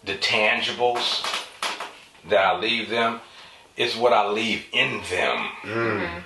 the 0.05 0.15
tangibles 0.15 1.23
that 2.29 2.45
I 2.45 2.59
leave 2.59 2.91
them. 2.91 3.21
It's 3.77 3.97
what 3.97 4.13
I 4.13 4.29
leave 4.29 4.67
in 4.73 5.01
them. 5.11 5.49
Mm. 5.63 6.23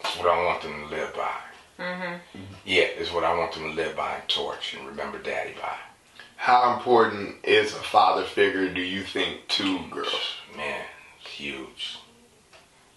It's 0.00 0.16
what 0.16 0.28
I 0.28 0.44
want 0.44 0.62
them 0.62 0.80
to 0.80 0.86
live 0.86 1.14
by. 1.14 1.36
Mm-hmm. 1.78 2.40
Yeah, 2.64 2.84
it's 2.96 3.12
what 3.12 3.24
I 3.24 3.36
want 3.36 3.52
them 3.52 3.64
to 3.64 3.72
live 3.72 3.96
by 3.96 4.14
and 4.14 4.28
torch 4.28 4.74
and 4.74 4.86
remember 4.86 5.18
Daddy 5.18 5.54
by. 5.60 5.76
How 6.38 6.76
important 6.76 7.36
is 7.44 7.72
a 7.72 7.78
father 7.82 8.24
figure, 8.24 8.72
do 8.72 8.80
you 8.80 9.02
think, 9.02 9.48
to 9.48 9.80
girls? 9.90 10.36
Man, 10.56 10.84
huge, 11.18 11.98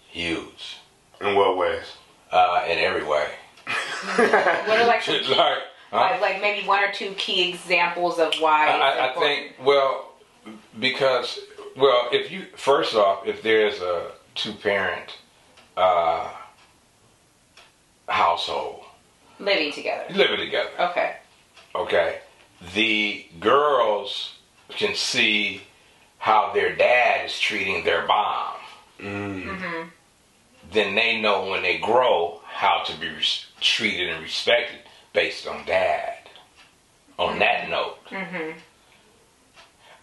huge, 0.08 0.78
In 1.20 1.34
what 1.34 1.56
ways? 1.56 1.84
uh, 2.30 2.64
in 2.68 2.78
every 2.78 3.04
way. 3.04 3.28
What 3.66 4.78
are 4.80 4.86
like 4.86 5.02
some 5.02 5.14
like, 5.30 5.58
huh? 5.90 5.96
like, 5.96 6.20
like 6.20 6.40
maybe 6.40 6.66
one 6.66 6.82
or 6.82 6.90
two 6.92 7.12
key 7.14 7.50
examples 7.50 8.18
of 8.18 8.32
why? 8.40 8.68
I, 8.68 8.74
it's 8.74 8.82
I, 8.82 8.86
I 9.04 9.08
important? 9.08 9.36
think 9.56 9.66
well 9.66 10.12
because 10.80 11.38
well 11.76 12.08
if 12.10 12.30
you 12.32 12.46
first 12.56 12.94
off 12.94 13.26
if 13.26 13.42
there's 13.42 13.80
a 13.80 14.10
two 14.34 14.52
parent 14.54 15.18
uh, 15.76 16.30
household 18.08 18.84
living 19.38 19.72
together. 19.72 20.04
living 20.14 20.38
together 20.38 20.70
Okay. 20.80 21.16
okay 21.76 22.18
the 22.74 23.26
girls 23.40 24.34
can 24.68 24.94
see 24.94 25.62
how 26.18 26.52
their 26.54 26.74
dad 26.76 27.26
is 27.26 27.38
treating 27.38 27.84
their 27.84 28.06
mom. 28.06 28.54
Mm. 28.98 29.44
Mm-hmm. 29.44 29.88
Then 30.72 30.94
they 30.94 31.20
know 31.20 31.46
when 31.46 31.62
they 31.62 31.78
grow 31.78 32.40
how 32.44 32.82
to 32.84 32.98
be 32.98 33.08
res- 33.08 33.46
treated 33.60 34.08
and 34.08 34.22
respected 34.22 34.78
based 35.12 35.46
on 35.46 35.66
dad. 35.66 36.14
On 37.18 37.30
mm-hmm. 37.30 37.38
that 37.40 37.68
note. 37.68 38.04
Mm-hmm. 38.06 38.58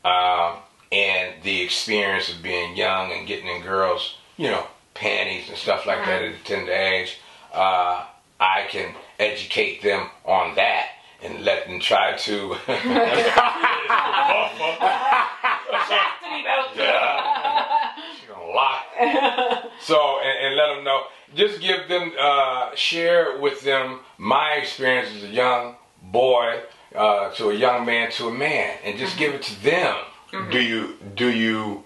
Um, 0.06 0.60
and 0.92 1.42
the 1.44 1.62
experience 1.62 2.32
of 2.32 2.42
being 2.42 2.76
young 2.76 3.12
and 3.12 3.28
getting 3.28 3.48
in 3.48 3.62
girls, 3.62 4.16
you 4.38 4.50
know, 4.50 4.66
panties 4.94 5.50
and 5.50 5.58
stuff 5.58 5.86
like 5.86 6.00
that 6.06 6.22
uh-huh. 6.22 6.34
at 6.34 6.42
a 6.42 6.44
tender 6.44 6.72
age, 6.72 7.18
uh, 7.54 8.06
I 8.40 8.68
can 8.70 8.96
educate 9.20 9.82
them 9.82 10.10
on 10.26 10.56
that 10.56 10.90
and 11.22 11.44
let 11.44 11.68
them 11.68 11.80
try 11.80 12.16
to. 12.16 12.56
Gonna 18.28 18.52
lie. 18.54 18.84
so 19.82 20.20
and, 20.24 20.46
and 20.46 20.56
let 20.56 20.76
them 20.76 20.84
know. 20.84 21.04
Just 21.36 21.62
give 21.62 21.88
them, 21.88 22.12
uh, 22.20 22.76
share 22.76 23.38
with 23.40 23.62
them 23.62 24.00
my 24.18 24.54
experience 24.54 25.10
as 25.16 25.24
a 25.24 25.28
young 25.28 25.76
boy 26.02 26.62
uh, 26.96 27.32
to 27.32 27.50
a 27.50 27.54
young 27.54 27.86
man 27.86 28.12
to 28.14 28.28
a 28.28 28.34
man, 28.34 28.78
and 28.84 28.98
just 28.98 29.18
give 29.18 29.34
it 29.34 29.42
to 29.44 29.64
them. 29.64 29.96
Do 30.52 30.62
you 30.62 30.98
do 31.16 31.30
you 31.30 31.84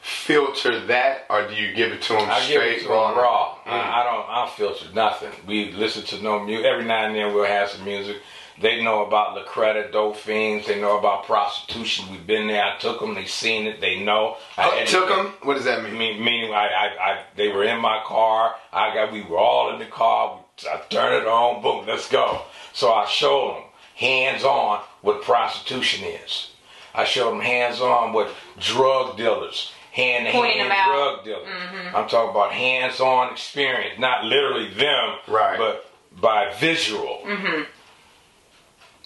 filter 0.00 0.86
that, 0.86 1.26
or 1.28 1.48
do 1.48 1.54
you 1.54 1.74
give 1.74 1.92
it 1.92 2.00
to 2.02 2.12
them 2.12 2.28
I 2.30 2.40
straight 2.40 2.82
to 2.82 2.88
them 2.88 2.94
raw. 2.94 3.58
I, 3.66 4.00
I 4.00 4.04
don't. 4.04 4.28
I 4.28 4.44
don't 4.44 4.54
filter 4.54 4.86
nothing. 4.94 5.32
We 5.46 5.72
listen 5.72 6.04
to 6.04 6.22
no 6.22 6.44
music. 6.44 6.66
Every 6.66 6.84
now 6.84 7.06
and 7.06 7.16
then 7.16 7.34
we'll 7.34 7.44
have 7.44 7.70
some 7.70 7.84
music. 7.84 8.16
They 8.60 8.82
know 8.82 9.04
about 9.06 9.36
Lacreta, 9.36 9.92
Dauphines. 9.92 10.66
They 10.66 10.80
know 10.80 10.98
about 10.98 11.24
prostitution. 11.26 12.10
We've 12.10 12.26
been 12.26 12.46
there. 12.46 12.64
I 12.64 12.78
took 12.78 13.00
them. 13.00 13.14
They 13.14 13.26
seen 13.26 13.66
it. 13.66 13.80
They 13.80 14.00
know. 14.02 14.36
I 14.56 14.80
Oh, 14.82 14.84
took 14.86 15.08
them? 15.08 15.26
What 15.42 15.54
does 15.54 15.64
that 15.64 15.82
mean? 15.82 15.98
Mean, 15.98 16.24
meaning, 16.24 16.52
I, 16.54 16.66
I, 16.68 16.86
I, 17.12 17.22
they 17.36 17.48
were 17.48 17.64
in 17.64 17.78
my 17.80 18.00
car. 18.06 18.54
I 18.72 18.94
got. 18.94 19.12
We 19.12 19.22
were 19.22 19.38
all 19.38 19.72
in 19.74 19.78
the 19.78 19.84
car. 19.86 20.40
I 20.70 20.80
turned 20.88 21.22
it 21.22 21.26
on. 21.28 21.62
Boom. 21.62 21.86
Let's 21.86 22.08
go. 22.08 22.42
So 22.72 22.92
I 22.92 23.06
showed 23.06 23.54
them 23.56 23.62
hands 23.96 24.42
on 24.44 24.80
what 25.02 25.22
prostitution 25.22 26.04
is. 26.06 26.50
I 26.94 27.04
showed 27.04 27.30
them 27.32 27.40
hands 27.40 27.80
on 27.82 28.14
what 28.14 28.30
drug 28.58 29.18
dealers, 29.18 29.70
hand 29.92 30.24
to 30.26 30.32
hand 30.32 30.60
them 30.60 30.72
out. 30.72 30.86
drug 30.94 31.24
dealers. 31.26 31.46
Mm-hmm. 31.48 31.96
I'm 31.96 32.08
talking 32.08 32.30
about 32.30 32.52
hands 32.52 33.00
on 33.00 33.32
experience, 33.32 33.98
not 33.98 34.24
literally 34.24 34.72
them, 34.72 35.16
Right. 35.28 35.58
but 35.58 35.90
by 36.18 36.54
visual. 36.58 37.20
Mm-hmm. 37.26 37.62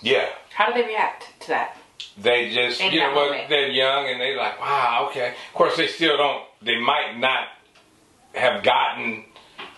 Yeah. 0.03 0.29
How 0.55 0.67
do 0.73 0.81
they 0.81 0.87
react 0.89 1.29
to 1.41 1.49
that? 1.49 1.77
They 2.19 2.51
just, 2.51 2.81
In 2.81 2.93
you 2.93 3.01
know, 3.01 3.13
well, 3.15 3.45
they're 3.49 3.69
young 3.69 4.09
and 4.09 4.21
they 4.21 4.35
like, 4.37 4.61
wow, 4.61 5.09
okay. 5.11 5.29
Of 5.49 5.55
course, 5.55 5.77
they 5.77 5.87
still 5.87 6.17
don't. 6.17 6.45
They 6.63 6.79
might 6.79 7.17
not 7.19 7.49
have 8.35 8.63
gotten 8.63 9.25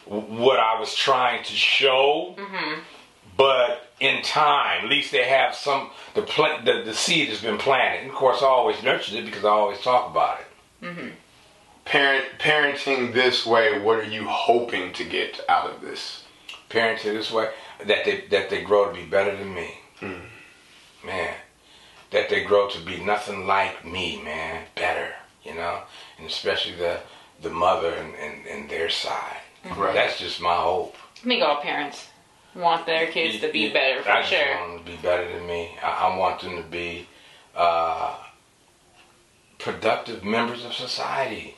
what 0.07 0.59
I 0.59 0.79
was 0.81 0.95
trying 0.95 1.45
to 1.45 1.53
show, 1.53 2.35
Mm-hmm. 2.37 2.81
but 3.37 3.89
in 4.01 4.23
time, 4.23 4.85
at 4.85 4.91
least 4.91 5.12
they 5.12 5.25
have 5.25 5.55
some. 5.55 5.91
The 6.14 6.23
plant, 6.23 6.64
the, 6.64 6.83
the 6.85 6.95
seed 6.95 7.29
has 7.29 7.41
been 7.41 7.59
planted. 7.59 8.03
And 8.03 8.11
of 8.11 8.16
course, 8.16 8.43
I 8.43 8.47
always 8.47 8.83
nurture 8.83 9.16
it 9.16 9.25
because 9.25 9.45
I 9.45 9.49
always 9.51 9.81
talk 9.81 10.11
about 10.11 10.41
it. 10.41 11.12
Parent 11.85 12.25
parenting 12.39 13.12
this 13.12 13.45
way. 13.47 13.79
What 13.81 13.99
are 13.99 14.05
you 14.09 14.25
hoping 14.27 14.93
to 14.95 15.05
get 15.05 15.41
out 15.49 15.70
of 15.70 15.81
this? 15.81 16.25
Parenting 16.70 17.12
this 17.14 17.31
way, 17.31 17.51
that 17.87 18.05
they 18.05 18.25
that 18.31 18.51
they 18.51 18.62
grow 18.62 18.89
to 18.89 18.95
be 18.95 19.05
better 19.05 19.37
than 19.37 19.53
me. 19.55 19.75
Hmm. 20.03 21.07
Man, 21.07 21.35
that 22.11 22.29
they 22.29 22.45
grow 22.45 22.69
to 22.69 22.81
be 22.81 22.99
nothing 23.03 23.47
like 23.47 23.85
me, 23.87 24.21
man, 24.23 24.65
better, 24.75 25.13
you 25.45 25.55
know, 25.55 25.83
and 26.19 26.27
especially 26.27 26.75
the 26.77 27.01
the 27.41 27.51
mother 27.51 27.93
and, 27.95 28.15
and, 28.15 28.47
and 28.47 28.71
their 28.71 28.89
side. 28.89 29.41
Right. 29.77 29.95
That's 29.95 30.19
just 30.19 30.41
my 30.41 30.55
hope. 30.55 30.95
I 31.23 31.25
think 31.25 31.43
all 31.43 31.61
parents 31.61 32.07
want 32.55 32.87
their 32.87 33.07
kids 33.09 33.41
to 33.41 33.51
be 33.51 33.61
Yeah, 33.67 33.73
better 33.73 34.03
for 34.03 34.11
I 34.11 34.21
just 34.21 34.33
sure. 34.33 34.61
want 34.61 34.77
them 34.77 34.85
to 34.85 34.91
be 34.93 34.97
better 35.03 35.33
than 35.33 35.47
me. 35.47 35.71
I, 35.83 35.91
I 36.09 36.17
want 36.17 36.41
them 36.41 36.57
to 36.57 36.63
be 36.69 37.07
uh, 37.57 38.17
productive 39.59 40.25
members 40.25 40.65
of 40.65 40.73
society. 40.73 41.57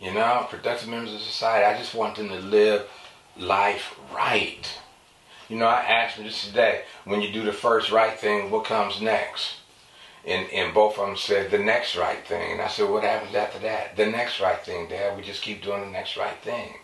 You 0.00 0.12
know, 0.12 0.46
productive 0.50 0.88
members 0.88 1.14
of 1.14 1.20
society. 1.20 1.64
I 1.64 1.78
just 1.78 1.94
want 1.94 2.16
them 2.16 2.28
to 2.28 2.38
live 2.38 2.86
life 3.38 3.94
right. 4.14 4.68
You 5.48 5.56
know, 5.56 5.66
I 5.66 5.82
asked 5.82 6.16
them 6.16 6.26
just 6.26 6.46
today, 6.46 6.82
when 7.04 7.20
you 7.22 7.32
do 7.32 7.44
the 7.44 7.52
first 7.52 7.90
right 7.90 8.18
thing, 8.18 8.50
what 8.50 8.64
comes 8.64 9.00
next? 9.00 9.56
And, 10.26 10.50
and 10.50 10.74
both 10.74 10.98
of 10.98 11.06
them 11.06 11.16
said 11.16 11.50
the 11.50 11.58
next 11.58 11.96
right 11.96 12.26
thing. 12.26 12.52
And 12.52 12.60
I 12.60 12.68
said, 12.68 12.90
what 12.90 13.04
happens 13.04 13.34
after 13.34 13.60
that? 13.60 13.96
The 13.96 14.06
next 14.06 14.40
right 14.40 14.58
thing, 14.60 14.88
Dad. 14.88 15.16
We 15.16 15.22
just 15.22 15.42
keep 15.42 15.62
doing 15.62 15.82
the 15.82 15.90
next 15.90 16.16
right 16.16 16.36
thing. 16.42 16.74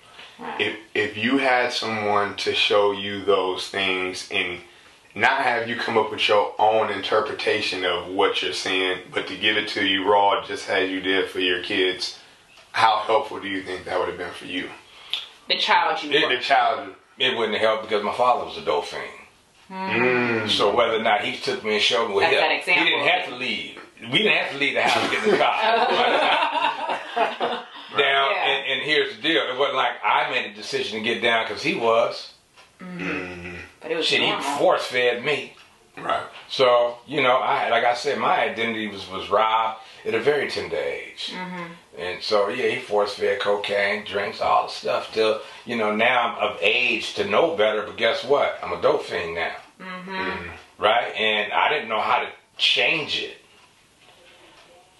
if 0.59 0.77
if 0.95 1.17
you 1.17 1.39
had 1.39 1.73
someone 1.73 2.37
to 2.37 2.55
show 2.55 2.93
you 2.93 3.25
those 3.25 3.69
things 3.69 4.29
and 4.31 4.61
not 5.15 5.43
have 5.43 5.69
you 5.69 5.77
come 5.77 5.99
up 5.99 6.11
with 6.11 6.27
your 6.27 6.55
own 6.59 6.91
interpretation 6.91 7.85
of 7.85 8.09
what 8.09 8.43
you're 8.43 8.53
seeing, 8.53 8.99
but 9.13 9.27
to 9.27 9.37
give 9.37 9.57
it 9.57 9.69
to 9.69 9.85
you 9.85 10.11
raw, 10.11 10.45
just 10.45 10.69
as 10.71 10.89
you 10.91 11.01
did 11.01 11.29
for 11.29 11.41
your 11.41 11.63
kids, 11.63 12.19
how 12.73 12.99
helpful 12.99 13.39
do 13.39 13.49
you 13.49 13.63
think 13.63 13.85
that 13.85 13.99
would 13.99 14.09
have 14.09 14.17
been 14.17 14.33
for 14.33 14.47
you? 14.47 14.71
The 15.49 15.59
child 15.59 16.03
you 16.03 16.23
were. 16.23 16.35
The 16.35 16.41
child, 16.41 16.95
It 17.25 17.37
wouldn't 17.37 17.59
help 17.59 17.83
because 17.83 18.03
my 18.03 18.15
father 18.15 18.45
was 18.47 18.57
a 18.59 18.65
dope 18.65 18.87
fiend. 18.87 19.05
mm, 19.71 20.49
So 20.51 20.75
whether 20.75 20.97
or 20.97 21.03
not 21.03 21.21
he 21.25 21.37
took 21.39 21.63
me 21.65 21.75
and 21.75 21.83
showed 21.83 22.09
me, 22.09 22.15
well, 22.15 22.31
That's 22.31 22.67
he, 22.67 22.73
that 22.73 22.79
he 22.81 22.91
didn't 22.91 23.07
have 23.09 23.29
to 23.29 23.35
leave. 23.37 23.79
We 24.11 24.19
didn't 24.19 24.35
have 24.39 24.51
to 24.53 24.59
leave 24.59 24.75
the 24.75 24.83
house 24.83 25.05
to 25.05 25.11
get 25.15 25.25
in 25.25 25.31
the 25.31 25.39
car. 25.39 25.53
down, 27.97 28.31
Yeah. 28.31 28.45
and, 28.49 28.73
and 28.73 28.83
here's 28.83 29.15
the 29.17 29.23
deal: 29.23 29.43
it 29.53 29.57
wasn't 29.59 29.77
like 29.77 29.93
I 30.05 30.29
made 30.31 30.51
a 30.51 30.55
decision 30.55 30.99
to 30.99 31.05
get 31.05 31.23
down 31.23 31.45
because 31.47 31.63
he 31.63 31.75
was. 31.75 32.33
But 32.81 33.91
it 33.91 33.97
was 33.97 34.07
Shit, 34.07 34.21
he 34.23 34.29
normal. 34.31 34.43
force 34.59 34.85
fed 34.87 35.25
me. 35.25 35.55
right? 35.99 36.27
So 36.49 36.97
you 37.07 37.23
know, 37.23 37.37
I 37.37 37.69
like 37.71 37.85
I 37.85 37.95
said, 37.95 38.19
my 38.19 38.41
identity 38.43 38.89
was 38.89 39.09
was 39.09 39.31
robbed 39.31 39.81
at 40.05 40.15
a 40.15 40.21
very 40.21 40.51
tender 40.51 40.77
age, 40.77 41.33
and 41.99 42.23
so 42.23 42.49
yeah, 42.49 42.69
he 42.69 42.81
force 42.81 43.15
fed 43.15 43.41
cocaine, 43.41 44.05
drinks, 44.05 44.41
all 44.41 44.67
the 44.67 44.73
stuff. 44.73 45.13
Till 45.13 45.41
you 45.65 45.77
know, 45.77 45.95
now 45.95 46.37
I'm 46.37 46.51
of 46.51 46.59
age 46.61 47.15
to 47.15 47.25
know 47.25 47.57
better. 47.57 47.83
But 47.83 47.97
guess 47.97 48.25
what? 48.25 48.59
I'm 48.63 48.73
a 48.73 48.81
dope 48.81 49.05
fiend 49.05 49.35
now, 49.35 49.55
right? 50.79 51.13
And 51.17 51.53
I 51.53 51.69
didn't 51.69 51.89
know 51.89 52.01
how 52.01 52.21
to 52.21 52.29
change 52.57 53.21
it. 53.23 53.39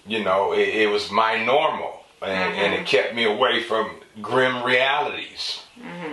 You 0.05 0.23
know, 0.23 0.53
it, 0.53 0.67
it 0.67 0.89
was 0.89 1.09
my 1.11 1.43
normal, 1.43 2.03
and, 2.21 2.53
and 2.55 2.73
it 2.73 2.85
kept 2.85 3.15
me 3.15 3.23
away 3.23 3.63
from 3.63 3.91
grim 4.21 4.63
realities 4.63 5.61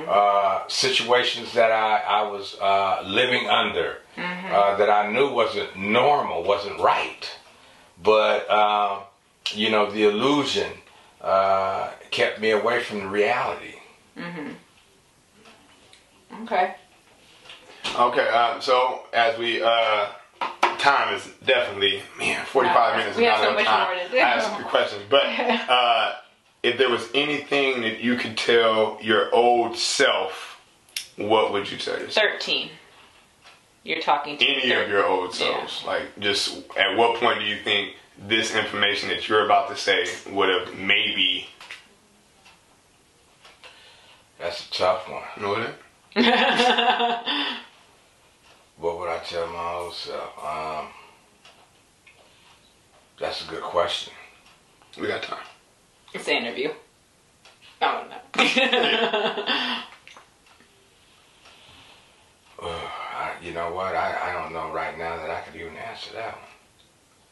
uh, 0.09 0.67
situations 0.69 1.53
that 1.53 1.71
I, 1.71 1.99
I 1.99 2.23
was 2.31 2.57
uh, 2.61 3.03
living 3.05 3.49
under 3.49 3.99
uh, 4.17 4.77
that 4.77 4.89
I 4.89 5.11
knew 5.13 5.31
wasn't 5.33 5.77
normal, 5.77 6.43
wasn't 6.43 6.81
right. 6.81 7.29
But, 8.03 8.51
um, 8.51 9.03
you 9.55 9.71
know, 9.71 9.91
the 9.91 10.05
illusion 10.05 10.71
uh, 11.21 11.91
kept 12.11 12.41
me 12.41 12.51
away 12.51 12.83
from 12.83 13.01
the 13.01 13.09
reality. 13.09 13.75
Mhm. 14.17 14.55
Okay. 16.45 16.75
Okay, 17.97 18.29
um, 18.29 18.61
so 18.61 19.03
as 19.13 19.37
we 19.39 19.63
uh, 19.63 20.07
time 20.79 21.15
is 21.15 21.29
definitely 21.45 22.03
man, 22.19 22.45
forty 22.47 22.69
five 22.69 22.95
Yeah, 22.95 22.99
minutes 22.99 23.17
we 23.19 23.25
is 23.27 23.31
have 23.33 23.41
not 23.41 23.45
so 23.45 23.51
enough 23.51 23.57
much 23.59 23.67
time 23.67 23.97
more 23.97 24.05
to 24.05 24.11
do. 24.11 24.19
ask 24.19 24.59
the 24.59 24.65
questions. 24.65 25.03
But 25.11 25.25
uh, 25.69 26.13
if 26.63 26.79
there 26.79 26.89
was 26.91 27.09
anything 27.15 27.81
that 27.83 28.01
you 28.01 28.17
could 28.17 28.37
tell 28.37 28.99
your 29.03 29.35
old 29.35 29.77
self, 29.77 30.61
what 31.17 31.53
would 31.53 31.71
you 31.71 31.79
tell 31.79 31.99
yourself? 31.99 32.27
13. 32.39 32.71
You're 33.83 34.01
talking 34.03 34.37
to 34.39 34.45
Any 34.45 34.69
thir- 34.69 34.85
of 34.85 34.91
your 34.91 35.07
old 35.07 35.31
Yeah. 35.39 35.57
selves, 35.57 35.83
like 35.87 36.19
just 36.21 36.59
at 36.77 36.97
what 36.97 37.19
point 37.19 37.41
do 37.41 37.45
you 37.47 37.57
think 37.63 37.95
this 38.21 38.55
information 38.55 39.09
that 39.09 39.29
you're 39.29 39.45
about 39.45 39.69
to 39.71 39.77
say 39.77 40.05
would 40.31 40.49
have 40.49 40.79
maybe? 40.79 41.49
That's 44.39 44.69
a 44.69 44.71
tough 44.73 45.09
one. 45.09 45.23
You 45.37 45.43
know 45.43 45.75
what? 46.15 47.57
What 48.81 48.99
would 48.99 49.11
I 49.11 49.19
tell 49.19 49.47
my 49.49 49.73
old 49.75 49.93
self? 49.93 50.43
Um, 50.43 50.87
that's 53.19 53.47
a 53.47 53.51
good 53.51 53.61
question. 53.61 54.15
We 54.99 55.07
got 55.07 55.23
time. 55.23 55.45
It's 56.15 56.27
an 56.29 56.39
interview. 56.39 56.71
Oh, 57.83 58.05
no. 58.09 58.43
I, 62.63 63.33
you 63.43 63.53
know 63.53 63.73
what? 63.75 63.95
I, 63.95 64.31
I 64.31 64.33
don't 64.33 64.55
know 64.55 64.73
right 64.73 64.97
now 64.97 65.17
that 65.19 65.29
I 65.29 65.41
could 65.43 65.61
even 65.61 65.77
answer 65.77 66.15
that 66.15 66.37
one. 66.37 66.50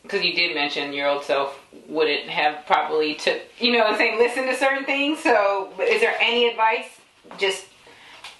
Because 0.09 0.25
you 0.25 0.33
did 0.33 0.55
mention 0.55 0.95
your 0.95 1.07
old 1.07 1.23
self 1.23 1.61
wouldn't 1.87 2.31
have 2.31 2.65
probably 2.65 3.15
took, 3.15 3.43
you 3.59 3.73
know 3.73 3.81
what 3.81 3.89
I'm 3.89 3.99
saying, 3.99 4.19
listen 4.19 4.47
to 4.47 4.57
certain 4.57 4.87
things. 4.87 5.19
So, 5.19 5.71
is 5.83 6.01
there 6.01 6.17
any 6.19 6.49
advice? 6.49 6.87
Just 7.37 7.67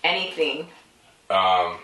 anything. 0.03 0.69
Um, 1.29 1.77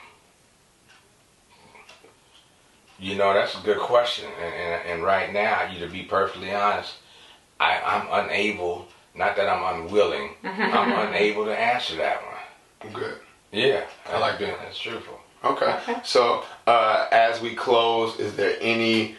you 2.98 3.14
know, 3.16 3.34
that's 3.34 3.54
a 3.58 3.62
good 3.62 3.78
question. 3.78 4.24
And, 4.42 4.54
and, 4.54 4.88
and 4.88 5.02
right 5.02 5.30
now, 5.30 5.70
you 5.70 5.78
to 5.80 5.92
be 5.92 6.02
perfectly 6.02 6.54
honest, 6.54 6.94
I, 7.60 7.78
I'm 7.84 8.24
unable, 8.24 8.88
not 9.14 9.36
that 9.36 9.50
I'm 9.50 9.82
unwilling, 9.82 10.30
I'm 10.44 11.08
unable 11.08 11.44
to 11.44 11.54
answer 11.54 11.96
that 11.96 12.22
one. 12.22 12.94
Good. 12.94 13.18
Yeah, 13.52 13.84
I 14.06 14.18
like 14.18 14.38
that. 14.38 14.60
That's 14.62 14.78
truthful. 14.78 15.20
Okay. 15.44 15.78
So, 16.04 16.42
uh, 16.66 17.06
as 17.12 17.42
we 17.42 17.54
close, 17.54 18.18
is 18.18 18.34
there 18.34 18.56
any 18.62 19.16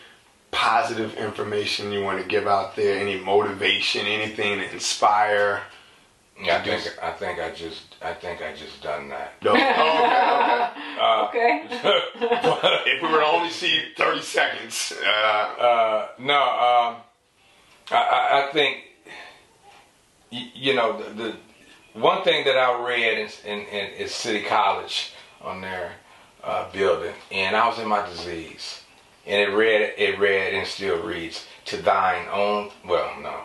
positive 0.56 1.14
information 1.16 1.91
you 1.91 2.01
want 2.01 2.22
to 2.22 2.26
give 2.28 2.47
out 2.47 2.76
there? 2.76 2.97
Any 2.99 3.20
motivation? 3.20 4.06
Anything 4.08 4.60
to 4.60 4.72
inspire? 4.72 5.62
Yeah, 6.41 6.58
I 6.58 6.64
think 6.64 6.97
I 7.01 7.12
think 7.12 7.39
I 7.39 7.51
just 7.51 7.95
I 8.01 8.14
think 8.14 8.41
I 8.41 8.53
just 8.53 8.82
done 8.82 9.10
that. 9.10 9.34
No. 9.43 9.51
Oh, 9.56 11.28
okay. 11.30 11.66
Okay. 11.68 11.72
Okay. 12.16 12.82
If 12.91 13.01
we 13.01 13.08
were 13.10 13.20
to 13.20 13.26
only 13.26 13.49
see 13.49 13.82
30 13.97 14.22
seconds, 14.22 14.93
uh, 15.06 15.08
Uh, 15.08 16.08
no, 16.20 16.39
um, 16.41 16.95
I, 17.91 17.95
I, 18.18 18.49
I 18.49 18.51
think 18.53 18.78
you 20.32 20.74
know 20.76 20.97
the, 21.01 21.10
the 21.22 21.36
one 21.99 22.24
thing 22.24 22.43
that 22.45 22.58
I 22.58 22.84
read 22.86 23.18
in, 23.18 23.30
in, 23.45 23.60
in 23.68 23.86
is 23.93 24.14
City 24.14 24.43
College 24.43 25.14
on 25.41 25.62
their 25.62 25.93
uh, 26.43 26.70
building, 26.72 27.14
and 27.32 27.56
I 27.56 27.68
was 27.68 27.80
in 27.80 27.88
my 27.88 28.06
disease, 28.06 28.82
and 29.26 29.42
it 29.42 29.54
read 29.56 29.94
it 29.98 30.20
read 30.20 30.54
and 30.54 30.68
still 30.68 31.02
reads 31.02 31.46
to 31.66 31.78
thine 31.78 32.28
own. 32.32 32.72
Well, 32.86 33.12
no, 33.22 33.42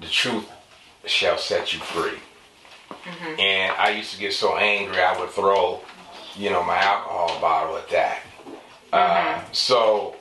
the 0.00 0.06
truth 0.06 0.48
shall 1.04 1.38
set 1.38 1.72
you 1.72 1.80
free. 1.80 2.18
And 3.38 3.72
I 3.76 3.90
used 3.90 4.12
to 4.14 4.18
get 4.20 4.32
so 4.32 4.56
angry, 4.56 5.00
I 5.02 5.18
would 5.18 5.30
throw, 5.30 5.80
you 6.36 6.50
know, 6.50 6.62
my 6.62 6.78
alcohol 6.78 7.40
bottle 7.40 7.76
at 7.76 7.88
that. 7.90 8.20
Uh, 8.92 9.42
so 9.52 10.16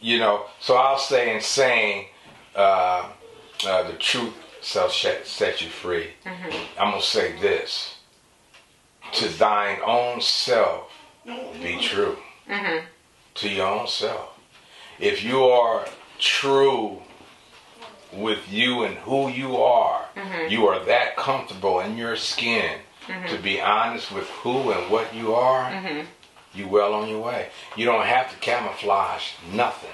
you 0.00 0.18
know, 0.18 0.44
so 0.60 0.76
I'll 0.76 0.98
say 0.98 1.34
in 1.34 1.40
saying 1.40 2.06
uh, 2.54 3.08
uh, 3.66 3.82
the 3.90 3.94
truth 3.94 4.34
shall 4.62 4.88
set 4.90 5.26
set 5.26 5.60
you 5.60 5.68
free. 5.68 6.08
I'm 6.78 6.90
gonna 6.92 7.02
say 7.02 7.38
this: 7.40 7.96
to 9.14 9.28
thine 9.28 9.78
own 9.84 10.20
self 10.20 10.90
be 11.62 11.78
true. 11.80 12.16
To 13.38 13.48
your 13.48 13.66
own 13.66 13.86
self. 13.86 14.38
If 14.98 15.22
you 15.22 15.44
are 15.44 15.86
true 16.18 17.02
with 18.12 18.50
you 18.50 18.82
and 18.82 18.96
who 18.96 19.28
you 19.28 19.56
are, 19.58 20.06
mm-hmm. 20.16 20.50
you 20.50 20.66
are 20.66 20.84
that 20.86 21.16
comfortable 21.16 21.78
in 21.80 21.96
your 21.96 22.16
skin 22.16 22.78
to 23.06 23.12
mm-hmm. 23.12 23.42
be 23.42 23.60
honest 23.60 24.10
with 24.10 24.28
who 24.42 24.72
and 24.72 24.90
what 24.90 25.14
you 25.14 25.34
are. 25.34 25.70
Mm-hmm. 25.70 26.06
You 26.54 26.68
well 26.68 26.94
on 26.94 27.08
your 27.08 27.22
way. 27.22 27.50
You 27.76 27.84
don't 27.84 28.06
have 28.06 28.30
to 28.30 28.36
camouflage 28.38 29.32
nothing 29.52 29.90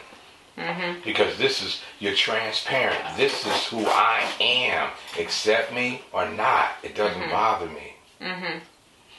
because 1.05 1.37
this 1.37 1.63
is 1.63 1.83
you're 1.99 2.15
transparent. 2.15 3.17
This 3.17 3.45
is 3.47 3.67
who 3.67 3.85
I 3.87 4.27
am. 4.41 4.91
Accept 5.19 5.73
me 5.73 6.03
or 6.13 6.29
not, 6.31 6.71
it 6.83 6.95
doesn't 6.95 7.31
bother 7.31 7.67
me. 7.67 7.95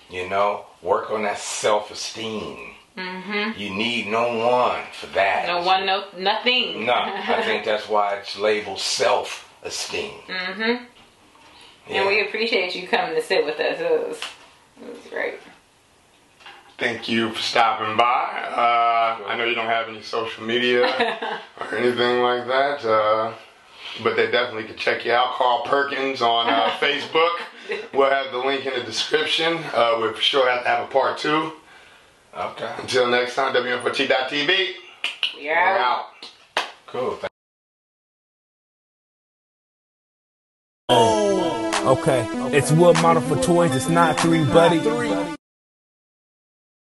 You 0.09 0.29
know, 0.29 0.65
work 0.81 1.11
on 1.11 1.23
that 1.23 1.37
self-esteem. 2.95 3.53
You 3.57 3.75
need 3.75 4.07
no 4.07 4.37
one 4.37 4.83
for 4.93 5.07
that. 5.07 5.47
no 5.47 5.61
one, 5.63 5.85
no 5.85 6.05
nothing. 6.17 6.85
No, 6.85 6.93
I 6.93 7.41
think 7.45 7.65
that's 7.65 7.87
why 7.89 8.15
it's 8.15 8.37
labeled 8.37 8.79
self-esteem. 8.79 10.11
Mm-hmm. 10.27 10.83
Yeah. 11.87 11.99
And 12.01 12.07
we 12.07 12.25
appreciate 12.27 12.75
you 12.75 12.87
coming 12.87 13.15
to 13.15 13.21
sit 13.21 13.45
with 13.45 13.59
us. 13.59 13.79
It 13.79 14.07
was, 14.07 14.21
it 14.81 14.89
was 14.89 14.99
great. 15.09 15.35
thank 16.77 17.07
you 17.07 17.31
for 17.31 17.41
stopping 17.41 17.95
by. 17.95 18.03
Uh, 18.03 19.27
I 19.27 19.35
know 19.37 19.45
you 19.45 19.55
don't 19.55 19.67
have 19.67 19.87
any 19.87 20.01
social 20.01 20.43
media 20.43 20.83
or 21.61 21.75
anything 21.75 22.21
like 22.21 22.47
that, 22.47 22.83
uh, 22.85 23.33
but 24.03 24.15
they 24.15 24.31
definitely 24.31 24.63
can 24.65 24.75
check 24.77 25.05
you 25.05 25.11
out. 25.13 25.35
Carl 25.35 25.63
Perkins 25.65 26.21
on 26.21 26.47
uh, 26.49 26.69
Facebook. 26.79 27.37
We'll 27.93 28.09
have 28.09 28.31
the 28.31 28.39
link 28.39 28.65
in 28.65 28.73
the 28.73 28.83
description. 28.85 29.57
Uh, 29.73 29.95
we'll 29.99 30.13
for 30.13 30.21
sure 30.21 30.49
have 30.49 30.63
to 30.63 30.67
have 30.69 30.83
a 30.89 30.91
part 30.91 31.17
two. 31.17 31.53
Okay. 32.37 32.73
Until 32.79 33.07
next 33.07 33.35
time, 33.35 33.53
WM4T.TV. 33.53 34.73
We're 35.37 35.43
We're 35.43 35.57
out. 35.57 35.79
out. 35.79 36.05
Cool. 36.87 37.11
Thank- 37.17 37.31
oh, 40.89 41.97
Okay, 41.99 42.27
it's 42.57 42.71
wood 42.71 42.99
model 43.01 43.21
for 43.21 43.41
toys. 43.41 43.75
It's 43.75 43.89
not 43.89 44.19
three, 44.19 44.43
buddy. 44.43 44.79